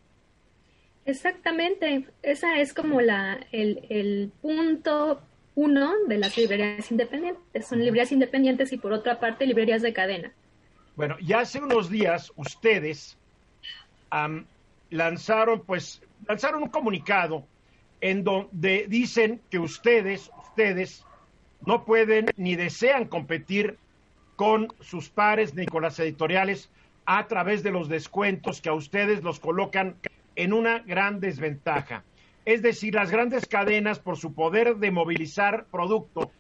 Exactamente, 1.04 2.06
esa 2.22 2.60
es 2.60 2.72
como 2.72 3.00
la, 3.00 3.40
el, 3.50 3.86
el 3.88 4.30
punto 4.40 5.20
uno 5.54 5.92
de 6.06 6.18
las 6.18 6.36
librerías 6.36 6.90
independientes. 6.90 7.66
Son 7.66 7.78
librerías 7.78 8.12
independientes 8.12 8.72
y 8.72 8.78
por 8.78 8.92
otra 8.92 9.20
parte 9.20 9.46
librerías 9.46 9.82
de 9.82 9.92
cadena. 9.92 10.32
Bueno, 10.96 11.16
ya 11.20 11.40
hace 11.40 11.60
unos 11.60 11.90
días 11.90 12.32
ustedes 12.36 13.16
lanzaron, 14.90 15.62
pues, 15.64 16.02
lanzaron 16.26 16.62
un 16.64 16.68
comunicado 16.68 17.46
en 18.00 18.24
donde 18.24 18.86
dicen 18.88 19.40
que 19.50 19.58
ustedes, 19.58 20.30
ustedes 20.52 21.06
no 21.64 21.86
pueden 21.86 22.26
ni 22.36 22.56
desean 22.56 23.06
competir 23.06 23.78
con 24.36 24.68
sus 24.80 25.08
pares 25.08 25.54
ni 25.54 25.64
con 25.64 25.82
las 25.82 25.98
editoriales 25.98 26.70
a 27.06 27.26
través 27.26 27.62
de 27.62 27.70
los 27.70 27.88
descuentos 27.88 28.60
que 28.60 28.68
a 28.68 28.74
ustedes 28.74 29.22
los 29.22 29.40
colocan 29.40 29.96
en 30.36 30.52
una 30.52 30.80
gran 30.80 31.20
desventaja. 31.20 32.04
Es 32.44 32.60
decir, 32.60 32.94
las 32.94 33.10
grandes 33.10 33.46
cadenas, 33.46 33.98
por 33.98 34.18
su 34.18 34.34
poder 34.34 34.76
de 34.76 34.90
movilizar 34.90 35.64
producto, 35.70 36.30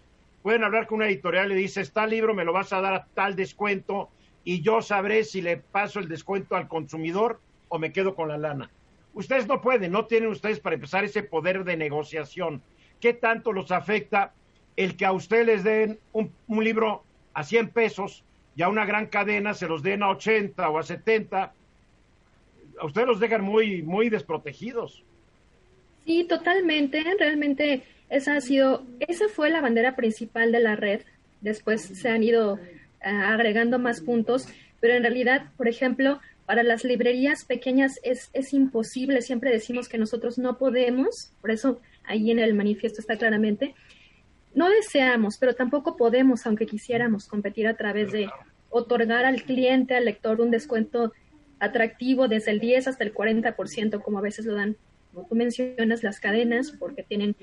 pueden 0.42 0.64
hablar 0.64 0.86
con 0.86 0.96
una 0.96 1.06
editorial 1.06 1.46
y 1.46 1.54
le 1.54 1.60
dice, 1.60 1.80
está 1.80 2.06
libro 2.06 2.34
me 2.34 2.44
lo 2.44 2.52
vas 2.52 2.72
a 2.74 2.82
dar 2.82 2.92
a 2.92 3.06
tal 3.14 3.34
descuento 3.34 4.10
y 4.44 4.60
yo 4.60 4.82
sabré 4.82 5.24
si 5.24 5.40
le 5.40 5.56
paso 5.56 6.00
el 6.00 6.08
descuento 6.08 6.54
al 6.54 6.68
consumidor 6.68 7.40
o 7.68 7.78
me 7.78 7.92
quedo 7.92 8.14
con 8.14 8.28
la 8.28 8.36
lana. 8.36 8.70
Ustedes 9.14 9.46
no 9.46 9.62
pueden, 9.62 9.90
no 9.92 10.04
tienen 10.04 10.28
ustedes 10.28 10.60
para 10.60 10.74
empezar 10.74 11.04
ese 11.04 11.22
poder 11.22 11.64
de 11.64 11.78
negociación. 11.78 12.62
¿Qué 13.02 13.12
tanto 13.12 13.52
los 13.52 13.72
afecta 13.72 14.32
el 14.76 14.96
que 14.96 15.04
a 15.04 15.12
ustedes 15.12 15.44
les 15.44 15.64
den 15.64 15.98
un, 16.12 16.30
un 16.46 16.62
libro 16.62 17.02
a 17.34 17.42
100 17.42 17.70
pesos 17.70 18.22
y 18.54 18.62
a 18.62 18.68
una 18.68 18.86
gran 18.86 19.06
cadena 19.06 19.54
se 19.54 19.66
los 19.66 19.82
den 19.82 20.04
a 20.04 20.10
80 20.10 20.70
o 20.70 20.78
a 20.78 20.84
70? 20.84 21.52
A 22.78 22.86
ustedes 22.86 23.08
los 23.08 23.18
dejan 23.18 23.42
muy, 23.42 23.82
muy 23.82 24.08
desprotegidos. 24.08 25.02
Sí, 26.06 26.24
totalmente. 26.28 27.02
Realmente 27.18 27.82
esa 28.08 28.36
ha 28.36 28.40
sido, 28.40 28.86
esa 29.00 29.28
fue 29.28 29.50
la 29.50 29.60
bandera 29.60 29.96
principal 29.96 30.52
de 30.52 30.60
la 30.60 30.76
red. 30.76 31.02
Después 31.40 31.82
se 31.82 32.08
han 32.08 32.22
ido 32.22 32.58
eh, 32.58 33.08
agregando 33.08 33.80
más 33.80 34.00
puntos, 34.00 34.46
pero 34.78 34.94
en 34.94 35.02
realidad, 35.02 35.50
por 35.56 35.66
ejemplo, 35.66 36.20
para 36.46 36.62
las 36.62 36.84
librerías 36.84 37.44
pequeñas 37.44 38.00
es, 38.02 38.30
es 38.32 38.52
imposible. 38.52 39.22
Siempre 39.22 39.50
decimos 39.50 39.88
que 39.88 39.98
nosotros 39.98 40.38
no 40.38 40.58
podemos, 40.58 41.32
por 41.40 41.50
eso 41.50 41.80
ahí 42.04 42.30
en 42.30 42.38
el 42.38 42.54
manifiesto 42.54 43.00
está 43.00 43.16
claramente, 43.16 43.74
no 44.54 44.68
deseamos, 44.68 45.38
pero 45.38 45.54
tampoco 45.54 45.96
podemos, 45.96 46.46
aunque 46.46 46.66
quisiéramos, 46.66 47.26
competir 47.26 47.66
a 47.66 47.76
través 47.76 48.12
de 48.12 48.28
otorgar 48.68 49.24
al 49.24 49.42
cliente, 49.42 49.94
al 49.94 50.04
lector, 50.04 50.40
un 50.40 50.50
descuento 50.50 51.12
atractivo 51.58 52.28
desde 52.28 52.50
el 52.50 52.60
10 52.60 52.88
hasta 52.88 53.04
el 53.04 53.14
40%, 53.14 54.02
como 54.02 54.18
a 54.18 54.22
veces 54.22 54.44
lo 54.44 54.54
dan 54.54 54.76
como 55.12 55.26
tú 55.26 55.34
mencionas, 55.34 56.02
las 56.02 56.20
cadenas, 56.20 56.72
porque 56.72 57.02
tienen, 57.02 57.36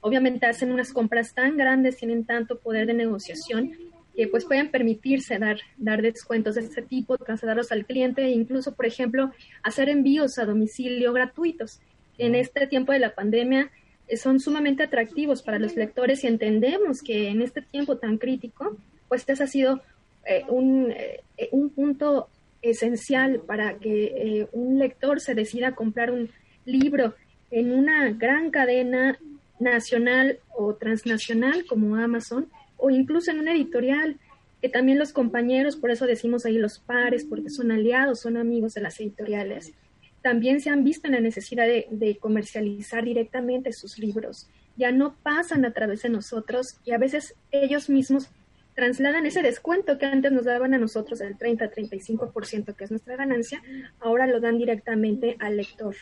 obviamente 0.00 0.46
hacen 0.46 0.72
unas 0.72 0.92
compras 0.92 1.34
tan 1.34 1.56
grandes, 1.56 1.96
tienen 1.96 2.24
tanto 2.24 2.58
poder 2.58 2.86
de 2.86 2.94
negociación 2.94 3.72
que 4.14 4.28
pues 4.28 4.44
pueden 4.44 4.70
permitirse 4.70 5.38
dar, 5.38 5.58
dar 5.76 6.02
descuentos 6.02 6.54
de 6.54 6.62
este 6.62 6.82
tipo, 6.82 7.16
trasladarlos 7.18 7.72
al 7.72 7.86
cliente 7.86 8.22
e 8.22 8.30
incluso, 8.30 8.74
por 8.74 8.86
ejemplo, 8.86 9.30
hacer 9.62 9.88
envíos 9.88 10.38
a 10.38 10.44
domicilio 10.44 11.12
gratuitos. 11.12 11.80
En 12.18 12.34
este 12.34 12.66
tiempo 12.66 12.92
de 12.92 12.98
la 12.98 13.14
pandemia 13.14 13.70
eh, 14.08 14.16
son 14.16 14.40
sumamente 14.40 14.82
atractivos 14.82 15.42
para 15.42 15.58
los 15.58 15.76
lectores 15.76 16.24
y 16.24 16.26
entendemos 16.26 17.02
que 17.02 17.28
en 17.28 17.42
este 17.42 17.62
tiempo 17.62 17.96
tan 17.96 18.18
crítico, 18.18 18.76
pues 19.08 19.22
este 19.22 19.42
ha 19.42 19.46
sido 19.46 19.80
eh, 20.26 20.44
un, 20.48 20.92
eh, 20.92 21.48
un 21.50 21.70
punto 21.70 22.28
esencial 22.60 23.40
para 23.40 23.78
que 23.78 24.46
un 24.52 24.78
lector 24.78 25.18
se 25.18 25.34
decida 25.34 25.68
a 25.68 25.74
comprar 25.74 26.12
un 26.12 26.30
libro 26.64 27.14
en 27.50 27.72
una 27.72 28.12
gran 28.12 28.52
cadena 28.52 29.18
nacional 29.58 30.38
o 30.54 30.74
transnacional 30.74 31.64
como 31.66 31.96
Amazon 31.96 32.48
o 32.82 32.90
incluso 32.90 33.30
en 33.30 33.38
una 33.38 33.54
editorial, 33.54 34.18
que 34.60 34.68
también 34.68 34.98
los 34.98 35.12
compañeros, 35.12 35.76
por 35.76 35.90
eso 35.90 36.06
decimos 36.06 36.44
ahí 36.44 36.58
los 36.58 36.80
pares, 36.80 37.24
porque 37.24 37.48
son 37.48 37.70
aliados, 37.70 38.20
son 38.20 38.36
amigos 38.36 38.74
de 38.74 38.80
las 38.80 38.98
editoriales, 39.00 39.72
también 40.20 40.60
se 40.60 40.70
han 40.70 40.84
visto 40.84 41.06
en 41.06 41.14
la 41.14 41.20
necesidad 41.20 41.66
de, 41.66 42.18
comercializar 42.20 43.04
directamente 43.04 43.72
sus 43.72 43.98
libros. 43.98 44.48
Ya 44.76 44.92
no 44.92 45.14
pasan 45.22 45.64
a 45.64 45.72
través 45.72 46.02
de 46.02 46.08
nosotros 46.08 46.78
y 46.84 46.92
a 46.92 46.98
veces 46.98 47.34
ellos 47.50 47.88
mismos 47.88 48.30
trasladan 48.74 49.26
ese 49.26 49.42
descuento 49.42 49.98
que 49.98 50.06
antes 50.06 50.32
nos 50.32 50.44
daban 50.44 50.74
a 50.74 50.78
nosotros 50.78 51.18
del 51.18 51.36
30-35%, 51.36 52.74
que 52.74 52.84
es 52.84 52.90
nuestra 52.90 53.16
ganancia, 53.16 53.62
ahora 54.00 54.26
lo 54.26 54.40
dan 54.40 54.58
directamente 54.58 55.36
al 55.40 55.56
lector. 55.56 55.94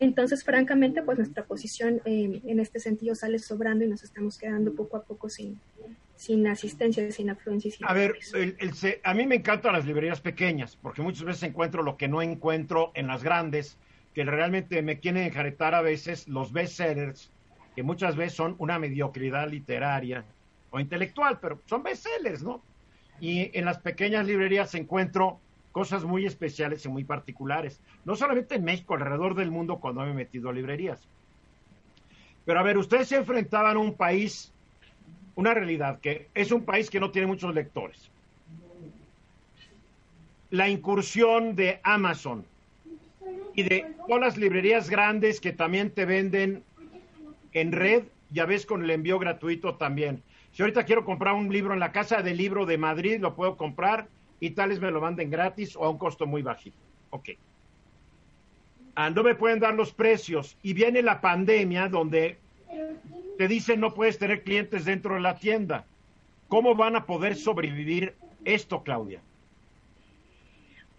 Entonces, 0.00 0.44
francamente, 0.44 1.02
pues 1.02 1.18
nuestra 1.18 1.44
posición 1.44 2.00
eh, 2.04 2.40
en 2.44 2.60
este 2.60 2.78
sentido 2.78 3.14
sale 3.14 3.38
sobrando 3.38 3.84
y 3.84 3.88
nos 3.88 4.04
estamos 4.04 4.38
quedando 4.38 4.74
poco 4.74 4.96
a 4.96 5.02
poco 5.02 5.28
sin, 5.28 5.60
sin 6.18 6.48
asistencia, 6.48 7.10
sin 7.12 7.30
afluencia. 7.30 7.72
a 7.86 7.94
ver, 7.94 8.16
a 9.04 9.14
mí 9.14 9.26
me 9.26 9.36
encantan 9.36 9.72
las 9.72 9.86
librerías 9.86 10.20
pequeñas, 10.20 10.76
porque 10.76 11.00
muchas 11.00 11.22
veces 11.22 11.44
encuentro 11.44 11.84
lo 11.84 11.96
que 11.96 12.08
no 12.08 12.20
encuentro 12.20 12.90
en 12.94 13.06
las 13.06 13.22
grandes, 13.22 13.78
que 14.14 14.24
realmente 14.24 14.82
me 14.82 14.98
quieren 14.98 15.22
enjaretar 15.22 15.76
a 15.76 15.80
veces 15.80 16.26
los 16.26 16.52
bestsellers, 16.52 17.30
que 17.76 17.84
muchas 17.84 18.16
veces 18.16 18.34
son 18.34 18.56
una 18.58 18.80
mediocridad 18.80 19.48
literaria 19.48 20.24
o 20.70 20.80
intelectual, 20.80 21.38
pero 21.40 21.62
son 21.66 21.84
bestsellers, 21.84 22.42
¿no? 22.42 22.62
Y 23.20 23.56
en 23.56 23.64
las 23.64 23.78
pequeñas 23.78 24.26
librerías 24.26 24.74
encuentro 24.74 25.38
cosas 25.70 26.02
muy 26.02 26.26
especiales 26.26 26.84
y 26.84 26.88
muy 26.88 27.04
particulares, 27.04 27.80
no 28.04 28.16
solamente 28.16 28.56
en 28.56 28.64
México, 28.64 28.94
alrededor 28.94 29.36
del 29.36 29.52
mundo 29.52 29.78
cuando 29.78 30.00
me 30.00 30.10
he 30.10 30.14
metido 30.14 30.48
a 30.48 30.52
librerías. 30.52 31.00
Pero 32.44 32.58
a 32.58 32.64
ver, 32.64 32.76
ustedes 32.76 33.06
se 33.06 33.16
enfrentaban 33.16 33.76
a 33.76 33.80
un 33.80 33.94
país 33.94 34.52
una 35.38 35.54
realidad, 35.54 36.00
que 36.00 36.26
es 36.34 36.50
un 36.50 36.64
país 36.64 36.90
que 36.90 36.98
no 36.98 37.12
tiene 37.12 37.28
muchos 37.28 37.54
lectores. 37.54 38.10
La 40.50 40.68
incursión 40.68 41.54
de 41.54 41.78
Amazon 41.84 42.44
y 43.54 43.62
de 43.62 43.86
todas 44.08 44.20
las 44.20 44.36
librerías 44.36 44.90
grandes 44.90 45.40
que 45.40 45.52
también 45.52 45.92
te 45.92 46.06
venden 46.06 46.64
en 47.52 47.70
red, 47.70 48.02
ya 48.30 48.46
ves 48.46 48.66
con 48.66 48.82
el 48.82 48.90
envío 48.90 49.20
gratuito 49.20 49.76
también. 49.76 50.24
Si 50.50 50.62
ahorita 50.62 50.84
quiero 50.84 51.04
comprar 51.04 51.34
un 51.34 51.52
libro 51.52 51.72
en 51.72 51.78
la 51.78 51.92
casa 51.92 52.20
del 52.20 52.36
libro 52.36 52.66
de 52.66 52.76
Madrid, 52.76 53.20
lo 53.20 53.36
puedo 53.36 53.56
comprar 53.56 54.08
y 54.40 54.50
tales 54.50 54.80
me 54.80 54.90
lo 54.90 55.00
manden 55.00 55.30
gratis 55.30 55.76
o 55.76 55.84
a 55.84 55.88
un 55.88 55.98
costo 55.98 56.26
muy 56.26 56.42
bajito. 56.42 56.76
Ok. 57.10 57.28
Ah, 58.96 59.10
no 59.10 59.22
me 59.22 59.36
pueden 59.36 59.60
dar 59.60 59.74
los 59.74 59.92
precios. 59.92 60.56
Y 60.64 60.72
viene 60.72 61.00
la 61.00 61.20
pandemia 61.20 61.88
donde 61.88 62.38
te 63.38 63.46
dicen 63.46 63.80
no 63.80 63.94
puedes 63.94 64.18
tener 64.18 64.42
clientes 64.42 64.84
dentro 64.84 65.14
de 65.14 65.20
la 65.20 65.36
tienda. 65.36 65.86
¿Cómo 66.48 66.74
van 66.74 66.96
a 66.96 67.06
poder 67.06 67.36
sobrevivir 67.36 68.14
esto, 68.44 68.82
Claudia? 68.82 69.20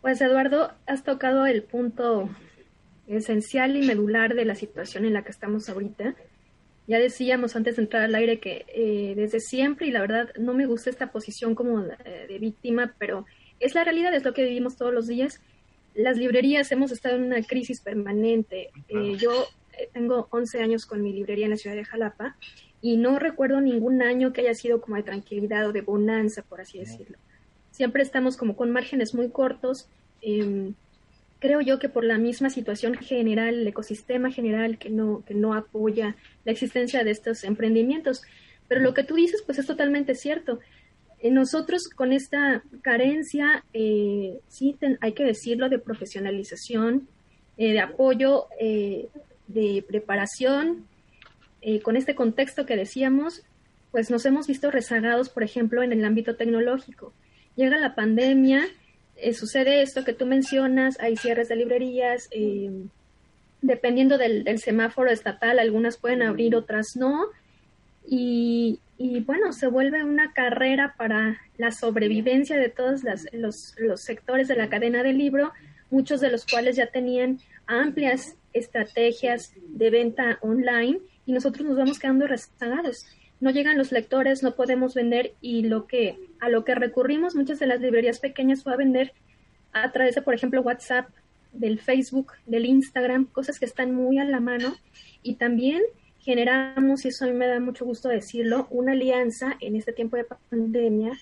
Pues 0.02 0.22
Eduardo, 0.22 0.72
has 0.88 1.04
tocado 1.04 1.46
el 1.46 1.64
punto 1.64 2.30
esencial 3.08 3.76
y 3.76 3.86
medular 3.86 4.36
de 4.36 4.46
la 4.46 4.56
situación 4.56 5.04
en 5.04 5.14
la 5.14 5.24
que 5.24 5.32
estamos 5.32 5.68
ahorita. 5.68 6.16
Ya 6.88 6.98
decíamos 7.00 7.58
antes 7.58 7.76
de 7.76 7.82
entrar 7.82 8.04
al 8.04 8.16
aire 8.16 8.40
que 8.40 8.66
eh, 8.70 9.14
desde 9.18 9.42
siempre, 9.42 9.88
y 9.88 9.92
la 9.92 10.00
verdad 10.00 10.30
no 10.40 10.54
me 10.54 10.66
gusta 10.66 10.90
esta 10.90 11.12
posición 11.12 11.56
como 11.56 11.84
eh, 11.84 12.26
de 12.30 12.40
víctima, 12.40 12.96
pero 12.98 13.26
es 13.60 13.76
la 13.76 13.84
realidad, 13.84 14.14
es 14.14 14.24
lo 14.24 14.34
que 14.34 14.46
vivimos 14.46 14.78
todos 14.78 14.94
los 14.94 15.08
días. 15.08 15.42
Las 15.94 16.18
librerías 16.18 16.72
hemos 16.72 16.94
estado 16.94 17.18
en 17.18 17.24
una 17.24 17.44
crisis 17.44 17.82
permanente. 17.82 18.70
Eh, 18.88 19.18
yo 19.18 19.46
tengo 19.94 20.28
11 20.32 20.62
años 20.62 20.86
con 20.86 21.02
mi 21.02 21.14
librería 21.14 21.46
en 21.46 21.52
la 21.52 21.58
ciudad 21.58 21.76
de 21.76 21.86
Jalapa 21.86 22.36
y 22.82 22.98
no 22.98 23.20
recuerdo 23.20 23.60
ningún 23.62 24.02
año 24.02 24.32
que 24.32 24.42
haya 24.42 24.54
sido 24.54 24.82
como 24.82 24.96
de 24.96 25.04
tranquilidad 25.04 25.68
o 25.68 25.74
de 25.74 25.82
bonanza, 25.82 26.44
por 26.44 26.62
así 26.62 26.80
decirlo. 26.80 27.18
Siempre 27.72 28.04
estamos 28.04 28.38
como 28.38 28.56
con 28.56 28.72
márgenes 28.72 29.14
muy 29.14 29.30
cortos. 29.30 29.88
Em, 30.22 30.74
creo 31.40 31.62
yo 31.62 31.80
que 31.80 31.90
por 31.90 32.04
la 32.04 32.18
misma 32.18 32.50
situación 32.50 32.96
general, 32.96 33.56
el 33.56 33.68
ecosistema 33.68 34.32
general 34.32 34.78
que 34.78 34.90
no, 34.90 35.24
que 35.26 35.34
no 35.34 35.54
apoya 35.54 36.16
la 36.46 36.52
existencia 36.52 37.04
de 37.04 37.12
estos 37.12 37.44
emprendimientos. 37.44 38.22
Pero 38.68 38.82
lo 38.82 38.94
que 38.94 39.04
tú 39.04 39.16
dices, 39.16 39.42
pues 39.46 39.60
es 39.60 39.66
totalmente 39.66 40.16
cierto. 40.16 40.60
Eh, 41.20 41.32
nosotros 41.32 41.90
con 41.90 42.14
esta 42.14 42.64
carencia, 42.82 43.66
eh, 43.74 44.40
sí 44.48 44.78
hay 45.02 45.14
que 45.14 45.24
decirlo, 45.26 45.68
de 45.68 45.80
profesionalización, 45.80 47.10
eh, 47.58 47.74
de 47.74 47.80
apoyo, 47.82 48.48
de 49.50 49.84
preparación, 49.86 50.88
eh, 51.62 51.82
con 51.82 51.98
este 51.98 52.16
contexto 52.16 52.66
que 52.66 52.78
decíamos, 52.78 53.44
pues 53.92 54.10
nos 54.10 54.26
hemos 54.26 54.48
visto 54.48 54.72
rezagados, 54.72 55.30
por 55.30 55.44
ejemplo, 55.44 55.84
en 55.84 55.92
el 55.92 56.06
ámbito 56.06 56.36
tecnológico. 56.36 57.12
Llega 57.56 57.78
la 57.78 57.96
pandemia, 57.96 58.64
eh, 59.18 59.34
sucede 59.34 59.82
esto 59.82 60.06
que 60.06 60.14
tú 60.14 60.26
mencionas, 60.26 60.98
hay 61.00 61.18
cierres 61.18 61.50
de 61.50 61.56
librerías, 61.58 62.30
eh, 62.32 62.72
dependiendo 63.62 64.18
del, 64.18 64.46
semáforo 64.60 65.10
estatal, 65.10 65.60
algunas 65.60 65.98
pueden 65.98 66.22
abrir, 66.22 66.56
otras 66.56 66.96
no. 66.96 67.26
Y, 68.08 68.80
bueno, 69.26 69.52
se 69.54 69.68
vuelve 69.68 70.04
una 70.04 70.34
carrera 70.34 70.96
para 70.98 71.42
la 71.58 71.72
sobrevivencia 71.72 72.58
de 72.58 72.70
todos 72.70 73.02
los, 73.34 73.76
los 73.78 74.02
sectores 74.02 74.48
de 74.48 74.56
la 74.56 74.70
cadena 74.70 75.04
del 75.04 75.18
libro, 75.18 75.52
muchos 75.90 76.22
de 76.22 76.32
los 76.32 76.46
cuales 76.46 76.76
ya 76.76 76.88
tenían 76.88 77.40
amplias 77.68 78.36
estrategias 78.54 79.54
de 79.68 79.90
venta 79.90 80.40
online 80.42 81.00
y 81.26 81.32
nosotros 81.32 81.68
nos 81.68 81.78
vamos 81.78 82.00
quedando 82.00 82.28
rezagados. 82.28 83.06
No 83.40 83.52
llegan 83.52 83.78
los 83.78 83.92
lectores, 83.92 84.44
no 84.44 84.56
podemos 84.56 84.94
vender 84.94 85.34
y 85.42 85.64
lo 85.64 85.88
que 85.88 86.20
a 86.40 86.50
lo 86.50 86.66
que 86.66 86.76
recurrimos 86.76 87.36
muchas 87.36 87.60
de 87.60 87.68
las 87.68 87.80
librerías 87.80 88.20
pequeñas 88.20 88.64
fue 88.64 88.74
a 88.74 88.78
vender 88.78 89.14
a 89.72 89.92
través 89.92 90.16
de, 90.16 90.22
por 90.22 90.34
ejemplo, 90.34 90.62
WhatsApp, 90.62 91.10
del 91.54 91.80
Facebook, 91.80 92.34
del 92.46 92.66
Instagram, 92.66 93.26
cosas 93.26 93.60
que 93.60 93.66
están 93.66 93.94
muy 93.94 94.20
a 94.20 94.26
la 94.26 94.40
mano 94.40 94.76
y 95.24 95.36
también 95.36 95.82
generamos, 96.20 97.06
y 97.06 97.08
eso 97.08 97.26
a 97.26 97.28
mí 97.28 97.34
me 97.34 97.48
da 97.48 97.60
mucho 97.60 97.86
gusto 97.86 98.10
decirlo, 98.10 98.68
una 98.70 98.92
alianza 98.92 99.58
en 99.62 99.76
este 99.76 99.94
tiempo 99.94 100.18
de 100.18 100.26
pandemia 100.26 101.18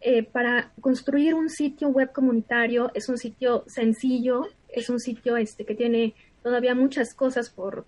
eh, 0.00 0.22
para 0.22 0.72
construir 0.80 1.34
un 1.34 1.48
sitio 1.48 1.88
web 1.88 2.12
comunitario. 2.12 2.90
Es 2.94 3.08
un 3.08 3.18
sitio 3.18 3.64
sencillo, 3.66 4.46
es 4.68 4.90
un 4.90 5.00
sitio 5.00 5.36
este, 5.36 5.64
que 5.64 5.74
tiene 5.74 6.14
todavía 6.42 6.76
muchas 6.76 7.12
cosas 7.12 7.50
por, 7.50 7.86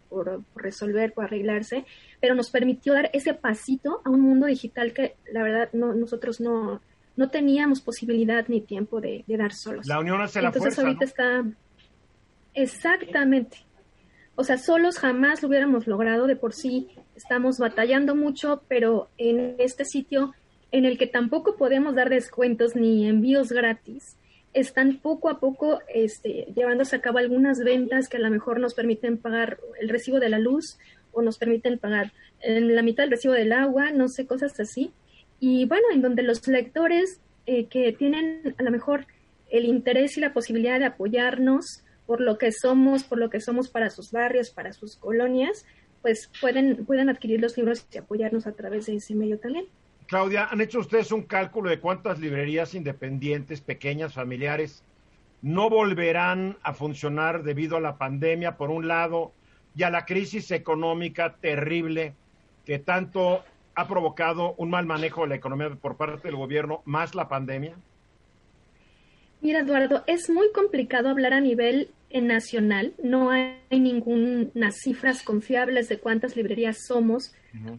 resolver, 0.56 1.12
por 1.12 1.26
arreglarse, 1.26 1.84
pero 2.20 2.34
nos 2.34 2.50
permitió 2.50 2.92
dar 2.92 3.08
ese 3.12 3.32
pasito 3.32 4.02
a 4.04 4.10
un 4.10 4.20
mundo 4.20 4.46
digital 4.46 4.92
que 4.92 5.14
la 5.32 5.44
verdad 5.44 5.68
no, 5.72 5.94
nosotros 5.94 6.40
no, 6.40 6.80
no 7.14 7.30
teníamos 7.30 7.80
posibilidad 7.80 8.46
ni 8.48 8.60
tiempo 8.60 9.00
de, 9.00 9.24
dar 9.28 9.52
solos. 9.52 9.86
La 9.86 10.00
unión 10.00 10.20
hace 10.20 10.42
la 10.42 10.48
Entonces 10.48 10.76
ahorita 10.76 11.04
está 11.04 11.44
exactamente. 12.54 13.58
O 14.34 14.42
sea, 14.42 14.58
solos 14.58 14.98
jamás 14.98 15.42
lo 15.42 15.48
hubiéramos 15.48 15.86
logrado 15.86 16.26
de 16.26 16.34
por 16.34 16.52
sí. 16.52 16.88
Estamos 17.14 17.58
batallando 17.58 18.16
mucho, 18.16 18.62
pero 18.66 19.08
en 19.18 19.54
este 19.58 19.84
sitio 19.84 20.32
en 20.70 20.84
el 20.84 20.98
que 20.98 21.06
tampoco 21.06 21.56
podemos 21.56 21.94
dar 21.94 22.10
descuentos 22.10 22.76
ni 22.76 23.08
envíos 23.08 23.50
gratis, 23.50 24.16
están 24.54 24.98
poco 24.98 25.28
a 25.28 25.40
poco 25.40 25.80
este, 25.92 26.48
llevándose 26.54 26.96
a 26.96 27.00
cabo 27.00 27.18
algunas 27.18 27.58
ventas 27.60 28.08
que 28.08 28.16
a 28.16 28.20
lo 28.20 28.30
mejor 28.30 28.60
nos 28.60 28.74
permiten 28.74 29.18
pagar 29.18 29.58
el 29.80 29.88
recibo 29.88 30.20
de 30.20 30.28
la 30.28 30.38
luz 30.38 30.78
o 31.12 31.22
nos 31.22 31.38
permiten 31.38 31.78
pagar 31.78 32.12
en 32.40 32.74
la 32.74 32.82
mitad 32.82 33.02
del 33.02 33.10
recibo 33.10 33.34
del 33.34 33.52
agua, 33.52 33.90
no 33.90 34.08
sé, 34.08 34.26
cosas 34.26 34.58
así. 34.60 34.92
Y 35.40 35.66
bueno, 35.66 35.86
en 35.92 36.02
donde 36.02 36.22
los 36.22 36.46
lectores 36.48 37.20
eh, 37.46 37.66
que 37.66 37.92
tienen 37.92 38.54
a 38.58 38.62
lo 38.62 38.70
mejor 38.70 39.06
el 39.50 39.64
interés 39.64 40.16
y 40.16 40.20
la 40.20 40.32
posibilidad 40.32 40.78
de 40.78 40.86
apoyarnos 40.86 41.82
por 42.06 42.20
lo 42.20 42.38
que 42.38 42.52
somos, 42.52 43.04
por 43.04 43.18
lo 43.18 43.30
que 43.30 43.40
somos 43.40 43.68
para 43.68 43.90
sus 43.90 44.12
barrios, 44.12 44.50
para 44.50 44.72
sus 44.72 44.96
colonias, 44.96 45.64
pues 46.02 46.30
pueden, 46.40 46.84
pueden 46.86 47.08
adquirir 47.08 47.40
los 47.40 47.56
libros 47.56 47.86
y 47.92 47.98
apoyarnos 47.98 48.46
a 48.46 48.52
través 48.52 48.86
de 48.86 48.96
ese 48.96 49.14
medio 49.14 49.38
también. 49.38 49.66
Claudia, 50.08 50.48
¿han 50.50 50.62
hecho 50.62 50.78
ustedes 50.78 51.12
un 51.12 51.22
cálculo 51.22 51.68
de 51.68 51.80
cuántas 51.80 52.18
librerías 52.18 52.74
independientes, 52.74 53.60
pequeñas, 53.60 54.14
familiares, 54.14 54.82
no 55.42 55.68
volverán 55.68 56.56
a 56.62 56.72
funcionar 56.72 57.42
debido 57.42 57.76
a 57.76 57.80
la 57.80 57.98
pandemia, 57.98 58.56
por 58.56 58.70
un 58.70 58.88
lado, 58.88 59.32
y 59.76 59.82
a 59.82 59.90
la 59.90 60.06
crisis 60.06 60.50
económica 60.50 61.36
terrible 61.40 62.14
que 62.64 62.78
tanto 62.78 63.44
ha 63.74 63.86
provocado 63.86 64.54
un 64.56 64.70
mal 64.70 64.86
manejo 64.86 65.22
de 65.22 65.28
la 65.28 65.34
economía 65.34 65.68
por 65.74 65.98
parte 65.98 66.26
del 66.26 66.36
gobierno, 66.36 66.80
más 66.86 67.14
la 67.14 67.28
pandemia? 67.28 67.76
Mira, 69.42 69.60
Eduardo, 69.60 70.04
es 70.06 70.30
muy 70.30 70.50
complicado 70.52 71.10
hablar 71.10 71.34
a 71.34 71.40
nivel 71.40 71.90
nacional. 72.10 72.94
No 73.02 73.30
hay 73.30 73.58
ninguna 73.70 74.72
cifras 74.72 75.22
confiables 75.22 75.90
de 75.90 75.98
cuántas 75.98 76.34
librerías 76.34 76.86
somos. 76.86 77.34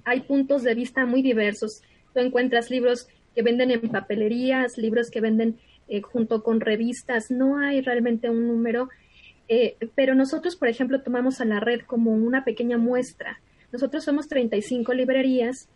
Hay 0.06 0.22
puntos 0.22 0.62
de 0.62 0.76
vista 0.76 1.08
muy 1.08 1.24
diversos. 1.24 1.82
Encuentras 2.22 2.70
libros 2.70 3.08
que 3.36 3.42
venden 3.42 3.72
en 3.72 3.82
papelerías, 3.90 4.78
libros 4.78 5.10
que 5.10 5.22
venden 5.22 5.58
eh, 5.88 6.02
junto 6.02 6.44
con 6.44 6.62
revistas. 6.62 7.32
No 7.32 7.58
hay 7.58 7.82
realmente 7.82 8.30
un 8.30 8.48
número. 8.48 8.90
Eh, 9.48 9.76
pero 9.96 10.14
nosotros, 10.14 10.56
por 10.56 10.68
ejemplo, 10.68 11.02
tomamos 11.02 11.42
a 11.42 11.46
la 11.46 11.60
red 11.60 11.82
como 11.82 12.12
una 12.12 12.44
pequeña 12.44 12.78
muestra. 12.78 13.40
Nosotros 13.72 14.04
somos 14.04 14.28
35 14.28 14.94
librerías 14.94 15.68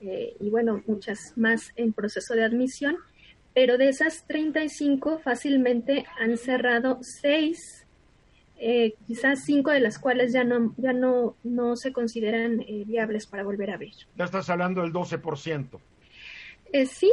eh, 0.00 0.36
y 0.40 0.50
bueno, 0.50 0.82
muchas 0.86 1.32
más 1.36 1.72
en 1.76 1.92
proceso 1.92 2.34
de 2.34 2.44
admisión, 2.44 2.96
pero 3.54 3.78
de 3.78 3.88
esas 3.88 4.26
35 4.26 5.18
fácilmente 5.18 6.04
han 6.18 6.36
cerrado 6.36 6.98
seis, 7.00 7.85
eh, 8.58 8.94
quizás 9.06 9.44
cinco 9.44 9.70
de 9.70 9.80
las 9.80 9.98
cuales 9.98 10.32
ya 10.32 10.44
no, 10.44 10.74
ya 10.76 10.92
no, 10.92 11.36
no 11.44 11.76
se 11.76 11.92
consideran 11.92 12.60
eh, 12.62 12.84
viables 12.86 13.26
para 13.26 13.44
volver 13.44 13.70
a 13.70 13.74
abrir. 13.74 13.94
Ya 14.16 14.24
estás 14.24 14.48
hablando 14.50 14.82
del 14.82 14.92
12%. 14.92 15.78
sí, 16.86 17.12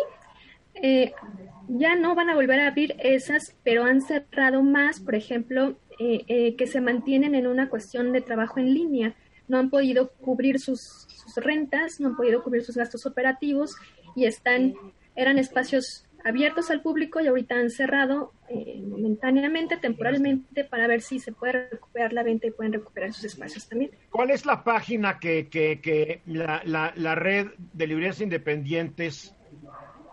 ya 1.67 1.95
no 1.95 2.15
van 2.15 2.29
a 2.29 2.35
volver 2.35 2.59
a 2.59 2.67
abrir 2.67 2.95
esas, 2.99 3.55
pero 3.63 3.85
han 3.85 4.01
cerrado 4.01 4.63
más, 4.63 4.99
por 4.99 5.15
ejemplo, 5.15 5.77
que 5.97 6.67
se 6.67 6.81
mantienen 6.81 7.35
en 7.35 7.45
una 7.45 7.69
cuestión 7.69 8.11
de 8.11 8.21
trabajo 8.21 8.59
en 8.59 8.73
línea. 8.73 9.15
No 9.47 9.59
han 9.59 9.69
podido 9.69 10.09
cubrir 10.13 10.59
sus 10.59 11.07
rentas, 11.35 11.99
no 11.99 12.09
han 12.09 12.15
podido 12.15 12.43
cubrir 12.43 12.63
sus 12.63 12.75
gastos 12.75 13.05
operativos 13.05 13.75
y 14.15 14.25
están, 14.25 14.73
eran 15.15 15.37
espacios 15.37 16.02
abiertos 16.23 16.71
al 16.71 16.81
público 16.81 17.19
y 17.19 17.27
ahorita 17.27 17.55
han 17.55 17.69
cerrado 17.69 18.33
eh, 18.49 18.81
momentáneamente, 18.81 19.77
temporalmente, 19.77 20.63
para 20.63 20.87
ver 20.87 21.01
si 21.01 21.19
se 21.19 21.31
puede 21.31 21.69
recuperar 21.69 22.13
la 22.13 22.23
venta 22.23 22.47
y 22.47 22.51
pueden 22.51 22.73
recuperar 22.73 23.13
sus 23.13 23.25
espacios 23.25 23.67
también. 23.67 23.91
¿Cuál 24.09 24.31
es 24.31 24.45
la 24.45 24.63
página 24.63 25.19
que, 25.19 25.49
que, 25.49 25.81
que 25.81 26.21
la, 26.25 26.61
la, 26.65 26.93
la, 26.95 27.15
red 27.15 27.47
de 27.57 27.87
librerías 27.87 28.21
independientes 28.21 29.35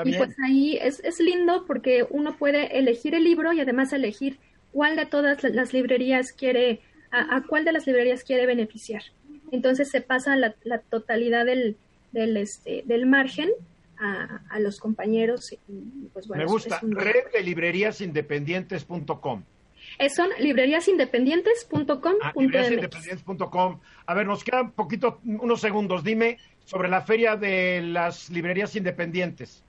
Y 0.03 0.13
pues 0.13 0.35
ahí 0.43 0.77
es, 0.81 0.99
es 1.01 1.19
lindo 1.19 1.65
porque 1.65 2.05
uno 2.09 2.37
puede 2.37 2.77
elegir 2.77 3.15
el 3.15 3.23
libro 3.23 3.53
y 3.53 3.61
además 3.61 3.93
elegir 3.93 4.37
cuál 4.71 4.97
de 4.97 5.05
todas 5.05 5.43
las 5.43 5.73
librerías 5.73 6.33
quiere, 6.33 6.81
a, 7.11 7.41
cuál 7.47 7.63
de 7.63 7.71
las 7.71 7.87
librerías 7.87 8.23
quiere 8.23 8.45
beneficiar. 8.45 9.03
Entonces 9.51 9.89
se 9.89 10.01
pasa 10.01 10.35
la, 10.35 10.55
la 10.63 10.79
totalidad 10.79 11.45
del, 11.45 11.77
del, 12.11 12.35
este, 12.37 12.83
del 12.85 13.05
margen 13.05 13.49
a, 13.97 14.41
a, 14.49 14.59
los 14.59 14.79
compañeros. 14.79 15.53
Y, 15.53 15.57
pues 16.11 16.27
bueno, 16.27 16.43
Me 16.43 16.49
gusta, 16.49 16.79
red 16.81 17.31
de 17.33 17.43
libreríasindependientes.com. 17.43 19.43
Son 20.13 20.29
libreriasindependientes.com. 20.39 22.15
Ah, 22.21 22.33
libreriasindependientes.com. 22.35 23.79
A 24.05 24.13
ver, 24.13 24.27
nos 24.27 24.43
quedan 24.43 24.71
poquito, 24.71 25.21
unos 25.23 25.61
segundos. 25.61 26.03
Dime 26.03 26.37
sobre 26.65 26.89
la 26.89 27.01
feria 27.01 27.37
de 27.37 27.81
las 27.81 28.29
librerías 28.29 28.75
independientes. 28.75 29.63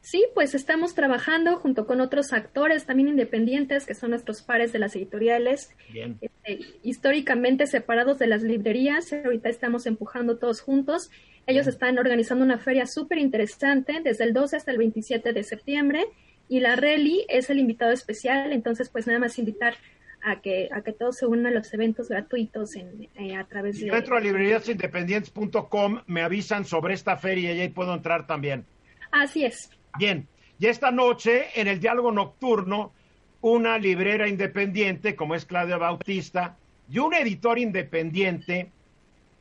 Sí, 0.00 0.24
pues 0.34 0.54
estamos 0.54 0.94
trabajando 0.94 1.56
junto 1.56 1.86
con 1.86 2.00
otros 2.00 2.32
actores 2.32 2.86
también 2.86 3.08
independientes, 3.08 3.86
que 3.86 3.94
son 3.94 4.10
nuestros 4.10 4.42
pares 4.42 4.72
de 4.72 4.78
las 4.78 4.96
editoriales, 4.96 5.70
Bien. 5.92 6.18
Este, 6.20 6.58
históricamente 6.82 7.66
separados 7.66 8.18
de 8.18 8.26
las 8.26 8.42
librerías. 8.42 9.12
Ahorita 9.12 9.48
estamos 9.48 9.86
empujando 9.86 10.38
todos 10.38 10.60
juntos. 10.60 11.10
Ellos 11.46 11.66
Bien. 11.66 11.74
están 11.74 11.98
organizando 11.98 12.44
una 12.44 12.58
feria 12.58 12.86
súper 12.86 13.18
interesante 13.18 14.00
desde 14.02 14.24
el 14.24 14.32
12 14.32 14.56
hasta 14.56 14.70
el 14.70 14.78
27 14.78 15.32
de 15.32 15.42
septiembre 15.42 16.06
y 16.48 16.60
la 16.60 16.76
Reli 16.76 17.24
es 17.28 17.48
el 17.48 17.58
invitado 17.58 17.92
especial, 17.92 18.52
entonces 18.52 18.90
pues 18.90 19.06
nada 19.06 19.18
más 19.18 19.38
invitar 19.38 19.74
a 20.22 20.40
que, 20.40 20.68
a 20.70 20.82
que 20.82 20.92
todos 20.92 21.16
se 21.16 21.26
unan 21.26 21.46
a 21.46 21.50
los 21.50 21.72
eventos 21.74 22.08
gratuitos 22.08 22.76
en, 22.76 23.08
eh, 23.16 23.36
a 23.36 23.44
través 23.44 23.80
de... 23.80 23.90
Dentro 23.90 24.16
de 24.16 24.22
libreriasindependientes.com 24.22 26.02
me 26.06 26.22
avisan 26.22 26.64
sobre 26.64 26.94
esta 26.94 27.16
feria 27.16 27.54
y 27.54 27.60
ahí 27.60 27.68
puedo 27.70 27.94
entrar 27.94 28.26
también. 28.26 28.66
Así 29.12 29.44
es. 29.44 29.70
Bien, 29.98 30.26
y 30.58 30.66
esta 30.66 30.90
noche 30.90 31.46
en 31.54 31.68
el 31.68 31.78
diálogo 31.78 32.10
nocturno, 32.10 32.92
una 33.40 33.78
librera 33.78 34.28
independiente 34.28 35.14
como 35.14 35.34
es 35.34 35.44
Claudia 35.44 35.76
Bautista 35.76 36.56
y 36.88 36.98
un 36.98 37.14
editor 37.14 37.58
independiente 37.58 38.70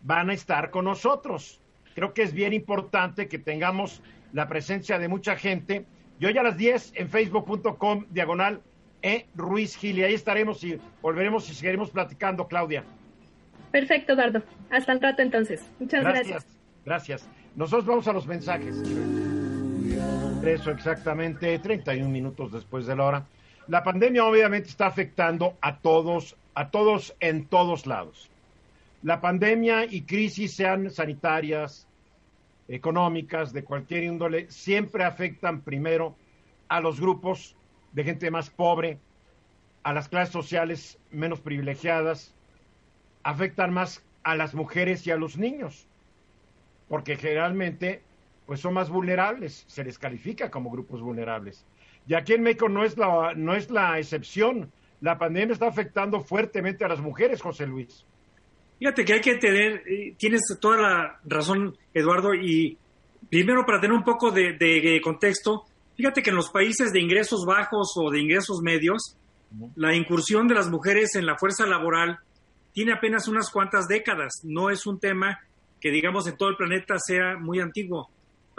van 0.02 0.30
a 0.30 0.34
estar 0.34 0.72
con 0.72 0.86
nosotros. 0.86 1.60
Creo 1.96 2.14
que 2.14 2.24
es 2.24 2.34
bien 2.34 2.54
importante 2.54 3.28
que 3.28 3.40
tengamos 3.40 4.02
la 4.34 4.48
presencia 4.48 4.98
de 4.98 5.08
mucha 5.08 5.36
gente. 5.36 5.86
Y 6.20 6.26
hoy 6.26 6.38
a 6.38 6.44
las 6.44 6.58
10 6.58 6.94
en 6.96 7.10
facebook.com 7.10 8.06
diagonal 8.10 8.62
e 9.02 9.26
Ruiz 9.36 9.76
Gil. 9.76 10.00
Y 10.00 10.04
ahí 10.04 10.14
estaremos 10.14 10.64
y 10.64 10.80
volveremos 11.02 11.50
y 11.50 11.54
seguiremos 11.54 11.90
platicando, 11.90 12.48
Claudia. 12.48 12.84
Perfecto, 13.72 14.14
Eduardo. 14.14 14.44
Hasta 14.70 14.92
el 14.92 15.02
rato 15.02 15.22
entonces. 15.22 15.62
Muchas 15.80 16.04
gracias. 16.04 16.28
Gracias. 16.28 16.58
gracias. 16.86 17.30
Nosotros 17.56 17.86
vamos 17.86 18.08
a 18.08 18.14
los 18.14 18.28
mensajes. 18.28 18.82
Eso 20.44 20.72
exactamente, 20.72 21.60
31 21.60 22.10
minutos 22.10 22.52
después 22.52 22.88
de 22.88 22.96
la 22.96 23.06
hora. 23.06 23.26
La 23.68 23.84
pandemia 23.84 24.26
obviamente 24.26 24.70
está 24.70 24.88
afectando 24.88 25.56
a 25.62 25.78
todos, 25.78 26.36
a 26.56 26.72
todos 26.72 27.16
en 27.20 27.46
todos 27.46 27.86
lados. 27.86 28.28
La 29.04 29.22
pandemia 29.22 29.86
y 29.86 30.02
crisis, 30.02 30.56
sean 30.56 30.90
sanitarias, 30.90 31.88
económicas, 32.68 33.54
de 33.54 33.64
cualquier 33.64 34.04
índole, 34.04 34.50
siempre 34.50 35.04
afectan 35.04 35.62
primero 35.62 36.16
a 36.70 36.82
los 36.82 37.00
grupos 37.00 37.56
de 37.92 38.04
gente 38.04 38.32
más 38.32 38.50
pobre, 38.50 38.98
a 39.84 39.94
las 39.94 40.10
clases 40.10 40.34
sociales 40.34 40.98
menos 41.12 41.40
privilegiadas, 41.40 42.34
afectan 43.22 43.74
más 43.74 44.04
a 44.24 44.36
las 44.36 44.56
mujeres 44.56 45.06
y 45.06 45.12
a 45.12 45.18
los 45.18 45.38
niños, 45.38 45.88
porque 46.88 47.16
generalmente 47.16 48.02
pues 48.52 48.60
son 48.60 48.74
más 48.74 48.90
vulnerables, 48.90 49.64
se 49.66 49.82
les 49.82 49.98
califica 49.98 50.52
como 50.52 50.70
grupos 50.70 51.00
vulnerables. 51.00 51.66
Y 52.06 52.16
aquí 52.16 52.34
en 52.34 52.42
México 52.42 52.68
no 52.68 52.84
es 52.84 52.98
la, 52.98 53.34
no 53.34 53.56
es 53.56 53.72
la 53.72 53.98
excepción. 53.98 54.70
La 55.00 55.18
pandemia 55.18 55.54
está 55.54 55.68
afectando 55.70 56.20
fuertemente 56.20 56.84
a 56.84 56.90
las 56.90 57.00
mujeres, 57.00 57.42
José 57.42 57.66
Luis. 57.66 58.06
Fíjate 58.78 59.06
que 59.06 59.14
hay 59.14 59.22
que 59.22 59.36
tener, 59.38 59.84
tienes 60.18 60.42
toda 60.60 60.82
la 60.82 61.20
razón, 61.24 61.78
Eduardo, 61.94 62.34
y 62.34 62.78
primero 63.30 63.66
para 63.66 63.80
tener 63.80 63.96
un 63.96 64.04
poco 64.04 64.32
de, 64.32 64.58
de 64.58 65.00
contexto, 65.02 65.64
fíjate 65.96 66.22
que 66.22 66.32
en 66.32 66.36
los 66.36 66.50
países 66.50 66.92
de 66.92 67.00
ingresos 67.00 67.46
bajos 67.48 67.94
o 67.96 68.12
de 68.12 68.20
ingresos 68.20 68.60
medios, 68.62 69.16
la 69.78 69.96
incursión 69.96 70.50
de 70.50 70.56
las 70.56 70.70
mujeres 70.70 71.16
en 71.16 71.26
la 71.26 71.38
fuerza 71.38 71.66
laboral 71.66 72.20
tiene 72.74 72.92
apenas 72.92 73.30
unas 73.30 73.50
cuantas 73.50 73.88
décadas, 73.88 74.42
no 74.44 74.70
es 74.70 74.86
un 74.86 75.00
tema 75.00 75.40
que 75.80 75.90
digamos 75.90 76.28
en 76.28 76.36
todo 76.36 76.50
el 76.50 76.58
planeta 76.58 76.96
sea 77.00 77.38
muy 77.40 77.62
antiguo 77.62 78.10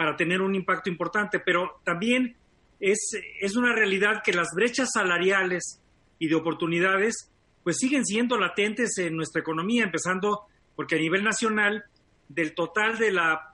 para 0.03 0.17
tener 0.17 0.41
un 0.41 0.53
impacto 0.53 0.89
importante, 0.89 1.39
pero 1.39 1.79
también 1.85 2.35
es, 2.81 3.11
es 3.39 3.55
una 3.55 3.73
realidad 3.73 4.21
que 4.21 4.33
las 4.33 4.49
brechas 4.53 4.89
salariales 4.93 5.79
y 6.19 6.27
de 6.27 6.35
oportunidades 6.35 7.31
pues 7.63 7.77
siguen 7.77 8.05
siendo 8.05 8.37
latentes 8.37 8.97
en 8.97 9.15
nuestra 9.15 9.39
economía, 9.39 9.85
empezando 9.85 10.41
porque 10.75 10.95
a 10.95 10.99
nivel 10.99 11.23
nacional, 11.23 11.85
del 12.27 12.53
total 12.53 12.97
de 12.97 13.13
la 13.13 13.53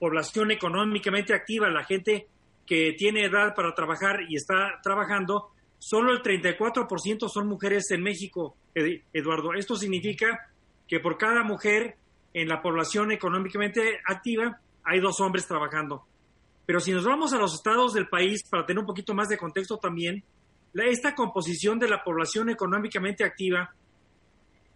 población 0.00 0.50
económicamente 0.50 1.32
activa, 1.32 1.70
la 1.70 1.84
gente 1.84 2.26
que 2.66 2.94
tiene 2.98 3.26
edad 3.26 3.54
para 3.54 3.72
trabajar 3.72 4.16
y 4.28 4.34
está 4.34 4.80
trabajando, 4.82 5.52
solo 5.78 6.12
el 6.12 6.22
34% 6.22 7.28
son 7.28 7.46
mujeres 7.46 7.88
en 7.92 8.02
México, 8.02 8.56
Eduardo. 9.12 9.54
Esto 9.54 9.76
significa 9.76 10.50
que 10.88 10.98
por 10.98 11.18
cada 11.18 11.44
mujer 11.44 11.94
en 12.32 12.48
la 12.48 12.60
población 12.60 13.12
económicamente 13.12 14.00
activa 14.04 14.58
hay 14.84 15.00
dos 15.00 15.20
hombres 15.20 15.46
trabajando. 15.46 16.04
Pero 16.66 16.80
si 16.80 16.92
nos 16.92 17.04
vamos 17.04 17.32
a 17.32 17.38
los 17.38 17.54
estados 17.54 17.92
del 17.92 18.08
país, 18.08 18.42
para 18.48 18.64
tener 18.64 18.80
un 18.80 18.86
poquito 18.86 19.14
más 19.14 19.28
de 19.28 19.38
contexto 19.38 19.78
también, 19.78 20.24
la, 20.72 20.84
esta 20.84 21.14
composición 21.14 21.78
de 21.78 21.88
la 21.88 22.02
población 22.02 22.50
económicamente 22.50 23.24
activa, 23.24 23.74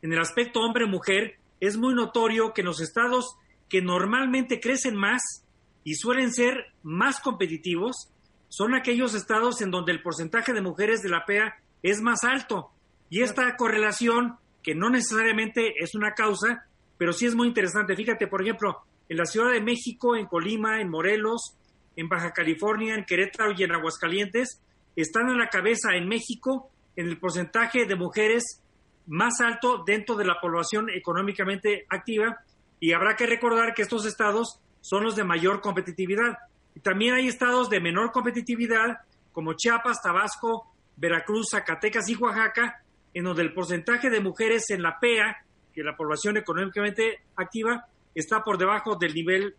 en 0.02 0.12
el 0.12 0.18
aspecto 0.18 0.61
hombre-mujer, 0.61 1.38
es 1.61 1.76
muy 1.76 1.94
notorio 1.94 2.52
que 2.52 2.61
en 2.61 2.66
los 2.66 2.80
estados 2.80 3.36
que 3.68 3.82
normalmente 3.82 4.61
crecen 4.61 4.96
más 4.96 5.44
y 5.84 5.94
suelen 5.94 6.32
ser 6.32 6.72
más 6.82 7.20
competitivos, 7.20 8.11
son 8.48 8.74
aquellos 8.74 9.14
estados 9.14 9.61
en 9.61 9.70
donde 9.70 9.92
el 9.92 10.02
porcentaje 10.02 10.52
de 10.52 10.62
mujeres 10.62 11.02
de 11.02 11.09
la 11.09 11.24
PEA 11.24 11.56
es 11.82 12.00
más 12.00 12.24
alto. 12.24 12.70
Y 13.11 13.22
esta 13.22 13.56
correlación, 13.56 14.36
que 14.62 14.74
no 14.74 14.90
necesariamente 14.90 15.74
es 15.78 15.94
una 15.94 16.12
causa, 16.12 16.66
pero 16.96 17.12
sí 17.12 17.26
es 17.26 17.34
muy 17.34 17.48
interesante. 17.48 17.96
Fíjate, 17.96 18.26
por 18.26 18.42
ejemplo, 18.42 18.82
en 19.09 19.16
la 19.16 19.24
Ciudad 19.24 19.52
de 19.52 19.61
México, 19.61 20.16
en 20.16 20.26
Colima, 20.26 20.80
en 20.80 20.90
Morelos, 20.90 21.56
en 21.96 22.09
Baja 22.09 22.32
California, 22.32 22.94
en 22.94 23.04
Querétaro 23.04 23.52
y 23.56 23.62
en 23.64 23.72
Aguascalientes, 23.72 24.61
están 24.94 25.28
a 25.30 25.36
la 25.36 25.48
cabeza 25.48 25.94
en 25.94 26.09
México 26.09 26.70
en 26.96 27.06
el 27.06 27.18
porcentaje 27.18 27.86
de 27.86 27.96
mujeres 27.96 28.62
más 29.06 29.40
alto 29.40 29.82
dentro 29.86 30.16
de 30.16 30.24
la 30.24 30.40
población 30.40 30.90
económicamente 30.90 31.86
activa 31.88 32.38
y 32.80 32.92
habrá 32.92 33.16
que 33.16 33.26
recordar 33.26 33.74
que 33.74 33.82
estos 33.82 34.04
estados 34.06 34.61
son 34.80 35.04
los 35.04 35.16
de 35.16 35.24
mayor 35.24 35.61
competitividad. 35.61 36.38
Y 36.74 36.80
también 36.80 37.14
hay 37.14 37.28
estados 37.28 37.70
de 37.70 37.80
menor 37.80 38.12
competitividad 38.12 38.98
como 39.32 39.54
Chiapas, 39.54 40.02
Tabasco, 40.02 40.72
Veracruz, 40.96 41.50
Zacatecas 41.50 42.09
y 42.09 42.16
Oaxaca, 42.16 42.82
en 43.14 43.24
donde 43.24 43.42
el 43.42 43.54
porcentaje 43.54 44.11
de 44.11 44.20
mujeres 44.20 44.70
en 44.70 44.82
la 44.82 44.98
PEA, 44.98 45.36
que 45.72 45.80
es 45.80 45.86
la 45.86 45.96
población 45.96 46.36
económicamente 46.36 47.20
activa, 47.36 47.86
está 48.18 48.42
por 48.42 48.58
debajo 48.58 48.96
del 48.96 49.14
nivel 49.14 49.56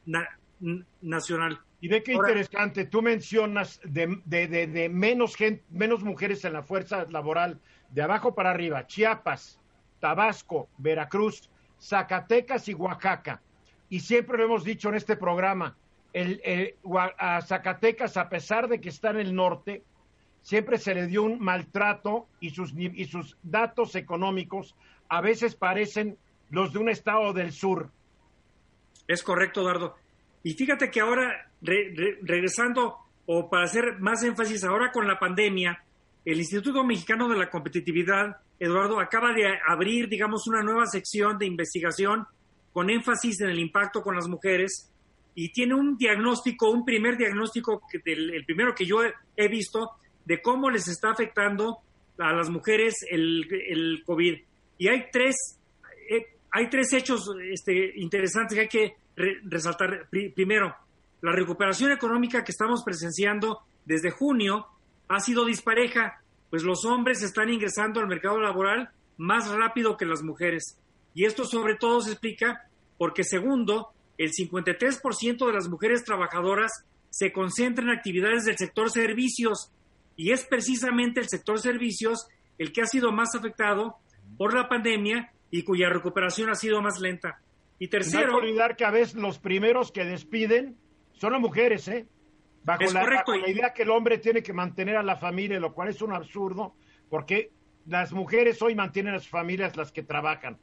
nacional. 1.01 1.59
Y 1.81 1.87
ve 1.87 2.03
qué 2.03 2.13
interesante, 2.13 2.85
tú 2.85 3.01
mencionas 3.01 3.79
de, 3.83 4.21
de, 4.25 4.47
de, 4.47 4.89
menos, 4.89 5.35
gente, 5.35 5.63
menos 5.69 6.03
mujeres 6.03 6.43
en 6.43 6.53
la 6.53 6.63
fuerza 6.63 7.05
laboral, 7.09 7.59
de 7.91 8.01
abajo 8.01 8.35
para 8.35 8.51
arriba, 8.51 8.85
Chiapas, 8.85 9.59
Tabasco, 9.99 10.67
Veracruz, 10.77 11.49
Zacatecas 11.79 12.67
y 12.67 12.73
Oaxaca. 12.73 13.41
Y 13.89 14.01
siempre 14.01 14.37
lo 14.37 14.45
hemos 14.45 14.63
dicho 14.63 14.89
en 14.89 14.95
este 14.95 15.15
programa, 15.15 15.77
el, 16.13 16.75
a 17.17 17.41
Zacatecas, 17.41 18.17
a 18.17 18.29
pesar 18.29 18.67
de 18.67 18.81
que 18.81 18.89
está 18.89 19.11
en 19.11 19.17
el 19.17 19.33
norte, 19.33 19.83
siempre 20.41 20.77
se 20.77 20.93
le 20.93 21.07
dio 21.07 21.23
un 21.23 21.39
maltrato 21.39 22.27
y 22.39 22.49
sus, 22.49 22.73
y 22.75 23.05
sus 23.05 23.37
datos 23.43 23.95
económicos 23.95 24.75
a 25.07 25.21
veces 25.21 25.55
parecen 25.55 26.17
los 26.49 26.73
de 26.73 26.79
un 26.79 26.89
estado 26.89 27.33
del 27.33 27.51
sur. 27.51 27.89
Es 29.09 29.23
correcto, 29.23 29.61
Eduardo. 29.61 29.95
Y 30.43 30.53
fíjate 30.53 30.91
que 30.91 31.01
ahora, 31.01 31.51
regresando, 31.61 32.95
o 33.25 33.49
para 33.49 33.65
hacer 33.65 33.99
más 33.99 34.21
énfasis, 34.23 34.63
ahora 34.63 34.91
con 34.91 35.07
la 35.07 35.17
pandemia, 35.17 35.83
el 36.23 36.37
Instituto 36.37 36.83
Mexicano 36.83 37.27
de 37.27 37.35
la 37.35 37.49
Competitividad, 37.49 38.37
Eduardo, 38.59 38.99
acaba 38.99 39.33
de 39.33 39.47
abrir, 39.67 40.09
digamos, 40.09 40.45
una 40.47 40.61
nueva 40.61 40.85
sección 40.85 41.39
de 41.39 41.47
investigación 41.47 42.27
con 42.71 42.91
énfasis 42.91 43.41
en 43.41 43.49
el 43.49 43.57
impacto 43.57 44.03
con 44.03 44.15
las 44.15 44.27
mujeres 44.27 44.91
y 45.33 45.51
tiene 45.51 45.73
un 45.73 45.97
diagnóstico, 45.97 46.69
un 46.69 46.85
primer 46.85 47.17
diagnóstico, 47.17 47.81
que 47.91 47.99
el 48.05 48.45
primero 48.45 48.75
que 48.75 48.85
yo 48.85 48.99
he 49.35 49.47
visto, 49.47 49.89
de 50.23 50.39
cómo 50.39 50.69
les 50.69 50.87
está 50.87 51.09
afectando 51.09 51.79
a 52.19 52.31
las 52.31 52.51
mujeres 52.51 52.93
el, 53.09 53.47
el 53.67 54.03
COVID. 54.05 54.37
Y 54.77 54.87
hay 54.87 55.05
tres, 55.11 55.58
hay 56.51 56.69
tres 56.69 56.93
hechos 56.93 57.29
este, 57.51 57.93
interesantes 57.97 58.55
que 58.55 58.61
hay 58.61 58.67
que 58.67 58.95
resaltar. 59.43 60.07
Primero, 60.09 60.75
la 61.21 61.31
recuperación 61.31 61.91
económica 61.91 62.43
que 62.43 62.51
estamos 62.51 62.83
presenciando 62.83 63.61
desde 63.85 64.11
junio 64.11 64.67
ha 65.07 65.19
sido 65.19 65.45
dispareja, 65.45 66.21
pues 66.49 66.63
los 66.63 66.85
hombres 66.85 67.21
están 67.23 67.49
ingresando 67.49 67.99
al 67.99 68.07
mercado 68.07 68.39
laboral 68.39 68.89
más 69.17 69.49
rápido 69.49 69.97
que 69.97 70.05
las 70.05 70.23
mujeres. 70.23 70.77
Y 71.13 71.25
esto 71.25 71.43
sobre 71.45 71.75
todo 71.75 72.01
se 72.01 72.11
explica 72.11 72.69
porque, 72.97 73.23
segundo, 73.23 73.89
el 74.17 74.31
53% 74.31 75.45
de 75.45 75.53
las 75.53 75.67
mujeres 75.67 76.03
trabajadoras 76.03 76.71
se 77.09 77.31
concentra 77.31 77.83
en 77.83 77.89
actividades 77.89 78.45
del 78.45 78.57
sector 78.57 78.91
servicios 78.91 79.71
y 80.15 80.31
es 80.31 80.45
precisamente 80.45 81.19
el 81.19 81.29
sector 81.29 81.59
servicios 81.59 82.27
el 82.57 82.71
que 82.71 82.81
ha 82.81 82.85
sido 82.85 83.11
más 83.11 83.33
afectado 83.35 83.95
por 84.37 84.53
la 84.53 84.67
pandemia 84.67 85.31
y 85.51 85.63
cuya 85.63 85.89
recuperación 85.89 86.49
ha 86.49 86.55
sido 86.55 86.81
más 86.81 86.99
lenta. 86.99 87.41
Y 87.77 87.87
tercero... 87.87 88.27
No 88.27 88.35
hay 88.35 88.41
que 88.41 88.47
olvidar 88.47 88.75
que 88.75 88.85
a 88.85 88.91
veces 88.91 89.15
los 89.15 89.39
primeros 89.39 89.91
que 89.91 90.03
despiden 90.03 90.77
son 91.13 91.33
las 91.33 91.41
mujeres, 91.41 91.87
¿eh? 91.87 92.07
Bajo, 92.63 92.83
la, 92.93 93.05
bajo 93.05 93.35
la 93.35 93.49
idea 93.49 93.73
que 93.73 93.83
el 93.83 93.89
hombre 93.89 94.17
tiene 94.17 94.43
que 94.43 94.53
mantener 94.53 94.97
a 94.97 95.03
la 95.03 95.15
familia, 95.15 95.59
lo 95.59 95.73
cual 95.73 95.89
es 95.89 96.01
un 96.01 96.13
absurdo, 96.13 96.75
porque 97.09 97.51
las 97.87 98.11
mujeres 98.11 98.61
hoy 98.61 98.75
mantienen 98.75 99.15
a 99.15 99.19
sus 99.19 99.29
familias 99.29 99.77
las 99.77 99.91
que 99.91 100.03
trabajan. 100.03 100.57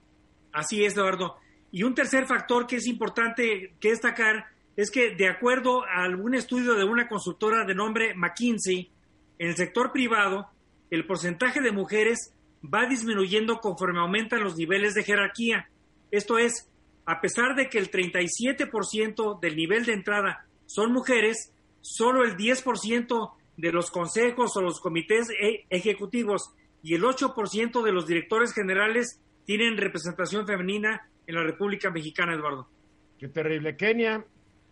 Así 0.52 0.84
es, 0.84 0.94
Eduardo. 0.94 1.36
Y 1.72 1.82
un 1.82 1.94
tercer 1.94 2.26
factor 2.26 2.66
que 2.66 2.76
es 2.76 2.86
importante 2.86 3.74
que 3.80 3.90
destacar 3.90 4.46
es 4.76 4.90
que, 4.90 5.14
de 5.14 5.28
acuerdo 5.28 5.84
a 5.84 6.04
algún 6.04 6.34
estudio 6.34 6.74
de 6.74 6.84
una 6.84 7.08
consultora 7.08 7.64
de 7.64 7.74
nombre 7.74 8.14
McKinsey, 8.14 8.90
en 9.38 9.48
el 9.48 9.56
sector 9.56 9.90
privado, 9.90 10.48
el 10.90 11.06
porcentaje 11.06 11.60
de 11.60 11.72
mujeres 11.72 12.32
va 12.62 12.86
disminuyendo 12.86 13.58
conforme 13.58 14.00
aumentan 14.00 14.42
los 14.42 14.56
niveles 14.56 14.94
de 14.94 15.04
jerarquía. 15.04 15.68
Esto 16.10 16.38
es, 16.38 16.70
a 17.04 17.20
pesar 17.20 17.54
de 17.54 17.68
que 17.68 17.78
el 17.78 17.90
37% 17.90 19.40
del 19.40 19.56
nivel 19.56 19.84
de 19.84 19.92
entrada 19.92 20.46
son 20.66 20.92
mujeres, 20.92 21.52
solo 21.80 22.24
el 22.24 22.36
10% 22.36 23.32
de 23.56 23.72
los 23.72 23.90
consejos 23.90 24.56
o 24.56 24.60
los 24.60 24.80
comités 24.80 25.28
e-, 25.30 25.64
ejecutivos 25.70 26.54
y 26.82 26.94
el 26.94 27.02
8% 27.02 27.82
de 27.82 27.92
los 27.92 28.06
directores 28.06 28.52
generales 28.52 29.20
tienen 29.44 29.76
representación 29.76 30.46
femenina 30.46 31.08
en 31.26 31.34
la 31.34 31.42
República 31.42 31.90
Mexicana, 31.90 32.34
Eduardo. 32.34 32.68
Qué 33.18 33.28
terrible. 33.28 33.76
Kenia. 33.76 34.24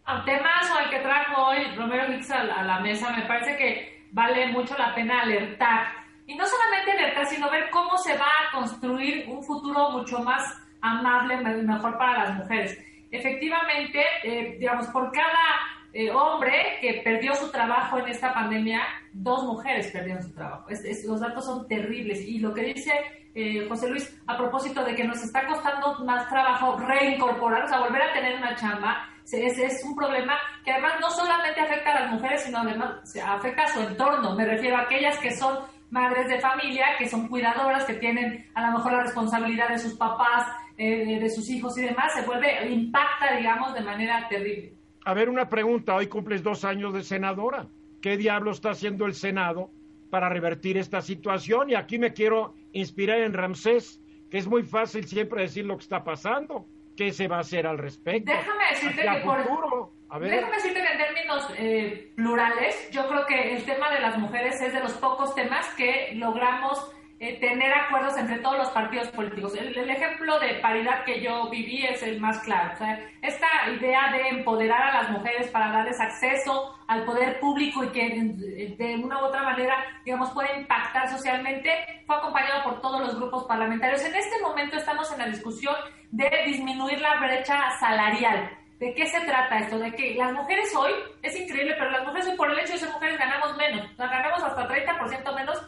Al 0.04 0.24
temazo 0.24 0.74
al 0.74 0.90
que 0.90 1.00
trajo 1.00 1.46
hoy 1.46 1.74
Romero 1.76 2.12
Hicks 2.12 2.30
a 2.30 2.62
la 2.62 2.80
mesa, 2.80 3.16
me 3.16 3.26
parece 3.26 3.56
que 3.56 4.08
vale 4.12 4.48
mucho 4.52 4.76
la 4.76 4.94
pena 4.94 5.22
alertar 5.22 6.03
y 6.26 6.34
no 6.34 6.44
solamente 6.46 6.92
alertar, 6.92 7.26
sino 7.26 7.50
ver 7.50 7.70
cómo 7.70 7.96
se 7.98 8.16
va 8.16 8.26
a 8.26 8.52
construir 8.52 9.28
un 9.28 9.42
futuro 9.42 9.90
mucho 9.90 10.20
más 10.20 10.42
amable 10.80 11.36
mejor 11.38 11.96
para 11.98 12.24
las 12.24 12.36
mujeres. 12.36 12.78
Efectivamente, 13.10 14.02
eh, 14.22 14.56
digamos, 14.58 14.86
por 14.88 15.10
cada 15.12 15.60
eh, 15.92 16.10
hombre 16.10 16.78
que 16.80 17.00
perdió 17.04 17.34
su 17.34 17.50
trabajo 17.50 17.98
en 17.98 18.08
esta 18.08 18.34
pandemia, 18.34 18.82
dos 19.12 19.44
mujeres 19.44 19.90
perdieron 19.92 20.22
su 20.22 20.32
trabajo. 20.32 20.66
los 21.06 21.20
datos 21.20 21.44
son 21.44 21.68
terribles. 21.68 22.20
Y 22.22 22.38
lo 22.40 22.52
que 22.52 22.64
dice 22.64 22.92
eh, 23.34 23.66
José 23.68 23.88
Luis 23.88 24.20
a 24.26 24.36
propósito 24.36 24.84
de 24.84 24.94
que 24.94 25.04
nos 25.04 25.22
está 25.22 25.46
costando 25.46 26.04
más 26.04 26.28
trabajo 26.28 26.76
reincorporar, 26.76 27.64
o 27.64 27.68
sea, 27.68 27.80
volver 27.80 28.02
a 28.02 28.12
tener 28.12 28.36
una 28.36 28.54
chamba, 28.56 29.08
es, 29.24 29.58
es 29.58 29.84
un 29.84 29.94
problema 29.94 30.36
que 30.64 30.72
además 30.72 30.94
no 31.00 31.10
solamente 31.10 31.60
afecta 31.60 31.92
a 31.92 32.00
las 32.00 32.12
mujeres, 32.12 32.42
sino 32.42 32.58
además 32.58 33.16
afecta 33.24 33.62
a 33.62 33.68
su 33.68 33.80
entorno. 33.80 34.34
Me 34.34 34.44
refiero 34.44 34.76
a 34.76 34.82
aquellas 34.82 35.18
que 35.18 35.30
son 35.30 35.58
madres 35.94 36.28
de 36.28 36.40
familia 36.40 36.86
que 36.98 37.08
son 37.08 37.28
cuidadoras, 37.28 37.84
que 37.84 37.94
tienen 37.94 38.44
a 38.54 38.66
lo 38.66 38.78
mejor 38.78 38.92
la 38.92 39.04
responsabilidad 39.04 39.68
de 39.68 39.78
sus 39.78 39.94
papás, 39.94 40.48
eh, 40.76 41.20
de 41.20 41.30
sus 41.30 41.48
hijos 41.48 41.78
y 41.78 41.82
demás, 41.82 42.12
se 42.12 42.26
vuelve, 42.26 42.68
impacta, 42.68 43.36
digamos, 43.36 43.72
de 43.74 43.80
manera 43.80 44.26
terrible. 44.28 44.74
A 45.04 45.14
ver, 45.14 45.28
una 45.28 45.48
pregunta, 45.48 45.94
hoy 45.94 46.08
cumples 46.08 46.42
dos 46.42 46.64
años 46.64 46.92
de 46.92 47.02
senadora. 47.04 47.68
¿Qué 48.02 48.16
diablo 48.16 48.50
está 48.50 48.70
haciendo 48.70 49.06
el 49.06 49.14
Senado 49.14 49.70
para 50.10 50.28
revertir 50.28 50.76
esta 50.76 51.00
situación? 51.00 51.70
Y 51.70 51.74
aquí 51.74 51.98
me 51.98 52.12
quiero 52.12 52.54
inspirar 52.72 53.20
en 53.20 53.32
Ramsés, 53.32 54.02
que 54.30 54.38
es 54.38 54.48
muy 54.48 54.64
fácil 54.64 55.06
siempre 55.06 55.42
decir 55.42 55.64
lo 55.64 55.76
que 55.76 55.84
está 55.84 56.02
pasando. 56.02 56.66
¿Qué 56.96 57.12
se 57.12 57.28
va 57.28 57.36
a 57.36 57.40
hacer 57.40 57.66
al 57.66 57.78
respecto? 57.78 58.32
Déjame 58.32 58.64
decirte 58.70 59.02
que 59.02 59.20
por... 59.24 59.92
Déjame 60.20 60.56
decirte 60.56 60.80
que 60.80 60.92
en 60.92 60.98
términos 60.98 61.48
eh, 61.56 62.12
plurales, 62.14 62.88
yo 62.92 63.08
creo 63.08 63.26
que 63.26 63.56
el 63.56 63.64
tema 63.64 63.90
de 63.90 64.00
las 64.00 64.16
mujeres 64.16 64.60
es 64.60 64.72
de 64.72 64.80
los 64.80 64.92
pocos 64.92 65.34
temas 65.34 65.66
que 65.74 66.12
logramos 66.14 66.88
eh, 67.18 67.40
tener 67.40 67.72
acuerdos 67.72 68.16
entre 68.16 68.38
todos 68.38 68.58
los 68.58 68.68
partidos 68.68 69.08
políticos. 69.08 69.54
El, 69.56 69.90
ejemplo 69.90 70.38
de 70.38 70.54
paridad 70.56 71.04
que 71.04 71.20
yo 71.20 71.50
viví 71.50 71.84
es 71.84 72.02
el 72.04 72.20
más 72.20 72.38
claro. 72.40 72.74
Esta 73.22 73.48
idea 73.76 74.12
de 74.12 74.28
empoderar 74.28 74.82
a 74.82 75.02
las 75.02 75.10
mujeres 75.10 75.48
para 75.48 75.72
darles 75.72 76.00
acceso 76.00 76.78
al 76.86 77.04
poder 77.04 77.40
público 77.40 77.82
y 77.82 77.88
que 77.88 78.76
de 78.76 78.96
una 78.96 79.20
u 79.20 79.26
otra 79.26 79.42
manera, 79.42 79.74
digamos, 80.04 80.30
pueda 80.30 80.56
impactar 80.56 81.08
socialmente, 81.08 81.70
fue 82.06 82.16
acompañado 82.16 82.62
por 82.62 82.80
todos 82.80 83.00
los 83.00 83.16
grupos 83.16 83.44
parlamentarios. 83.44 84.04
En 84.04 84.14
este 84.14 84.40
momento 84.42 84.76
estamos 84.76 85.10
en 85.12 85.18
la 85.18 85.26
discusión 85.26 85.74
de 86.12 86.30
disminuir 86.46 87.00
la 87.00 87.18
brecha 87.18 87.70
salarial. 87.80 88.63
¿De 88.84 88.92
qué 88.92 89.06
se 89.06 89.18
trata 89.22 89.60
esto? 89.60 89.78
De 89.78 89.94
que 89.94 90.14
las 90.14 90.30
mujeres 90.34 90.70
hoy, 90.76 90.92
es 91.22 91.34
increíble, 91.34 91.74
pero 91.78 91.90
las 91.90 92.04
mujeres 92.04 92.28
hoy 92.28 92.36
por 92.36 92.50
el 92.50 92.58
hecho 92.58 92.74
de 92.74 92.80
ser 92.80 92.90
mujeres 92.90 93.18
ganamos 93.18 93.56
menos, 93.56 93.90
o 93.90 93.96
sea, 93.96 94.08
ganamos 94.08 94.42
hasta 94.42 94.68
30% 94.68 95.34
menos 95.34 95.58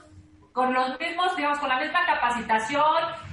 con 0.53 0.75
los 0.75 1.01
mismos, 1.01 1.35
digamos, 1.35 1.59
con 1.59 1.71
la 1.71 1.81
misma 1.81 2.05
capacitación, 2.05 2.85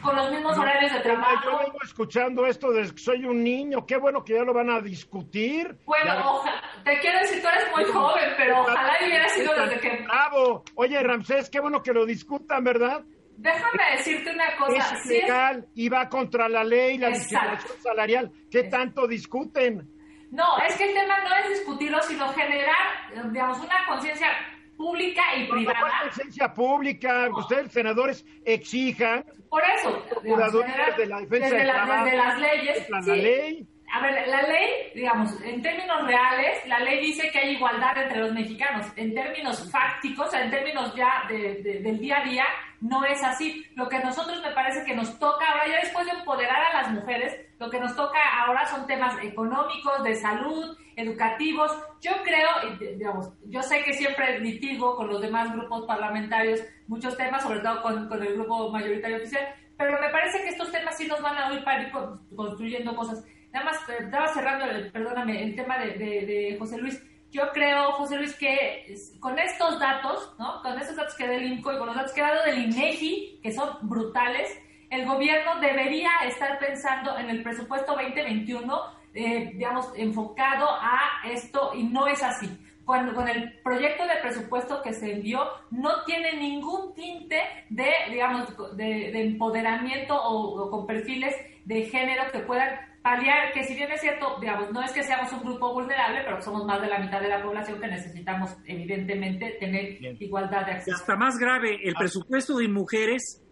con 0.02 0.16
los 0.16 0.32
mismos 0.32 0.58
horarios 0.58 0.94
de 0.94 1.00
trabajo. 1.02 1.44
Yo 1.44 1.58
vengo 1.58 1.78
escuchando 1.84 2.46
esto 2.46 2.70
que 2.72 2.98
soy 2.98 3.26
un 3.26 3.44
niño, 3.44 3.86
qué 3.86 3.98
bueno 3.98 4.24
que 4.24 4.36
ya 4.36 4.44
lo 4.44 4.54
van 4.54 4.70
a 4.70 4.80
discutir. 4.80 5.78
Bueno, 5.86 6.44
te 6.86 7.00
quiero 7.00 7.20
decir, 7.20 7.42
tú 7.42 7.50
eres 7.50 7.70
muy 7.76 7.84
joven, 7.84 8.34
pero 8.38 8.62
ojalá 8.62 8.94
hubiera 9.06 9.28
sido 9.28 9.54
desde 9.54 9.80
que... 9.82 10.06
Bravo. 10.08 10.64
Oye, 10.76 11.04
Ramsés, 11.04 11.50
qué 11.50 11.60
bueno 11.60 11.84
que 11.84 11.92
lo 11.92 12.06
discutan, 12.06 12.64
¿verdad? 12.64 13.04
Déjame 13.38 13.84
decirte 13.98 14.32
una 14.32 14.56
cosa. 14.56 14.96
Es 14.96 15.06
legal 15.06 15.68
y 15.76 15.90
va 15.90 16.08
contra 16.10 16.48
la 16.48 16.64
ley, 16.64 16.98
la 16.98 17.10
discriminación 17.10 17.78
salarial. 17.82 18.32
¿Qué 18.50 18.64
tanto 18.64 19.08
discuten? 19.08 19.90
No, 20.32 20.58
es 20.68 20.76
que 20.76 20.86
el 20.86 20.94
tema 20.94 21.20
no 21.24 21.36
es 21.36 21.60
discutirlo, 21.60 22.02
sino 22.02 22.28
generar, 22.34 23.32
digamos, 23.32 23.60
una 23.60 23.86
conciencia 23.88 24.28
pública 24.76 25.22
y 25.38 25.48
privada. 25.48 26.06
licencia 26.06 26.54
pública, 26.54 27.30
ustedes 27.36 27.72
senadores 27.72 28.26
exijan. 28.44 29.24
Por 29.50 29.62
eso, 29.78 30.04
digamos, 30.24 30.54
de 30.98 31.06
la 31.06 31.20
defensa 31.20 31.50
desde, 31.50 31.58
de 31.58 31.66
la, 31.66 32.04
desde 32.04 32.18
las 32.18 32.40
leyes. 32.40 32.90
La, 32.90 33.00
la 33.02 33.16
ley 33.16 33.68
a 33.94 34.02
ver, 34.02 34.28
la 34.28 34.42
ley, 34.42 34.92
digamos, 34.96 35.40
en 35.44 35.62
términos 35.62 36.08
reales, 36.08 36.66
la 36.66 36.80
ley 36.80 37.00
dice 37.00 37.30
que 37.30 37.38
hay 37.38 37.52
igualdad 37.52 37.96
entre 37.96 38.22
los 38.22 38.34
mexicanos. 38.34 38.88
En 38.96 39.14
términos 39.14 39.70
fácticos, 39.72 40.34
en 40.34 40.50
términos 40.50 40.96
ya 40.96 41.28
del 41.30 42.00
día 42.00 42.18
a 42.18 42.24
día, 42.24 42.46
no 42.82 43.06
es 43.06 43.24
así. 43.24 43.64
Lo 43.76 43.88
que 43.88 43.98
a 43.98 44.04
nosotros 44.04 44.42
me 44.42 44.52
parece 44.52 44.84
que 44.84 44.96
nos 44.96 45.20
toca 45.20 45.46
ahora, 45.46 45.68
ya 45.68 45.80
después 45.82 46.08
de 46.08 46.14
empoderar 46.14 46.60
a 46.72 46.82
las 46.82 46.92
mujeres, 46.92 47.40
lo 47.60 47.70
que 47.70 47.80
nos 47.80 47.96
toca 47.96 48.18
ahora 48.42 48.66
son 48.66 48.88
temas 48.88 49.16
económicos, 49.22 50.04
de 50.04 50.16
salud, 50.16 50.76
educativos. 50.96 51.72
Yo 52.02 52.14
creo, 52.24 52.50
digamos, 52.98 53.30
yo 53.46 53.62
sé 53.62 53.84
que 53.84 53.94
siempre 53.94 54.40
litigo 54.40 54.96
con 54.96 55.08
los 55.08 55.22
demás 55.22 55.54
grupos 55.54 55.86
parlamentarios 55.86 56.62
muchos 56.88 57.16
temas, 57.16 57.44
sobre 57.44 57.60
todo 57.60 57.84
con, 57.84 58.24
el 58.24 58.34
grupo 58.34 58.72
mayoritario 58.72 59.18
oficial, 59.18 59.54
pero 59.78 60.02
me 60.02 60.10
parece 60.10 60.42
que 60.42 60.50
estos 60.50 60.72
temas 60.72 60.98
sí 60.98 61.06
nos 61.06 61.22
van 61.22 61.38
a 61.38 61.52
oír 61.52 61.64
para 61.64 61.84
ir 61.84 61.92
construyendo 62.36 62.96
cosas. 62.96 63.24
Nada 63.54 63.66
más, 63.66 63.90
eh, 63.90 63.98
estaba 64.00 64.28
cerrando, 64.30 64.66
perdóname, 64.92 65.44
el 65.44 65.56
tema 65.56 65.78
de, 65.78 66.56
José 66.58 66.78
Luis. 66.80 67.02
Yo 67.32 67.52
creo, 67.52 67.94
José 67.94 68.18
Luis, 68.18 68.36
que 68.36 68.96
con 69.20 69.38
estos 69.40 69.80
datos, 69.80 70.36
¿no? 70.38 70.62
Con 70.62 70.78
estos 70.80 70.96
datos 70.96 71.16
que 71.16 71.28
da 71.28 71.36
el 71.36 71.46
INCO 71.46 71.74
y 71.74 71.78
con 71.78 71.88
los 71.88 71.96
datos 71.96 72.12
que 72.14 72.22
ha 72.22 72.32
dado 72.32 72.46
del 72.46 72.66
INEGI, 72.66 73.40
que 73.42 73.52
son 73.52 73.78
brutales, 73.84 74.52
el 74.90 75.06
gobierno 75.06 75.60
debería 75.60 76.12
estar 76.28 76.60
pensando 76.60 77.18
en 77.18 77.30
el 77.30 77.42
presupuesto 77.42 77.94
2021, 77.94 78.82
eh, 79.16 79.52
digamos, 79.54 79.92
enfocado 79.96 80.68
a 80.70 81.00
esto 81.26 81.72
y 81.74 81.84
no 81.84 82.08
es 82.08 82.22
así. 82.22 82.50
Cuando, 82.86 83.14
con 83.14 83.28
el 83.28 83.60
proyecto 83.62 84.06
de 84.06 84.18
presupuesto 84.22 84.82
que 84.82 84.94
se 84.94 85.14
envió 85.14 85.48
no 85.72 86.04
tiene 86.04 86.34
ningún 86.34 86.94
tinte 86.94 87.42
de, 87.70 87.92
digamos, 88.10 88.54
de, 88.76 89.22
empoderamiento 89.22 90.16
o, 90.16 90.70
con 90.70 90.86
perfiles 90.86 91.36
de 91.66 91.84
género 91.86 92.30
que 92.32 92.40
puedan 92.40 92.93
paliar 93.04 93.52
que 93.54 93.64
si 93.66 93.76
bien 93.76 93.92
es 93.92 94.00
cierto, 94.00 94.38
digamos, 94.40 94.72
no 94.72 94.82
es 94.82 94.92
que 94.92 95.04
seamos 95.04 95.32
un 95.34 95.42
grupo 95.42 95.74
vulnerable, 95.74 96.22
pero 96.24 96.42
somos 96.42 96.66
más 96.66 96.82
de 96.82 96.88
la 96.88 97.00
mitad 97.00 97.22
de 97.22 97.28
la 97.28 97.44
población 97.44 97.80
que 97.80 97.88
necesitamos 97.88 98.56
evidentemente 98.66 99.58
tener 99.60 100.02
igualdad 100.22 100.66
de 100.66 100.72
acceso. 100.72 100.96
Hasta 100.96 101.18
más 101.18 101.38
grave, 101.38 101.80
el 101.84 101.94
presupuesto 101.96 102.58
de 102.58 102.70
mujeres 102.70 103.44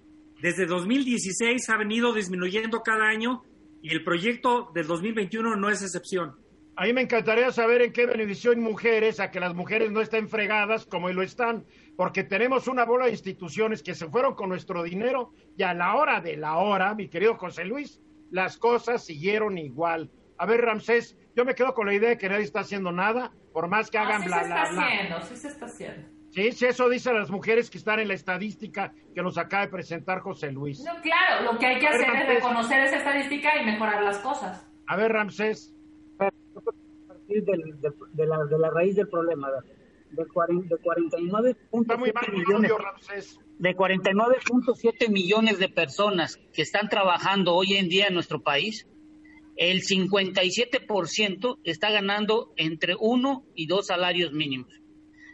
desde 0.41 0.65
2016 0.65 1.69
ha 1.69 1.77
venido 1.77 2.13
disminuyendo 2.13 2.81
cada 2.81 3.07
año 3.07 3.43
y 3.81 3.91
el 3.91 4.03
proyecto 4.03 4.71
del 4.73 4.87
2021 4.87 5.57
no 5.57 5.69
es 5.69 5.81
excepción. 5.83 6.37
A 6.77 6.85
mí 6.85 6.93
me 6.93 7.01
encantaría 7.01 7.51
saber 7.51 7.81
en 7.81 7.91
qué 7.91 8.05
benefició 8.05 8.53
en 8.53 8.61
mujeres 8.61 9.19
a 9.19 9.29
que 9.29 9.41
las 9.41 9.53
mujeres 9.53 9.91
no 9.91 9.99
estén 9.99 10.29
fregadas 10.29 10.85
como 10.85 11.09
lo 11.09 11.21
están, 11.21 11.65
porque 11.97 12.23
tenemos 12.23 12.69
una 12.69 12.85
bola 12.85 13.05
de 13.05 13.11
instituciones 13.11 13.83
que 13.83 13.95
se 13.95 14.07
fueron 14.07 14.33
con 14.33 14.47
nuestro 14.47 14.81
dinero 14.81 15.33
y 15.57 15.63
a 15.63 15.73
la 15.73 15.95
hora 15.95 16.21
de 16.21 16.37
la 16.37 16.55
hora, 16.55 16.95
mi 16.95 17.09
querido 17.09 17.35
José 17.35 17.65
Luis, 17.65 18.01
las 18.31 18.57
cosas 18.57 19.05
siguieron 19.05 19.57
igual. 19.57 20.09
A 20.37 20.45
ver, 20.45 20.61
Ramsés, 20.61 21.17
yo 21.35 21.45
me 21.45 21.53
quedo 21.53 21.73
con 21.73 21.85
la 21.85 21.93
idea 21.93 22.09
de 22.09 22.17
que 22.17 22.29
nadie 22.29 22.43
está 22.43 22.61
haciendo 22.61 22.91
nada, 22.91 23.31
por 23.53 23.67
más 23.67 23.91
que 23.91 23.97
hagan 23.97 24.23
bla, 24.23 24.43
bla, 24.43 24.47
bla. 24.47 24.65
Sí, 24.65 24.71
se 24.71 24.71
está 24.71 24.83
haciendo, 24.83 25.21
sí 25.21 25.35
se 25.35 25.47
está 25.47 25.65
haciendo. 25.65 26.07
Sí, 26.31 26.51
sí, 26.53 26.65
eso 26.65 26.89
dicen 26.89 27.15
las 27.15 27.29
mujeres 27.29 27.69
que 27.69 27.77
están 27.77 27.99
en 27.99 28.07
la 28.07 28.13
estadística 28.13 28.93
que 29.13 29.21
nos 29.21 29.37
acaba 29.37 29.65
de 29.65 29.71
presentar 29.71 30.21
José 30.21 30.51
Luis. 30.51 30.81
No, 30.81 30.93
claro, 31.01 31.51
lo 31.51 31.59
que 31.59 31.65
hay 31.65 31.79
que 31.79 31.87
hacer 31.87 32.09
es 32.09 32.27
reconocer 32.27 32.85
esa 32.85 32.97
estadística 32.97 33.61
y 33.61 33.65
mejorar 33.65 34.01
las 34.01 34.19
cosas. 34.19 34.65
A 34.87 34.95
ver, 34.95 35.11
Ramsés. 35.11 35.75
A 36.19 36.29
partir 37.07 37.43
de, 37.43 38.25
la, 38.25 38.45
de 38.45 38.57
la 38.57 38.69
raíz 38.69 38.95
del 38.95 39.09
problema, 39.09 39.49
de, 39.51 40.25
49.7 40.25 42.31
millones. 42.31 42.71
Ramsés 42.77 43.39
de 43.61 43.75
49.7 43.75 45.09
millones 45.09 45.59
de 45.59 45.69
personas 45.69 46.39
que 46.51 46.63
están 46.63 46.89
trabajando 46.89 47.53
hoy 47.53 47.75
en 47.75 47.89
día 47.89 48.07
en 48.07 48.15
nuestro 48.15 48.41
país, 48.41 48.87
el 49.55 49.83
57% 49.83 51.59
está 51.63 51.91
ganando 51.91 52.53
entre 52.57 52.95
uno 52.99 53.45
y 53.53 53.67
dos 53.67 53.85
salarios 53.85 54.33
mínimos. 54.33 54.73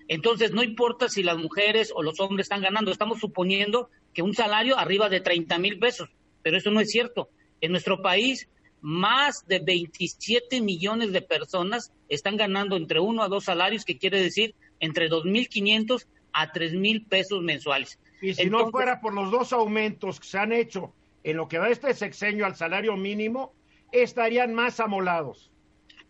Entonces, 0.10 0.52
no 0.52 0.62
importa 0.62 1.08
si 1.08 1.24
las 1.24 1.38
mujeres 1.38 1.94
o 1.96 2.04
los 2.04 2.20
hombres 2.20 2.46
están 2.46 2.62
ganando, 2.62 2.92
estamos 2.92 3.20
suponiendo 3.22 3.90
que 4.14 4.24
un 4.24 4.34
salario 4.34 4.78
arriba 4.78 5.08
de 5.08 5.22
30 5.22 5.58
mil 5.60 5.80
pesos, 5.80 6.10
pero 6.44 6.58
eso 6.58 6.70
no 6.70 6.82
es 6.82 6.92
cierto. 6.92 7.30
En 7.62 7.72
nuestro 7.72 8.02
país, 8.02 8.50
más 8.82 9.48
de 9.48 9.60
27 9.60 10.60
millones 10.60 11.14
de 11.14 11.22
personas 11.22 11.94
están 12.10 12.36
ganando 12.36 12.76
entre 12.76 13.00
uno 13.00 13.24
a 13.24 13.30
dos 13.30 13.46
salarios, 13.46 13.86
que 13.86 13.98
quiere 13.98 14.22
decir 14.22 14.54
entre 14.82 15.10
2.500 15.10 16.08
a 16.34 16.52
3 16.52 16.74
mil 16.74 17.06
pesos 17.06 17.42
mensuales. 17.42 17.98
Y 18.22 18.34
si 18.34 18.50
no 18.50 18.70
fuera 18.72 19.00
por 19.00 19.14
los 19.14 19.32
dos 19.32 19.54
aumentos 19.54 20.20
que 20.20 20.28
se 20.28 20.38
han 20.38 20.52
hecho 20.52 20.94
en 21.24 21.38
lo 21.38 21.48
que 21.48 21.60
va 21.60 21.70
este 21.70 21.94
sexenio 21.94 22.46
al 22.46 22.56
salario 22.56 22.96
mínimo, 22.98 23.54
estarían 23.92 24.54
más 24.54 24.80
amolados. 24.80 25.52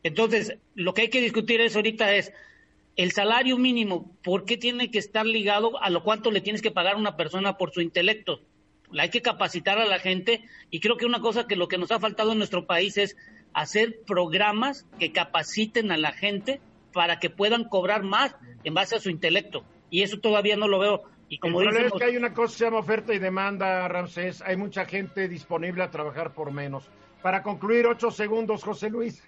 Entonces, 0.04 0.58
lo 0.76 0.94
que 0.94 1.04
hay 1.04 1.10
que 1.10 1.22
discutir 1.22 1.60
es 1.62 1.76
ahorita 1.76 2.16
es 2.16 2.32
el 2.96 3.12
salario 3.12 3.58
mínimo, 3.58 4.12
¿por 4.24 4.46
qué 4.46 4.58
tiene 4.58 4.90
que 4.90 4.98
estar 4.98 5.26
ligado 5.26 5.82
a 5.82 5.90
lo 5.90 6.04
cuánto 6.04 6.32
le 6.32 6.42
tienes 6.42 6.62
que 6.64 6.72
pagar 6.72 6.96
a 6.96 6.98
una 6.98 7.16
persona 7.16 7.58
por 7.58 7.72
su 7.72 7.82
intelecto? 7.82 8.42
Hay 8.98 9.10
que 9.10 9.22
capacitar 9.22 9.78
a 9.80 9.86
la 9.86 10.00
gente 10.00 10.44
y 10.72 10.80
creo 10.80 10.98
que 10.98 11.06
una 11.06 11.20
cosa 11.20 11.46
que 11.46 11.56
lo 11.56 11.68
que 11.68 11.78
nos 11.78 11.92
ha 11.92 12.00
faltado 12.00 12.32
en 12.32 12.40
nuestro 12.40 12.66
país 12.66 12.98
es 12.98 13.16
hacer 13.54 14.02
programas 14.08 14.86
que 14.98 15.12
capaciten 15.12 15.92
a 15.92 15.98
la 15.98 16.12
gente 16.12 16.60
para 16.94 17.20
que 17.20 17.30
puedan 17.30 17.66
cobrar 17.66 18.04
más 18.04 18.36
en 18.64 18.74
base 18.74 18.96
a 18.96 19.00
su 19.00 19.10
intelecto. 19.10 19.64
Y 19.90 20.02
eso 20.02 20.20
todavía 20.20 20.56
no 20.56 20.68
lo 20.68 20.80
veo. 20.80 21.04
Y 21.30 21.40
como 21.40 21.62
el 21.62 21.76
es 21.76 21.92
que 21.92 22.04
hay 22.06 22.18
una 22.18 22.34
cosa 22.34 22.54
que 22.54 22.58
se 22.58 22.66
llama 22.66 22.80
oferta 22.80 23.14
y 23.14 23.20
demanda, 23.20 23.88
Ramsés. 23.88 24.42
Hay 24.42 24.56
mucha 24.56 24.86
gente 24.86 25.28
disponible 25.28 25.84
a 25.84 25.92
trabajar 25.92 26.34
por 26.34 26.52
menos. 26.52 26.90
Para 27.22 27.44
concluir, 27.44 27.86
ocho 27.88 28.12
segundos, 28.12 28.64
José 28.64 28.90
Luis. 28.90 29.22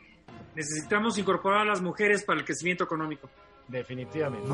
Necesitamos 0.56 1.18
incorporar 1.18 1.62
a 1.62 1.66
las 1.66 1.82
mujeres 1.82 2.24
para 2.24 2.40
el 2.40 2.46
crecimiento 2.46 2.84
económico. 2.86 3.30
Definitivamente. 3.68 4.50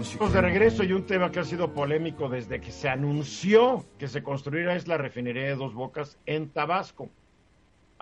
Estamos 0.00 0.32
de 0.32 0.40
regreso 0.40 0.84
y 0.84 0.92
un 0.92 1.06
tema 1.06 1.30
que 1.30 1.40
ha 1.40 1.44
sido 1.44 1.72
polémico 1.72 2.28
desde 2.28 2.60
que 2.60 2.72
se 2.72 2.88
anunció 2.88 3.84
que 3.98 4.08
se 4.08 4.22
construirá 4.22 4.74
es 4.74 4.88
la 4.88 4.96
refinería 4.96 5.44
de 5.44 5.54
Dos 5.54 5.74
Bocas 5.74 6.18
en 6.26 6.50
Tabasco. 6.50 7.10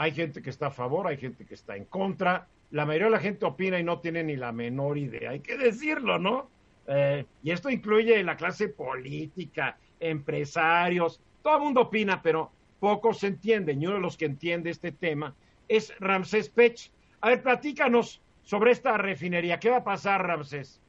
Hay 0.01 0.13
gente 0.13 0.41
que 0.41 0.51
está 0.51 0.69
a 0.69 0.71
favor, 0.71 1.09
hay 1.09 1.17
gente 1.17 1.45
que 1.45 1.55
está 1.55 1.77
en 1.77 1.85
contra. 1.85 2.47
La 2.71 2.87
mayoría 2.87 3.07
de 3.07 3.13
la 3.13 3.19
gente 3.19 3.45
opina 3.45 3.81
y 3.81 3.83
no 3.83 3.99
tiene 3.99 4.23
ni 4.23 4.37
la 4.37 4.53
menor 4.53 4.97
idea. 4.97 5.31
Hay 5.31 5.41
que 5.41 5.59
decirlo, 5.59 6.21
¿no? 6.21 6.49
Eh, 6.87 7.27
y 7.43 7.51
esto 7.51 7.69
incluye 7.69 8.23
la 8.23 8.37
clase 8.37 8.69
política, 8.69 9.77
empresarios, 9.99 11.21
todo 11.43 11.57
el 11.57 11.63
mundo 11.65 11.81
opina, 11.81 12.23
pero 12.23 12.53
poco 12.79 13.13
se 13.13 13.27
entiende. 13.27 13.73
Y 13.73 13.87
uno 13.87 13.97
de 13.97 14.01
los 14.01 14.17
que 14.17 14.27
entiende 14.27 14.71
este 14.71 14.93
tema 14.93 15.35
es 15.67 15.93
Ramsés 15.99 16.49
Pech. 16.49 16.93
A 17.21 17.31
ver, 17.31 17.43
platícanos 17.43 18.21
sobre 18.45 18.71
esta 18.71 18.97
refinería. 18.99 19.59
¿Qué 19.59 19.69
va 19.69 19.79
a 19.79 19.85
pasar, 19.85 20.25
Ramsés? 20.25 20.81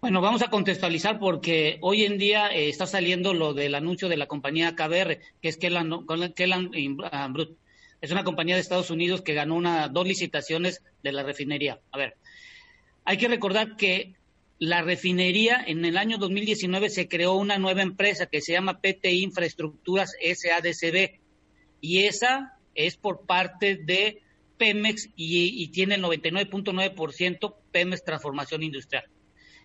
Bueno, 0.00 0.20
vamos 0.20 0.40
a 0.42 0.50
contextualizar 0.50 1.18
porque 1.18 1.78
hoy 1.80 2.04
en 2.04 2.16
día 2.16 2.52
eh, 2.52 2.68
está 2.68 2.86
saliendo 2.86 3.34
lo 3.34 3.54
del 3.54 3.74
anuncio 3.74 4.08
de 4.08 4.16
la 4.16 4.28
compañía 4.28 4.76
KBR, 4.76 5.18
que 5.40 5.48
es 5.48 5.56
Kellan, 5.56 6.06
Kellan 6.36 6.70
Brut. 7.32 7.56
Es 8.02 8.10
una 8.10 8.24
compañía 8.24 8.56
de 8.56 8.60
Estados 8.60 8.90
Unidos 8.90 9.22
que 9.22 9.32
ganó 9.32 9.54
una, 9.54 9.88
dos 9.88 10.06
licitaciones 10.06 10.82
de 11.04 11.12
la 11.12 11.22
refinería. 11.22 11.80
A 11.92 11.98
ver, 11.98 12.16
hay 13.04 13.16
que 13.16 13.28
recordar 13.28 13.76
que 13.76 14.16
la 14.58 14.82
refinería 14.82 15.62
en 15.64 15.84
el 15.84 15.96
año 15.96 16.18
2019 16.18 16.90
se 16.90 17.06
creó 17.06 17.34
una 17.34 17.58
nueva 17.58 17.82
empresa 17.82 18.26
que 18.26 18.40
se 18.40 18.52
llama 18.52 18.80
PT 18.80 19.12
Infraestructuras 19.12 20.16
SADCB 20.20 21.20
y 21.80 22.04
esa 22.04 22.58
es 22.74 22.96
por 22.96 23.24
parte 23.24 23.76
de 23.76 24.20
Pemex 24.58 25.08
y, 25.14 25.62
y 25.62 25.68
tiene 25.68 25.94
el 25.94 26.02
99.9% 26.02 27.54
Pemex 27.70 28.04
Transformación 28.04 28.64
Industrial. 28.64 29.04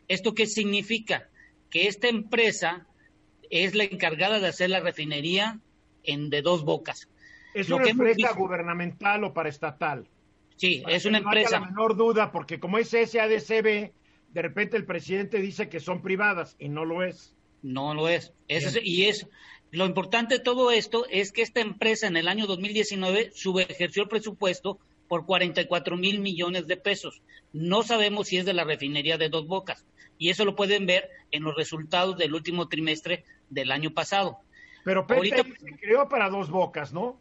¿Esto 0.07 0.35
qué 0.35 0.45
significa? 0.45 1.27
Que 1.71 1.87
esta 1.87 2.07
empresa 2.07 2.87
es 3.49 3.73
la 3.73 3.85
encargada 3.85 4.39
de 4.39 4.47
hacer 4.47 4.69
la 4.69 4.79
refinería 4.79 5.59
en 6.03 6.29
de 6.29 6.43
dos 6.43 6.63
bocas. 6.63 7.07
¿Es 7.53 7.69
una 7.69 7.89
empresa 7.89 8.33
gubernamental 8.33 9.23
o 9.23 9.33
paraestatal? 9.33 10.07
Sí, 10.55 10.83
es 10.87 11.05
una 11.05 11.19
empresa. 11.19 11.59
No 11.59 11.65
la 11.65 11.71
menor 11.71 11.95
duda, 11.95 12.31
porque 12.31 12.59
como 12.59 12.77
es 12.77 12.89
SADCB, 12.89 13.91
de 14.33 14.41
repente 14.41 14.77
el 14.77 14.85
presidente 14.85 15.39
dice 15.39 15.69
que 15.69 15.79
son 15.79 16.01
privadas 16.01 16.55
y 16.59 16.69
no 16.69 16.85
lo 16.85 17.03
es. 17.03 17.35
No 17.61 17.93
lo 17.93 18.07
es. 18.07 18.33
y 18.83 19.05
es 19.05 19.27
lo 19.71 19.85
importante 19.85 20.35
de 20.35 20.43
todo 20.43 20.71
esto 20.71 21.05
es 21.09 21.31
que 21.31 21.41
esta 21.41 21.59
empresa 21.59 22.07
en 22.07 22.15
el 22.15 22.27
año 22.27 22.47
2019 22.47 23.31
subejerció 23.33 24.03
el 24.03 24.09
presupuesto 24.09 24.79
por 25.07 25.25
44 25.25 25.97
mil 25.97 26.19
millones 26.19 26.67
de 26.67 26.77
pesos. 26.77 27.21
No 27.53 27.83
sabemos 27.83 28.27
si 28.27 28.37
es 28.37 28.45
de 28.45 28.53
la 28.53 28.63
refinería 28.63 29.17
de 29.17 29.29
Dos 29.29 29.47
Bocas. 29.47 29.85
Y 30.17 30.29
eso 30.29 30.45
lo 30.45 30.55
pueden 30.55 30.85
ver 30.85 31.09
en 31.31 31.43
los 31.43 31.55
resultados 31.55 32.17
del 32.17 32.33
último 32.33 32.67
trimestre 32.67 33.23
del 33.49 33.71
año 33.71 33.91
pasado. 33.91 34.39
Pero 34.83 35.05
PT 35.05 35.55
se 35.59 35.77
creó 35.77 36.07
para 36.07 36.29
Dos 36.29 36.49
Bocas, 36.49 36.93
¿no? 36.93 37.19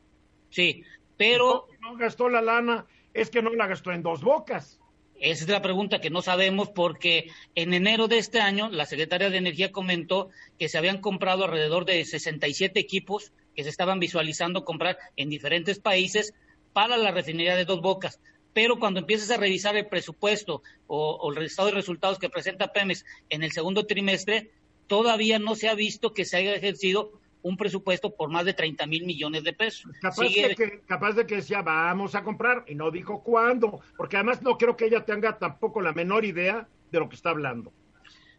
Sí, 0.57 0.85
pero... 1.19 1.69
No 1.83 1.99
gastó 1.99 2.31
la 2.31 2.41
lana, 2.41 2.87
es 3.13 3.29
que 3.29 3.43
no 3.43 3.51
la 3.51 3.67
gastó 3.67 3.93
en 3.93 4.03
dos 4.03 4.23
bocas. 4.23 4.81
Esa 5.21 5.45
es 5.45 5.51
la 5.51 5.61
pregunta 5.61 6.01
que 6.01 6.09
no 6.09 6.23
sabemos 6.23 6.71
porque 6.71 7.31
en 7.55 7.75
enero 7.75 8.09
de 8.09 8.17
este 8.17 8.41
año 8.41 8.71
la 8.71 8.87
secretaria 8.87 9.29
de 9.29 9.37
Energía 9.37 9.71
comentó 9.71 10.31
que 10.59 10.71
se 10.71 10.79
habían 10.79 11.03
comprado 11.03 11.45
alrededor 11.45 11.85
de 11.85 12.03
67 12.03 12.81
equipos 12.81 13.33
que 13.55 13.65
se 13.65 13.69
estaban 13.69 14.01
visualizando 14.01 14.65
comprar 14.65 14.97
en 15.17 15.29
diferentes 15.29 15.79
países 15.79 16.33
para 16.73 16.97
la 16.97 17.11
refinería 17.11 17.55
de 17.55 17.67
Dos 17.67 17.83
Bocas. 17.83 18.19
Pero 18.55 18.79
cuando 18.79 19.01
empiezas 19.01 19.31
a 19.31 19.37
revisar 19.37 19.77
el 19.77 19.89
presupuesto 19.89 20.63
o, 20.87 21.35
el 21.37 21.45
estado 21.45 21.69
de 21.69 21.75
resultados 21.75 22.19
que 22.19 22.31
presenta 22.31 22.73
Pemex 22.73 23.05
en 23.29 23.43
el 23.43 23.53
segundo 23.53 23.85
trimestre, 23.85 24.53
todavía 24.87 25.39
no 25.39 25.55
se 25.55 25.69
ha 25.69 25.75
visto 25.75 26.15
que 26.15 26.25
se 26.25 26.39
haya 26.39 26.55
ejercido 26.55 27.21
un 27.47 27.57
presupuesto 27.57 28.15
por 28.15 28.29
más 28.29 28.45
de 28.45 28.55
30 28.55 28.87
mil 28.87 29.05
millones 29.05 29.45
de 29.45 29.53
pesos. 29.53 29.91
Capaz, 30.01 30.23
de 30.23 30.55
que, 30.57 30.81
capaz 30.87 31.13
de 31.13 31.27
que 31.27 31.37
decía, 31.37 31.63
vamos 31.63 32.17
a 32.17 32.25
comprar, 32.25 32.65
y 32.67 32.75
no 32.75 32.91
dijo 32.91 33.23
cuándo, 33.23 33.81
porque 33.97 34.17
además 34.17 34.43
no 34.43 34.59
creo 34.59 34.77
que 34.77 34.87
ella 34.87 35.05
tenga 35.05 35.39
tampoco 35.39 35.81
la 35.81 35.93
menor 35.93 36.25
idea 36.25 36.69
de 36.91 36.99
lo 36.99 37.09
que 37.09 37.15
está 37.15 37.31
hablando. 37.31 37.73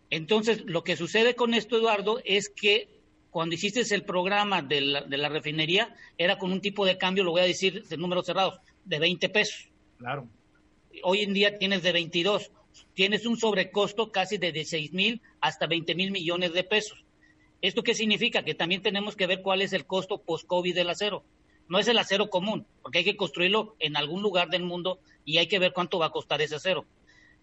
Entonces, 0.09 0.63
lo 0.65 0.83
que 0.83 0.97
sucede 0.97 1.35
con 1.35 1.53
esto, 1.53 1.77
Eduardo, 1.77 2.19
es 2.25 2.49
que 2.49 2.89
cuando 3.29 3.55
hiciste 3.55 3.81
el 3.95 4.03
programa 4.03 4.61
de 4.61 4.81
la, 4.81 5.01
de 5.01 5.17
la 5.17 5.29
refinería, 5.29 5.95
era 6.17 6.37
con 6.37 6.51
un 6.51 6.59
tipo 6.59 6.85
de 6.85 6.97
cambio, 6.97 7.23
lo 7.23 7.31
voy 7.31 7.41
a 7.41 7.45
decir 7.45 7.83
de 7.85 7.97
números 7.97 8.25
cerrados, 8.25 8.59
de 8.83 8.99
20 8.99 9.29
pesos. 9.29 9.69
Claro. 9.99 10.27
Hoy 11.03 11.21
en 11.21 11.33
día 11.33 11.57
tienes 11.57 11.81
de 11.81 11.93
22. 11.93 12.51
Tienes 12.93 13.25
un 13.25 13.37
sobrecosto 13.37 14.11
casi 14.11 14.37
de 14.37 14.51
16 14.51 14.91
mil 14.93 15.21
hasta 15.39 15.65
20 15.65 15.95
mil 15.95 16.11
millones 16.11 16.51
de 16.51 16.63
pesos. 16.63 17.05
¿Esto 17.61 17.83
qué 17.83 17.93
significa? 17.93 18.43
Que 18.43 18.53
también 18.53 18.81
tenemos 18.81 19.15
que 19.15 19.27
ver 19.27 19.41
cuál 19.41 19.61
es 19.61 19.73
el 19.73 19.85
costo 19.85 20.19
post-COVID 20.19 20.75
del 20.75 20.89
acero. 20.89 21.23
No 21.69 21.79
es 21.79 21.87
el 21.87 21.97
acero 21.97 22.29
común, 22.29 22.65
porque 22.81 22.99
hay 22.99 23.03
que 23.03 23.17
construirlo 23.17 23.75
en 23.79 23.97
algún 23.97 24.21
lugar 24.21 24.49
del 24.49 24.63
mundo 24.63 24.99
y 25.25 25.37
hay 25.37 25.47
que 25.47 25.59
ver 25.59 25.73
cuánto 25.73 25.99
va 25.99 26.07
a 26.07 26.11
costar 26.11 26.41
ese 26.41 26.55
acero. 26.55 26.85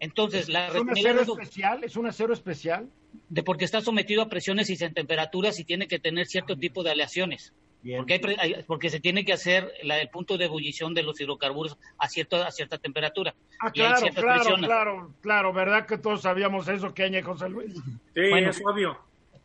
Entonces, 0.01 0.49
la 0.49 0.69
¿Es 0.69 0.75
un 0.75 0.91
acero 0.91 1.21
especial? 1.23 1.85
¿Es 1.85 1.97
un 1.97 2.07
acero 2.07 2.33
especial? 2.33 2.89
De 3.29 3.43
porque 3.43 3.65
está 3.65 3.81
sometido 3.81 4.23
a 4.23 4.29
presiones 4.29 4.71
y 4.71 4.77
temperaturas 4.77 5.59
y 5.61 5.65
tiene 5.65 5.87
que 5.87 5.99
tener 5.99 6.27
cierto 6.27 6.57
tipo 6.57 6.83
de 6.83 6.91
aleaciones. 6.91 7.53
Porque, 7.97 8.65
porque 8.67 8.89
se 8.89 8.99
tiene 8.99 9.27
que 9.27 9.35
hacer 9.35 9.71
el 9.83 10.09
punto 10.09 10.39
de 10.39 10.47
ebullición 10.47 10.95
de 10.95 11.03
los 11.03 11.21
hidrocarburos 11.21 11.77
a, 11.99 12.09
cierta 12.09 12.47
a 12.47 12.51
cierta 12.51 12.79
temperatura. 12.79 13.35
Ah, 13.61 13.71
claro, 13.71 14.07
claro, 14.15 14.57
claro, 14.57 15.15
claro, 15.21 15.53
¿verdad 15.53 15.87
que 15.87 15.99
todos 15.99 16.23
sabíamos 16.23 16.67
eso, 16.69 16.95
Keña 16.95 17.19
y 17.19 17.23
José 17.23 17.51
Luis? 17.51 17.75
Sí, 18.15 18.23
es 18.23 18.63
obvio. 18.65 18.99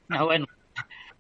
Ah, 0.08 0.24
bueno. 0.24 0.46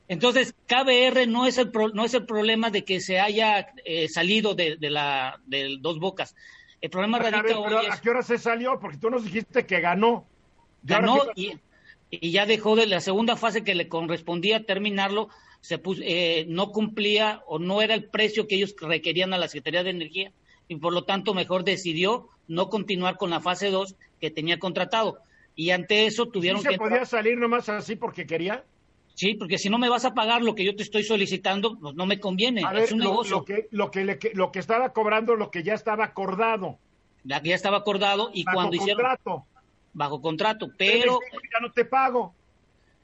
Entonces, 0.10 0.56
KBR 0.66 1.28
no 1.28 1.46
es 1.46 1.60
el, 1.60 1.72
no 1.94 2.04
es 2.04 2.16
el 2.16 2.26
problema 2.26 2.72
de 2.72 2.84
que 2.84 3.00
se 3.00 3.20
haya 3.20 3.68
eh, 3.86 4.10
salido 4.10 4.56
de, 4.56 4.76
la 4.82 5.40
de 5.46 5.78
Dos 5.80 6.00
Bocas. 6.00 6.36
El 6.82 6.90
problema 6.90 7.20
radica 7.20 7.56
¿A 7.92 8.02
qué 8.02 8.10
hora 8.10 8.24
se 8.24 8.40
salió? 8.40 8.80
Porque 8.80 8.98
tú 8.98 9.12
nos 9.12 9.24
dijiste 9.24 9.68
que 9.68 9.80
ganó. 9.82 10.26
Ganó 10.82 11.20
y, 11.36 11.60
ya 12.10 12.48
dejó 12.48 12.76
de 12.76 12.88
la 12.88 13.02
segunda 13.02 13.36
fase 13.36 13.64
que 13.64 13.76
le 13.76 13.88
correspondía 13.88 14.66
terminarlo, 14.66 15.30
se 15.62 15.78
puso, 15.78 16.02
eh, 16.04 16.46
no 16.50 16.72
cumplía 16.72 17.44
o 17.46 17.60
no 17.60 17.84
era 17.84 17.94
el 17.94 18.06
precio 18.06 18.48
que 18.48 18.56
ellos 18.56 18.76
requerían 18.82 19.32
a 19.36 19.38
la 19.38 19.48
Secretaría 19.48 19.84
de 19.84 19.92
Energía 19.92 20.32
y 20.68 20.78
por 20.78 20.92
lo 20.92 21.04
tanto 21.04 21.36
mejor 21.36 21.64
decidió 21.64 22.30
no 22.48 22.70
continuar 22.70 23.18
con 23.18 23.30
la 23.30 23.42
fase 23.42 23.70
2 23.70 23.94
que 24.20 24.32
tenía 24.32 24.58
contratado. 24.58 25.20
Y 25.56 25.70
ante 25.70 26.08
eso 26.08 26.30
tuvieron 26.30 26.62
¿Sí 26.62 26.68
que... 26.68 26.74
¿Se 26.74 26.80
podía 26.80 27.06
salir 27.06 27.38
nomás 27.38 27.70
así 27.70 27.96
porque 27.96 28.26
quería? 28.26 28.64
Sí, 29.20 29.34
porque 29.34 29.58
si 29.58 29.70
no 29.70 29.78
me 29.78 29.90
vas 29.90 30.06
a 30.06 30.14
pagar 30.14 30.44
lo 30.44 30.56
que 30.56 30.64
yo 30.64 30.78
te 30.78 30.84
estoy 30.84 31.04
solicitando, 31.04 31.78
pues 31.78 31.94
no 31.94 32.06
me 32.06 32.22
conviene. 32.22 32.64
es 32.76 32.94
un 32.94 33.00
negocio. 33.00 33.40
Lo 33.40 33.44
que, 33.44 33.68
lo, 33.70 33.92
que 33.92 34.32
lo 34.34 34.50
que 34.50 34.60
estaba 34.60 34.94
cobrando, 34.94 35.36
lo 35.36 35.52
que 35.52 35.62
ya 35.62 35.74
estaba 35.74 36.06
acordado. 36.06 36.80
Que 37.28 37.50
ya 37.50 37.56
estaba 37.56 37.80
acordado 37.80 38.32
y 38.34 38.46
bajo 38.46 38.56
cuando 38.56 38.78
contrato. 38.78 39.46
Bajo 39.92 40.22
contrato, 40.22 40.72
pero... 40.78 41.20
Ya 41.52 41.60
no 41.60 41.70
te 41.74 41.84
pago. 41.84 42.34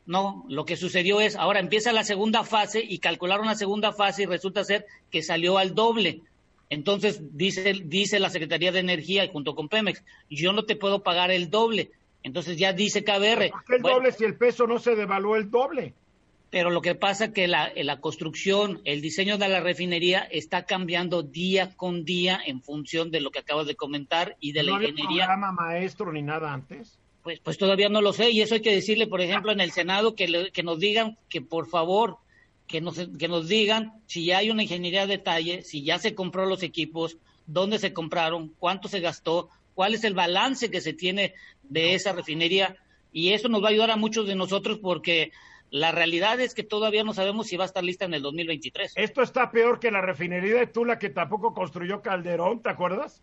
No, 0.05 0.45
lo 0.47 0.63
que 0.63 0.77
sucedió 0.77 1.19
es, 1.19 1.35
ahora 1.35 1.59
empieza 1.59 1.91
la 1.91 2.05
segunda 2.05 2.45
fase 2.45 2.81
y 2.81 2.99
calcularon 2.99 3.47
la 3.47 3.55
segunda 3.55 3.91
fase 3.91 4.23
y 4.23 4.25
resulta 4.25 4.63
ser 4.63 4.85
que 5.11 5.21
salió 5.21 5.57
al 5.57 5.75
doble. 5.75 6.21
Entonces 6.69 7.19
dice, 7.35 7.73
dice 7.83 8.21
la 8.21 8.29
Secretaría 8.29 8.71
de 8.71 8.79
Energía 8.79 9.27
junto 9.29 9.53
con 9.53 9.67
Pemex, 9.67 10.01
yo 10.29 10.53
no 10.53 10.63
te 10.63 10.77
puedo 10.77 11.03
pagar 11.03 11.29
el 11.29 11.49
doble. 11.49 11.91
Entonces 12.23 12.57
ya 12.57 12.71
dice 12.71 13.03
KBR. 13.03 13.49
¿Por 13.49 13.65
qué 13.65 13.75
el 13.75 13.81
doble 13.81 14.13
si 14.13 14.23
el 14.23 14.37
peso 14.37 14.65
no 14.65 14.79
se 14.79 14.95
devaluó 14.95 15.35
el 15.35 15.51
doble? 15.51 15.93
Pero 16.55 16.69
lo 16.69 16.81
que 16.81 16.95
pasa 16.95 17.25
es 17.25 17.31
que 17.31 17.49
la, 17.49 17.73
la, 17.75 17.99
construcción, 17.99 18.79
el 18.85 19.01
diseño 19.01 19.37
de 19.37 19.49
la 19.49 19.59
refinería 19.59 20.21
está 20.21 20.63
cambiando 20.63 21.21
día 21.21 21.75
con 21.75 22.05
día 22.05 22.39
en 22.45 22.61
función 22.61 23.11
de 23.11 23.19
lo 23.19 23.29
que 23.29 23.39
acabas 23.39 23.67
de 23.67 23.75
comentar 23.75 24.37
y 24.39 24.53
de 24.53 24.63
la 24.63 24.71
ingeniería. 24.71 25.25
¿No 25.25 25.33
programa 25.33 25.51
maestro 25.51 26.13
ni 26.13 26.21
nada 26.21 26.53
antes? 26.53 26.97
Pues, 27.23 27.41
pues 27.41 27.57
todavía 27.57 27.89
no 27.89 28.01
lo 28.01 28.13
sé 28.13 28.31
y 28.31 28.39
eso 28.39 28.55
hay 28.55 28.61
que 28.61 28.73
decirle, 28.73 29.05
por 29.05 29.19
ejemplo, 29.19 29.51
en 29.51 29.59
el 29.59 29.73
Senado 29.73 30.15
que, 30.15 30.49
que 30.53 30.63
nos 30.63 30.79
digan 30.79 31.17
que 31.27 31.41
por 31.41 31.67
favor 31.67 32.19
que 32.67 32.79
nos, 32.79 32.95
que 33.19 33.27
nos 33.27 33.49
digan 33.49 33.91
si 34.05 34.23
ya 34.23 34.37
hay 34.37 34.49
una 34.49 34.63
ingeniería 34.63 35.07
de 35.07 35.17
detalle, 35.17 35.61
si 35.61 35.83
ya 35.83 35.99
se 35.99 36.15
compró 36.15 36.45
los 36.45 36.63
equipos, 36.63 37.17
dónde 37.47 37.79
se 37.79 37.91
compraron, 37.91 38.53
cuánto 38.59 38.87
se 38.87 39.01
gastó, 39.01 39.49
cuál 39.73 39.93
es 39.93 40.05
el 40.05 40.13
balance 40.13 40.71
que 40.71 40.79
se 40.79 40.93
tiene 40.93 41.33
de 41.63 41.95
esa 41.95 42.13
refinería 42.13 42.77
y 43.11 43.33
eso 43.33 43.49
nos 43.49 43.61
va 43.61 43.67
a 43.67 43.71
ayudar 43.71 43.91
a 43.91 43.97
muchos 43.97 44.25
de 44.25 44.35
nosotros 44.35 44.79
porque 44.81 45.33
la 45.71 45.91
realidad 45.91 46.39
es 46.39 46.53
que 46.53 46.63
todavía 46.63 47.03
no 47.03 47.13
sabemos 47.13 47.47
si 47.47 47.57
va 47.57 47.63
a 47.63 47.67
estar 47.67 47.83
lista 47.83 48.05
en 48.05 48.13
el 48.13 48.21
2023. 48.21 48.93
Esto 48.95 49.21
está 49.21 49.51
peor 49.51 49.79
que 49.79 49.91
la 49.91 50.01
refinería 50.01 50.55
de 50.55 50.67
Tula 50.67 50.99
que 50.99 51.09
tampoco 51.09 51.53
construyó 51.53 52.01
Calderón, 52.01 52.61
¿te 52.61 52.69
acuerdas? 52.69 53.21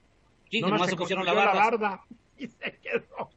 Sí, 0.50 0.60
no 0.60 0.78
se, 0.78 0.90
se 0.90 0.96
pusieron 0.96 1.24
la 1.24 1.32
barda. 1.32 2.02
Y 2.38 2.48
se 2.48 2.76
quedó. 2.82 3.30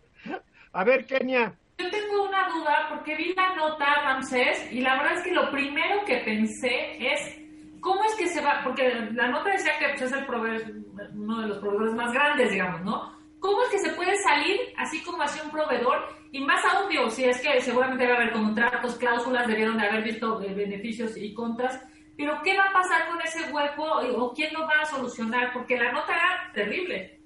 A 0.73 0.83
ver, 0.83 1.05
Kenia. 1.05 1.53
Yo 1.77 1.91
tengo 1.91 2.23
una 2.27 2.49
duda 2.49 2.87
porque 2.89 3.15
vi 3.15 3.35
la 3.35 3.55
nota, 3.55 3.85
Ramsés, 4.03 4.71
y 4.71 4.81
la 4.81 4.95
verdad 4.95 5.17
es 5.17 5.23
que 5.23 5.31
lo 5.31 5.51
primero 5.51 6.03
que 6.05 6.17
pensé 6.25 6.97
es 6.99 7.37
cómo 7.81 8.03
es 8.05 8.15
que 8.15 8.27
se 8.27 8.41
va, 8.41 8.61
porque 8.63 8.89
la 9.11 9.27
nota 9.27 9.51
decía 9.51 9.77
que 9.77 9.89
pues, 9.89 10.01
es 10.01 10.11
el 10.11 10.25
proveedor, 10.25 10.73
uno 11.13 11.41
de 11.41 11.47
los 11.49 11.59
proveedores 11.59 11.93
más 11.93 12.11
grandes, 12.11 12.49
digamos, 12.49 12.81
¿no? 12.81 13.15
¿Cómo 13.39 13.61
es 13.63 13.69
que 13.69 13.89
se 13.89 13.93
puede 13.93 14.15
salir 14.17 14.59
así 14.77 15.03
como 15.03 15.21
hacia 15.21 15.43
un 15.43 15.51
proveedor? 15.51 16.14
Y 16.31 16.41
más 16.41 16.61
digo, 16.89 17.09
si 17.09 17.23
es 17.25 17.39
que 17.41 17.61
seguramente 17.61 18.03
debe 18.03 18.17
haber 18.17 18.33
contratos, 18.33 18.95
cláusulas, 18.95 19.47
debieron 19.47 19.77
de 19.77 19.87
haber 19.87 20.03
visto 20.03 20.41
eh, 20.41 20.53
beneficios 20.53 21.15
y 21.17 21.33
contras, 21.33 21.79
pero 22.17 22.39
¿qué 22.43 22.57
va 22.57 22.65
a 22.65 22.73
pasar 22.73 23.07
con 23.07 23.21
ese 23.21 23.51
hueco 23.51 23.83
o 24.17 24.33
quién 24.33 24.53
lo 24.53 24.61
va 24.61 24.81
a 24.81 24.85
solucionar? 24.85 25.51
Porque 25.53 25.77
la 25.77 25.91
nota 25.91 26.13
era 26.13 26.51
terrible. 26.53 27.19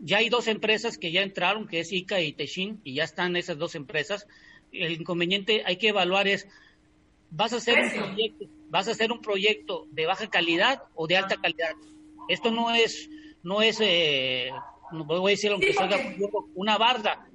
Ya 0.00 0.18
hay 0.18 0.28
dos 0.28 0.46
empresas 0.46 0.98
que 0.98 1.10
ya 1.10 1.22
entraron, 1.22 1.66
que 1.66 1.80
es 1.80 1.92
ICA 1.92 2.20
y 2.20 2.32
Techin, 2.32 2.80
y 2.84 2.94
ya 2.94 3.04
están 3.04 3.36
esas 3.36 3.58
dos 3.58 3.74
empresas. 3.74 4.26
El 4.70 4.92
inconveniente 4.92 5.62
hay 5.64 5.76
que 5.76 5.88
evaluar 5.88 6.28
es, 6.28 6.46
¿vas 7.30 7.52
a 7.52 7.56
hacer, 7.56 7.78
un 7.78 7.90
proyecto, 7.90 8.44
¿vas 8.68 8.88
a 8.88 8.92
hacer 8.92 9.10
un 9.10 9.20
proyecto 9.20 9.86
de 9.90 10.06
baja 10.06 10.28
calidad 10.28 10.82
o 10.94 11.06
de 11.06 11.16
alta 11.16 11.36
calidad? 11.36 11.72
Esto 12.28 12.50
no 12.50 12.72
es, 12.74 13.08
no 13.42 13.62
es 13.62 13.78
eh, 13.80 14.50
voy 14.92 15.32
a 15.32 15.34
decir 15.34 15.50
aunque 15.52 15.74
una 16.54 16.76
barda. 16.78 17.26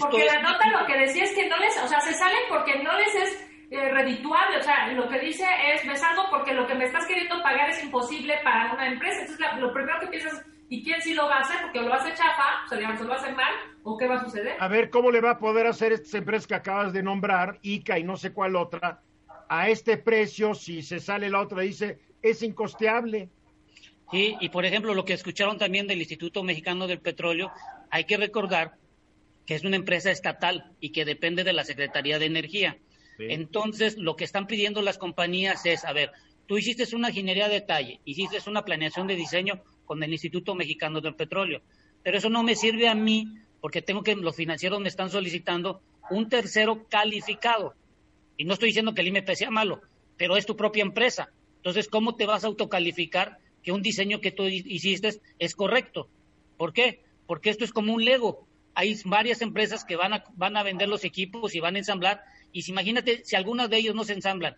Porque 0.00 0.24
la 0.24 0.42
nota 0.42 0.68
lo 0.70 0.86
que 0.86 0.98
decía 0.98 1.24
es 1.24 1.32
que 1.32 1.48
no 1.48 1.56
les, 1.58 1.76
o 1.82 1.88
sea, 1.88 2.00
se 2.00 2.12
salen 2.12 2.38
porque 2.48 2.82
no 2.82 2.92
les 2.98 3.14
es 3.14 3.46
eh, 3.70 3.88
redituable, 3.90 4.58
o 4.58 4.62
sea, 4.62 4.92
lo 4.92 5.08
que 5.08 5.18
dice 5.18 5.44
es, 5.74 5.84
me 5.84 5.96
salgo 5.96 6.24
porque 6.30 6.54
lo 6.54 6.66
que 6.68 6.74
me 6.74 6.84
estás 6.84 7.04
queriendo 7.06 7.42
pagar 7.42 7.68
es 7.68 7.82
imposible 7.82 8.38
para 8.44 8.72
una 8.72 8.86
empresa. 8.86 9.22
Entonces, 9.22 9.46
lo 9.58 9.72
primero 9.72 9.98
que 10.00 10.06
piensas, 10.06 10.44
¿y 10.68 10.84
quién 10.84 11.02
sí 11.02 11.14
lo 11.14 11.26
va 11.26 11.38
a 11.38 11.40
hacer? 11.40 11.56
Porque 11.62 11.80
lo 11.80 11.92
hace 11.92 12.14
chafa, 12.14 12.64
o 12.64 12.68
sea, 12.68 12.78
digamos, 12.78 13.00
lo 13.00 13.08
va 13.08 13.16
a 13.16 13.18
hacer 13.18 13.34
mal, 13.34 13.52
¿o 13.82 13.96
qué 13.96 14.06
va 14.06 14.16
a 14.16 14.24
suceder? 14.24 14.56
A 14.60 14.68
ver, 14.68 14.88
¿cómo 14.90 15.10
le 15.10 15.20
va 15.20 15.32
a 15.32 15.38
poder 15.38 15.66
hacer 15.66 15.92
estas 15.92 16.14
empresas 16.14 16.46
que 16.46 16.54
acabas 16.54 16.92
de 16.92 17.02
nombrar, 17.02 17.58
ICA 17.62 17.98
y 17.98 18.04
no 18.04 18.16
sé 18.16 18.32
cuál 18.32 18.54
otra, 18.54 19.00
a 19.48 19.68
este 19.68 19.96
precio 19.96 20.54
si 20.54 20.82
se 20.82 21.00
sale 21.00 21.28
la 21.28 21.40
otra 21.40 21.62
dice, 21.62 21.98
es 22.22 22.42
incosteable? 22.42 23.30
Sí, 24.12 24.36
y 24.40 24.48
por 24.50 24.64
ejemplo, 24.64 24.94
lo 24.94 25.04
que 25.04 25.14
escucharon 25.14 25.58
también 25.58 25.88
del 25.88 25.98
Instituto 25.98 26.44
Mexicano 26.44 26.86
del 26.86 27.00
Petróleo, 27.00 27.50
hay 27.90 28.04
que 28.04 28.16
recordar 28.16 28.74
que 29.46 29.54
es 29.54 29.64
una 29.64 29.76
empresa 29.76 30.10
estatal 30.10 30.72
y 30.80 30.90
que 30.90 31.04
depende 31.04 31.44
de 31.44 31.52
la 31.52 31.64
Secretaría 31.64 32.18
de 32.18 32.26
Energía. 32.26 32.76
Entonces, 33.18 33.96
lo 33.96 34.16
que 34.16 34.24
están 34.24 34.46
pidiendo 34.46 34.82
las 34.82 34.98
compañías 34.98 35.64
es, 35.64 35.84
a 35.84 35.92
ver, 35.92 36.12
tú 36.46 36.58
hiciste 36.58 36.94
una 36.94 37.08
ingeniería 37.08 37.48
de 37.48 37.54
detalle, 37.54 38.00
hiciste 38.04 38.38
una 38.48 38.64
planeación 38.64 39.06
de 39.06 39.16
diseño 39.16 39.62
con 39.86 40.02
el 40.02 40.12
Instituto 40.12 40.54
Mexicano 40.54 41.00
del 41.00 41.14
Petróleo, 41.14 41.62
pero 42.02 42.18
eso 42.18 42.28
no 42.28 42.42
me 42.42 42.56
sirve 42.56 42.88
a 42.88 42.94
mí 42.94 43.38
porque 43.60 43.80
tengo 43.80 44.02
que, 44.02 44.14
los 44.16 44.36
financieros 44.36 44.80
me 44.80 44.88
están 44.88 45.10
solicitando 45.10 45.80
un 46.10 46.28
tercero 46.28 46.86
calificado. 46.88 47.74
Y 48.36 48.44
no 48.44 48.52
estoy 48.52 48.68
diciendo 48.68 48.94
que 48.94 49.00
el 49.00 49.08
IMP 49.08 49.30
sea 49.30 49.50
malo, 49.50 49.80
pero 50.18 50.36
es 50.36 50.44
tu 50.44 50.56
propia 50.56 50.82
empresa. 50.82 51.30
Entonces, 51.56 51.88
¿cómo 51.88 52.14
te 52.14 52.26
vas 52.26 52.44
a 52.44 52.48
autocalificar 52.48 53.38
que 53.66 53.72
un 53.72 53.82
diseño 53.82 54.20
que 54.20 54.30
tú 54.30 54.44
hiciste 54.44 55.20
es 55.40 55.56
correcto. 55.56 56.08
¿Por 56.56 56.72
qué? 56.72 57.00
Porque 57.26 57.50
esto 57.50 57.64
es 57.64 57.72
como 57.72 57.92
un 57.92 58.04
Lego. 58.04 58.45
Hay 58.76 58.96
varias 59.04 59.42
empresas 59.42 59.84
que 59.84 59.96
van 59.96 60.12
a, 60.12 60.24
van 60.34 60.56
a 60.56 60.62
vender 60.62 60.88
los 60.88 61.02
equipos 61.02 61.56
y 61.56 61.60
van 61.60 61.74
a 61.74 61.78
ensamblar. 61.78 62.22
Y 62.52 62.62
si 62.62 62.70
imagínate, 62.70 63.24
si 63.24 63.34
algunas 63.34 63.68
de 63.68 63.78
ellos 63.78 63.96
no 63.96 64.04
se 64.04 64.12
ensamblan, 64.12 64.56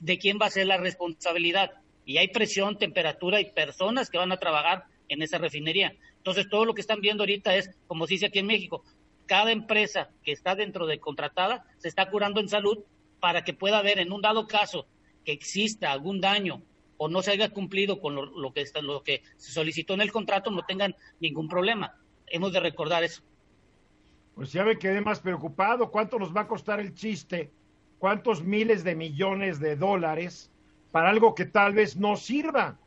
¿de 0.00 0.18
quién 0.18 0.38
va 0.42 0.46
a 0.46 0.50
ser 0.50 0.66
la 0.66 0.78
responsabilidad? 0.78 1.70
y 2.10 2.18
hay 2.18 2.26
presión, 2.26 2.76
temperatura 2.76 3.40
y 3.40 3.52
personas 3.52 4.10
que 4.10 4.18
van 4.18 4.32
a 4.32 4.38
trabajar 4.38 4.84
en 5.08 5.22
esa 5.22 5.38
refinería. 5.38 5.94
Entonces, 6.16 6.48
todo 6.48 6.64
lo 6.64 6.74
que 6.74 6.80
están 6.80 7.00
viendo 7.00 7.22
ahorita 7.22 7.54
es, 7.54 7.70
como 7.86 8.06
se 8.06 8.14
dice 8.14 8.26
aquí 8.26 8.40
en 8.40 8.48
México, 8.48 8.84
cada 9.26 9.52
empresa 9.52 10.10
que 10.24 10.32
está 10.32 10.56
dentro 10.56 10.86
de 10.86 10.98
contratada 10.98 11.64
se 11.78 11.86
está 11.86 12.10
curando 12.10 12.40
en 12.40 12.48
salud 12.48 12.78
para 13.20 13.44
que 13.44 13.54
pueda 13.54 13.78
haber, 13.78 14.00
en 14.00 14.12
un 14.12 14.22
dado 14.22 14.48
caso, 14.48 14.86
que 15.24 15.30
exista 15.30 15.92
algún 15.92 16.20
daño 16.20 16.62
o 16.96 17.08
no 17.08 17.22
se 17.22 17.30
haya 17.30 17.50
cumplido 17.50 18.00
con 18.00 18.16
lo, 18.16 18.52
que, 18.52 18.62
está, 18.62 18.82
lo 18.82 19.04
que 19.04 19.22
se 19.36 19.52
solicitó 19.52 19.94
en 19.94 20.00
el 20.00 20.10
contrato, 20.10 20.50
no 20.50 20.64
tengan 20.64 20.96
ningún 21.20 21.48
problema. 21.48 21.94
Hemos 22.26 22.52
de 22.52 22.58
recordar 22.58 23.04
eso. 23.04 23.22
Pues 24.40 24.54
ya 24.54 24.64
me 24.64 24.78
quedé 24.78 25.02
más 25.02 25.20
preocupado. 25.20 25.90
¿Cuánto 25.90 26.18
nos 26.18 26.34
va 26.34 26.40
a 26.40 26.48
costar 26.48 26.80
el 26.80 26.94
chiste? 26.94 27.50
¿Cuántos 27.98 28.42
miles 28.42 28.84
de 28.84 28.94
millones 28.94 29.60
de 29.60 29.76
dólares 29.76 30.50
para 30.92 31.10
algo 31.10 31.34
que 31.34 31.44
tal 31.44 31.74
vez 31.74 31.94
no 31.94 32.16
sirva? 32.16 32.78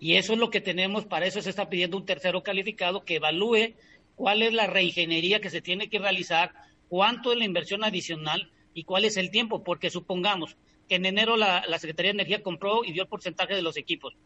Y 0.00 0.16
eso 0.16 0.32
es 0.32 0.40
lo 0.40 0.50
que 0.50 0.60
tenemos, 0.60 1.04
para 1.04 1.26
eso 1.26 1.40
se 1.40 1.50
está 1.50 1.68
pidiendo 1.68 1.96
un 1.96 2.04
tercero 2.04 2.42
calificado 2.42 3.04
que 3.04 3.14
evalúe 3.14 3.74
cuál 4.16 4.42
es 4.42 4.52
la 4.52 4.66
reingeniería 4.66 5.40
que 5.40 5.48
se 5.48 5.62
tiene 5.62 5.88
que 5.88 6.00
realizar, 6.00 6.52
cuánto 6.88 7.30
es 7.30 7.38
la 7.38 7.44
inversión 7.44 7.84
adicional 7.84 8.50
y 8.74 8.82
cuál 8.82 9.04
es 9.04 9.16
el 9.16 9.30
tiempo, 9.30 9.62
porque 9.62 9.90
supongamos 9.90 10.56
que 10.88 10.96
en 10.96 11.06
enero 11.06 11.36
la, 11.36 11.62
Secretaría 11.78 12.10
de 12.10 12.16
Energía 12.16 12.42
compró 12.42 12.82
y 12.84 12.90
dio 12.90 13.04
el 13.04 13.08
porcentaje 13.08 13.54
de 13.54 13.62
los 13.62 13.76
equipos, 13.76 14.16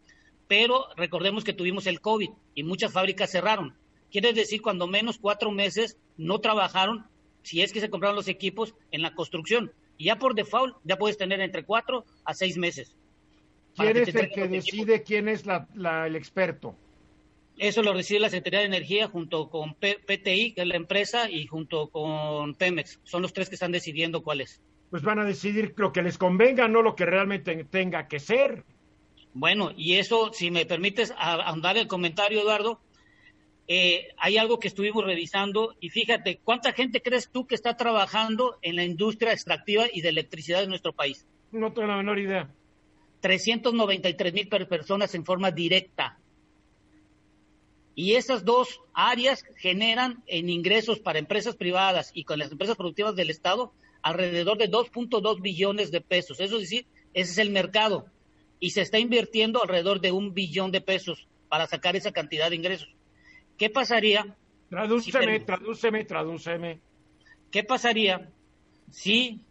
pero 0.48 0.86
recordemos 0.96 1.44
que 1.44 1.52
tuvimos 1.52 1.86
el 1.86 2.00
COVID 2.00 2.30
y 2.54 2.62
muchas 2.62 2.90
fábricas 2.90 3.30
cerraron. 3.30 3.74
Quiere 4.12 4.34
decir, 4.34 4.60
cuando 4.60 4.86
menos 4.86 5.18
cuatro 5.18 5.50
meses 5.50 5.96
no 6.18 6.38
trabajaron, 6.38 7.06
si 7.42 7.62
es 7.62 7.72
que 7.72 7.80
se 7.80 7.88
compraron 7.88 8.14
los 8.14 8.28
equipos 8.28 8.74
en 8.90 9.00
la 9.00 9.14
construcción. 9.14 9.72
Y 9.96 10.04
ya 10.04 10.16
por 10.16 10.34
default, 10.34 10.76
ya 10.84 10.98
puedes 10.98 11.16
tener 11.16 11.40
entre 11.40 11.64
cuatro 11.64 12.04
a 12.24 12.34
seis 12.34 12.58
meses. 12.58 12.94
¿Quién 13.74 13.96
es 13.96 14.14
el 14.14 14.30
que 14.30 14.48
decide 14.48 15.02
quién 15.02 15.28
es 15.28 15.44
el 15.46 16.14
experto? 16.14 16.76
Eso 17.56 17.82
lo 17.82 17.94
decide 17.94 18.20
la 18.20 18.28
Secretaría 18.28 18.60
de 18.60 18.66
Energía 18.66 19.08
junto 19.08 19.48
con 19.48 19.74
PTI, 19.74 20.52
que 20.52 20.62
es 20.62 20.66
la 20.66 20.76
empresa, 20.76 21.30
y 21.30 21.46
junto 21.46 21.88
con 21.88 22.54
Pemex. 22.54 23.00
Son 23.04 23.22
los 23.22 23.32
tres 23.32 23.48
que 23.48 23.54
están 23.54 23.72
decidiendo 23.72 24.22
cuál 24.22 24.42
es. 24.42 24.60
Pues 24.90 25.02
van 25.02 25.20
a 25.20 25.24
decidir 25.24 25.72
lo 25.76 25.92
que 25.92 26.02
les 26.02 26.18
convenga, 26.18 26.68
no 26.68 26.82
lo 26.82 26.94
que 26.94 27.06
realmente 27.06 27.64
tenga 27.64 28.08
que 28.08 28.20
ser. 28.20 28.64
Bueno, 29.32 29.72
y 29.74 29.94
eso, 29.94 30.32
si 30.34 30.50
me 30.50 30.66
permites 30.66 31.14
ahondar 31.16 31.78
el 31.78 31.86
comentario, 31.86 32.42
Eduardo, 32.42 32.80
eh, 33.68 34.08
hay 34.18 34.38
algo 34.38 34.58
que 34.58 34.68
estuvimos 34.68 35.04
revisando 35.04 35.76
y 35.80 35.90
fíjate, 35.90 36.40
¿cuánta 36.42 36.72
gente 36.72 37.00
crees 37.00 37.30
tú 37.30 37.46
que 37.46 37.54
está 37.54 37.76
trabajando 37.76 38.58
en 38.62 38.76
la 38.76 38.84
industria 38.84 39.32
extractiva 39.32 39.86
y 39.92 40.00
de 40.00 40.08
electricidad 40.08 40.60
de 40.60 40.66
nuestro 40.66 40.92
país? 40.92 41.26
No 41.52 41.72
tengo 41.72 41.88
la 41.88 41.96
menor 41.96 42.18
idea. 42.18 42.50
393 43.20 44.32
mil 44.32 44.48
personas 44.48 45.14
en 45.14 45.24
forma 45.24 45.50
directa. 45.50 46.18
Y 47.94 48.14
esas 48.14 48.44
dos 48.44 48.80
áreas 48.94 49.44
generan 49.56 50.24
en 50.26 50.48
ingresos 50.48 50.98
para 50.98 51.18
empresas 51.18 51.54
privadas 51.56 52.10
y 52.14 52.24
con 52.24 52.38
las 52.38 52.50
empresas 52.50 52.76
productivas 52.76 53.14
del 53.14 53.30
Estado 53.30 53.72
alrededor 54.02 54.58
de 54.58 54.70
2.2 54.70 55.40
billones 55.40 55.90
de 55.92 56.00
pesos. 56.00 56.40
Eso 56.40 56.56
es 56.56 56.62
decir, 56.62 56.86
ese 57.14 57.32
es 57.32 57.38
el 57.38 57.50
mercado. 57.50 58.06
Y 58.58 58.70
se 58.70 58.80
está 58.80 58.98
invirtiendo 58.98 59.62
alrededor 59.62 60.00
de 60.00 60.10
un 60.10 60.34
billón 60.34 60.72
de 60.72 60.80
pesos 60.80 61.28
para 61.48 61.66
sacar 61.66 61.94
esa 61.94 62.12
cantidad 62.12 62.50
de 62.50 62.56
ingresos. 62.56 62.88
¿Qué 63.62 63.70
pasaría? 63.70 64.36
Tradúceme, 64.70 65.38
tradúceme, 65.38 66.04
tradúceme. 66.04 66.80
¿Qué 67.52 67.62
pasaría 67.62 68.28
si 68.90 69.44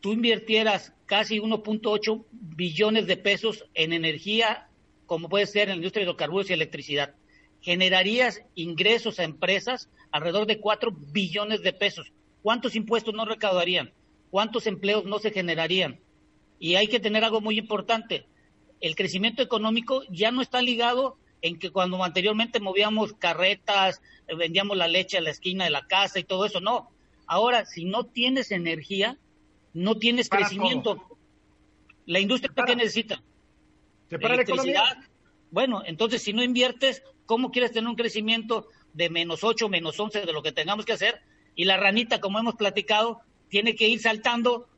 tú 0.00 0.12
invirtieras 0.12 0.94
casi 1.04 1.38
1.8 1.38 2.24
billones 2.30 3.06
de 3.06 3.18
pesos 3.18 3.66
en 3.74 3.92
energía, 3.92 4.70
como 5.04 5.28
puede 5.28 5.44
ser 5.44 5.64
en 5.64 5.68
la 5.68 5.76
industria 5.76 6.00
de 6.00 6.10
hidrocarburos 6.10 6.48
y 6.48 6.54
electricidad? 6.54 7.14
Generarías 7.60 8.40
ingresos 8.54 9.20
a 9.20 9.24
empresas 9.24 9.90
alrededor 10.12 10.46
de 10.46 10.58
4 10.58 10.90
billones 10.90 11.60
de 11.60 11.74
pesos. 11.74 12.10
¿Cuántos 12.40 12.74
impuestos 12.74 13.12
no 13.12 13.26
recaudarían? 13.26 13.92
¿Cuántos 14.30 14.66
empleos 14.66 15.04
no 15.04 15.18
se 15.18 15.30
generarían? 15.30 16.00
Y 16.58 16.76
hay 16.76 16.86
que 16.86 17.00
tener 17.00 17.22
algo 17.22 17.42
muy 17.42 17.58
importante. 17.58 18.24
El 18.80 18.96
crecimiento 18.96 19.42
económico 19.42 20.04
ya 20.08 20.30
no 20.30 20.40
está 20.40 20.62
ligado 20.62 21.18
en 21.42 21.58
que 21.58 21.70
cuando 21.70 22.02
anteriormente 22.02 22.60
movíamos 22.60 23.12
carretas, 23.14 24.00
eh, 24.28 24.34
vendíamos 24.34 24.76
la 24.76 24.88
leche 24.88 25.18
a 25.18 25.20
la 25.20 25.30
esquina 25.30 25.64
de 25.64 25.70
la 25.70 25.86
casa 25.86 26.18
y 26.18 26.24
todo 26.24 26.46
eso, 26.46 26.60
no. 26.60 26.90
Ahora, 27.26 27.66
si 27.66 27.84
no 27.84 28.04
tienes 28.04 28.52
energía, 28.52 29.18
no 29.74 29.96
tienes 29.96 30.28
crecimiento. 30.28 31.18
La 32.06 32.20
industria 32.20 32.52
¿qué 32.66 32.76
necesita? 32.76 33.22
¿Se 34.08 34.18
para 34.18 34.34
electricidad. 34.34 34.98
bueno, 35.50 35.82
entonces 35.84 36.22
si 36.22 36.32
no 36.32 36.42
inviertes, 36.42 37.02
¿cómo 37.26 37.50
quieres 37.50 37.72
tener 37.72 37.88
un 37.88 37.96
crecimiento 37.96 38.68
de 38.92 39.08
menos 39.10 39.42
8, 39.42 39.68
menos 39.68 39.98
11 39.98 40.26
de 40.26 40.32
lo 40.32 40.42
que 40.42 40.52
tengamos 40.52 40.84
que 40.84 40.92
hacer? 40.92 41.22
Y 41.54 41.64
la 41.64 41.76
ranita, 41.76 42.20
como 42.20 42.38
hemos 42.38 42.54
platicado, 42.54 43.20
tiene 43.48 43.74
que 43.74 43.88
ir 43.88 44.00
saltando 44.00 44.68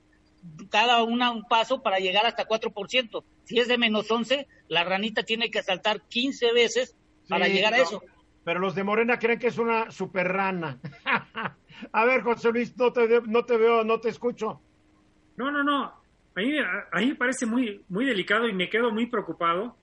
cada 0.70 1.02
una 1.02 1.30
un 1.30 1.44
paso 1.44 1.82
para 1.82 1.98
llegar 1.98 2.26
hasta 2.26 2.46
4%. 2.46 3.24
Si 3.44 3.58
es 3.58 3.68
de 3.68 3.78
menos 3.78 4.10
11, 4.10 4.46
la 4.68 4.84
ranita 4.84 5.22
tiene 5.22 5.50
que 5.50 5.62
saltar 5.62 6.02
15 6.02 6.52
veces 6.52 6.96
para 7.28 7.48
llegar 7.48 7.74
a 7.74 7.78
eso. 7.78 8.02
Pero 8.44 8.60
los 8.60 8.74
de 8.74 8.84
Morena 8.84 9.18
creen 9.18 9.38
que 9.38 9.46
es 9.46 9.58
una 9.58 9.90
super 9.90 10.28
rana. 10.28 10.78
a 11.92 12.04
ver, 12.04 12.22
José 12.22 12.50
Luis, 12.52 12.76
no 12.76 12.92
te, 12.92 13.22
no 13.22 13.44
te 13.44 13.56
veo, 13.56 13.84
no 13.84 14.00
te 14.00 14.10
escucho. 14.10 14.60
No, 15.36 15.50
no, 15.50 15.64
no. 15.64 15.84
A 16.36 16.40
mí, 16.40 16.58
a 16.58 16.98
mí 16.98 17.06
me 17.06 17.14
parece 17.14 17.46
muy, 17.46 17.82
muy 17.88 18.04
delicado 18.04 18.46
y 18.48 18.52
me 18.52 18.68
quedo 18.68 18.90
muy 18.90 19.06
preocupado 19.06 19.76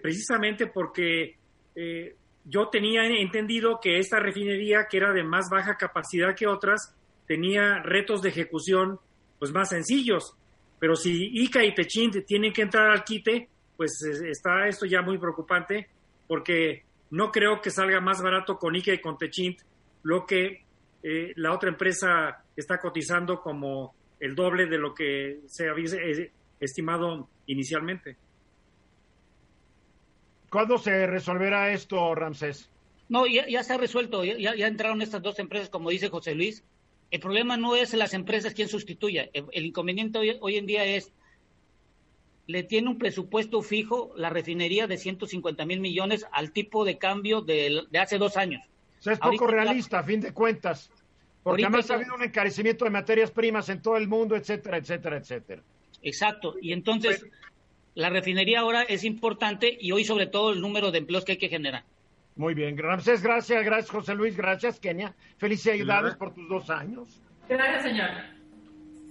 precisamente 0.00 0.66
porque 0.66 1.36
eh, 1.74 2.16
yo 2.44 2.68
tenía 2.68 3.04
entendido 3.06 3.80
que 3.80 3.98
esta 3.98 4.18
refinería, 4.18 4.86
que 4.88 4.96
era 4.96 5.12
de 5.12 5.24
más 5.24 5.48
baja 5.50 5.76
capacidad 5.76 6.34
que 6.34 6.46
otras, 6.46 6.94
tenía 7.26 7.80
retos 7.82 8.22
de 8.22 8.28
ejecución 8.28 9.00
pues 9.42 9.50
más 9.50 9.70
sencillos. 9.70 10.36
Pero 10.78 10.94
si 10.94 11.30
Ica 11.42 11.64
y 11.64 11.74
Techint 11.74 12.24
tienen 12.24 12.52
que 12.52 12.62
entrar 12.62 12.92
al 12.92 13.02
quite, 13.02 13.48
pues 13.76 13.90
está 14.00 14.68
esto 14.68 14.86
ya 14.86 15.02
muy 15.02 15.18
preocupante 15.18 15.88
porque 16.28 16.84
no 17.10 17.32
creo 17.32 17.60
que 17.60 17.72
salga 17.72 18.00
más 18.00 18.22
barato 18.22 18.56
con 18.56 18.76
Ica 18.76 18.92
y 18.94 19.00
con 19.00 19.18
Techint 19.18 19.62
lo 20.04 20.24
que 20.24 20.62
eh, 21.02 21.32
la 21.34 21.52
otra 21.52 21.70
empresa 21.70 22.44
está 22.54 22.78
cotizando 22.78 23.40
como 23.40 23.96
el 24.20 24.36
doble 24.36 24.66
de 24.66 24.78
lo 24.78 24.94
que 24.94 25.40
se 25.46 25.68
había 25.68 25.92
eh, 25.96 26.30
estimado 26.60 27.28
inicialmente. 27.46 28.16
¿Cuándo 30.50 30.78
se 30.78 31.04
resolverá 31.08 31.72
esto, 31.72 32.14
Ramsés? 32.14 32.70
No, 33.08 33.26
ya, 33.26 33.64
se 33.64 33.72
ha 33.72 33.76
resuelto, 33.76 34.22
ya, 34.22 34.54
ya, 34.54 34.68
entraron 34.68 35.02
estas 35.02 35.20
dos 35.20 35.40
empresas, 35.40 35.68
como 35.68 35.90
dice 35.90 36.10
José 36.10 36.36
Luis, 36.36 36.62
el 37.12 37.20
problema 37.20 37.58
no 37.58 37.76
es 37.76 37.92
las 37.92 38.14
empresas 38.14 38.54
quien 38.54 38.68
sustituya. 38.68 39.28
El, 39.34 39.66
inconveniente 39.66 40.18
hoy, 40.40 40.56
en 40.56 40.64
día 40.64 40.82
es, 40.86 41.12
le 42.46 42.62
tiene 42.62 42.88
un 42.88 42.96
presupuesto 42.96 43.60
fijo 43.60 44.14
la 44.16 44.30
refinería 44.30 44.86
de 44.86 44.96
150 44.96 45.66
mil 45.66 45.80
millones 45.80 46.26
al 46.32 46.52
tipo 46.52 46.86
de 46.86 46.96
cambio 46.96 47.42
de, 47.42 47.86
hace 48.00 48.16
dos 48.16 48.38
años. 48.38 48.62
O 48.98 49.02
sea, 49.02 49.12
es 49.12 49.18
poco 49.18 49.46
realista, 49.46 49.98
a 49.98 50.02
fin 50.02 50.22
de 50.22 50.32
cuentas. 50.32 50.90
Porque 51.42 51.64
además 51.64 51.90
ha 51.90 51.96
habido 51.96 52.14
un 52.14 52.22
encarecimiento 52.22 52.86
de 52.86 52.92
materias 52.92 53.30
primas 53.30 53.68
en 53.68 53.82
todo 53.82 53.98
el 53.98 54.08
mundo, 54.08 54.34
etcétera, 54.34 54.78
etcétera, 54.78 55.18
etcétera. 55.18 55.62
Exacto. 56.00 56.54
Y 56.62 56.72
entonces, 56.72 57.26
la 57.94 58.08
refinería 58.08 58.60
ahora 58.60 58.84
es 58.84 59.04
importante 59.04 59.76
y 59.78 59.92
hoy 59.92 60.06
sobre 60.06 60.28
todo 60.28 60.50
el 60.50 60.62
número 60.62 60.90
de 60.90 60.98
empleos 60.98 61.26
que 61.26 61.32
hay 61.32 61.38
que 61.38 61.50
generar. 61.50 61.84
Muy 62.36 62.54
bien, 62.54 62.76
Ramsés, 62.78 63.22
gracias, 63.22 63.64
gracias 63.64 63.90
José 63.90 64.14
Luis, 64.14 64.36
gracias 64.36 64.80
Kenia. 64.80 65.14
Felicidades 65.36 66.16
por 66.16 66.32
tus 66.32 66.48
dos 66.48 66.70
años. 66.70 67.22
Gracias, 67.48 67.82
señor. 67.82 68.08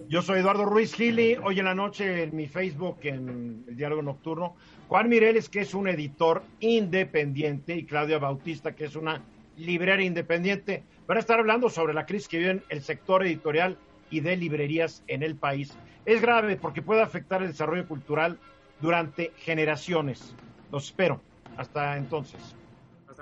Yo 0.08 0.22
soy 0.22 0.40
Eduardo 0.40 0.66
Ruiz 0.66 0.96
Gili, 0.96 1.38
hoy 1.44 1.60
en 1.60 1.66
la 1.66 1.76
noche 1.76 2.24
en 2.24 2.36
mi 2.36 2.48
Facebook, 2.48 2.98
en 3.04 3.64
el 3.68 3.76
Diálogo 3.78 4.02
Nocturno, 4.02 4.56
Juan 4.88 5.08
Mireles, 5.08 5.48
que 5.48 5.62
es 5.62 5.74
un 5.74 5.88
editor 5.88 6.44
independiente, 6.60 7.76
y 7.76 7.86
Claudia 7.86 8.18
Bautista, 8.18 8.74
que 8.74 8.86
es 8.86 8.96
una 8.96 9.22
librería 9.58 10.06
independiente, 10.06 10.84
van 11.08 11.18
a 11.18 11.20
estar 11.20 11.40
hablando 11.40 11.70
sobre 11.70 11.94
la 11.94 12.06
crisis 12.06 12.28
que 12.28 12.40
vive 12.40 12.52
en 12.52 12.64
el 12.70 12.82
sector 12.82 13.24
editorial 13.24 13.78
y 14.10 14.20
de 14.22 14.36
librerías 14.36 15.04
en 15.08 15.24
el 15.24 15.36
país. 15.36 15.78
Es 16.06 16.22
grave 16.22 16.58
porque 16.58 16.82
puede 16.82 17.02
afectar 17.02 17.42
el 17.42 17.50
desarrollo 17.50 17.88
cultural 17.88 18.40
durante 18.82 19.32
generaciones. 19.38 20.36
Los 20.72 20.86
espero. 20.86 21.22
Hasta 21.58 21.96
entonces. 21.98 22.56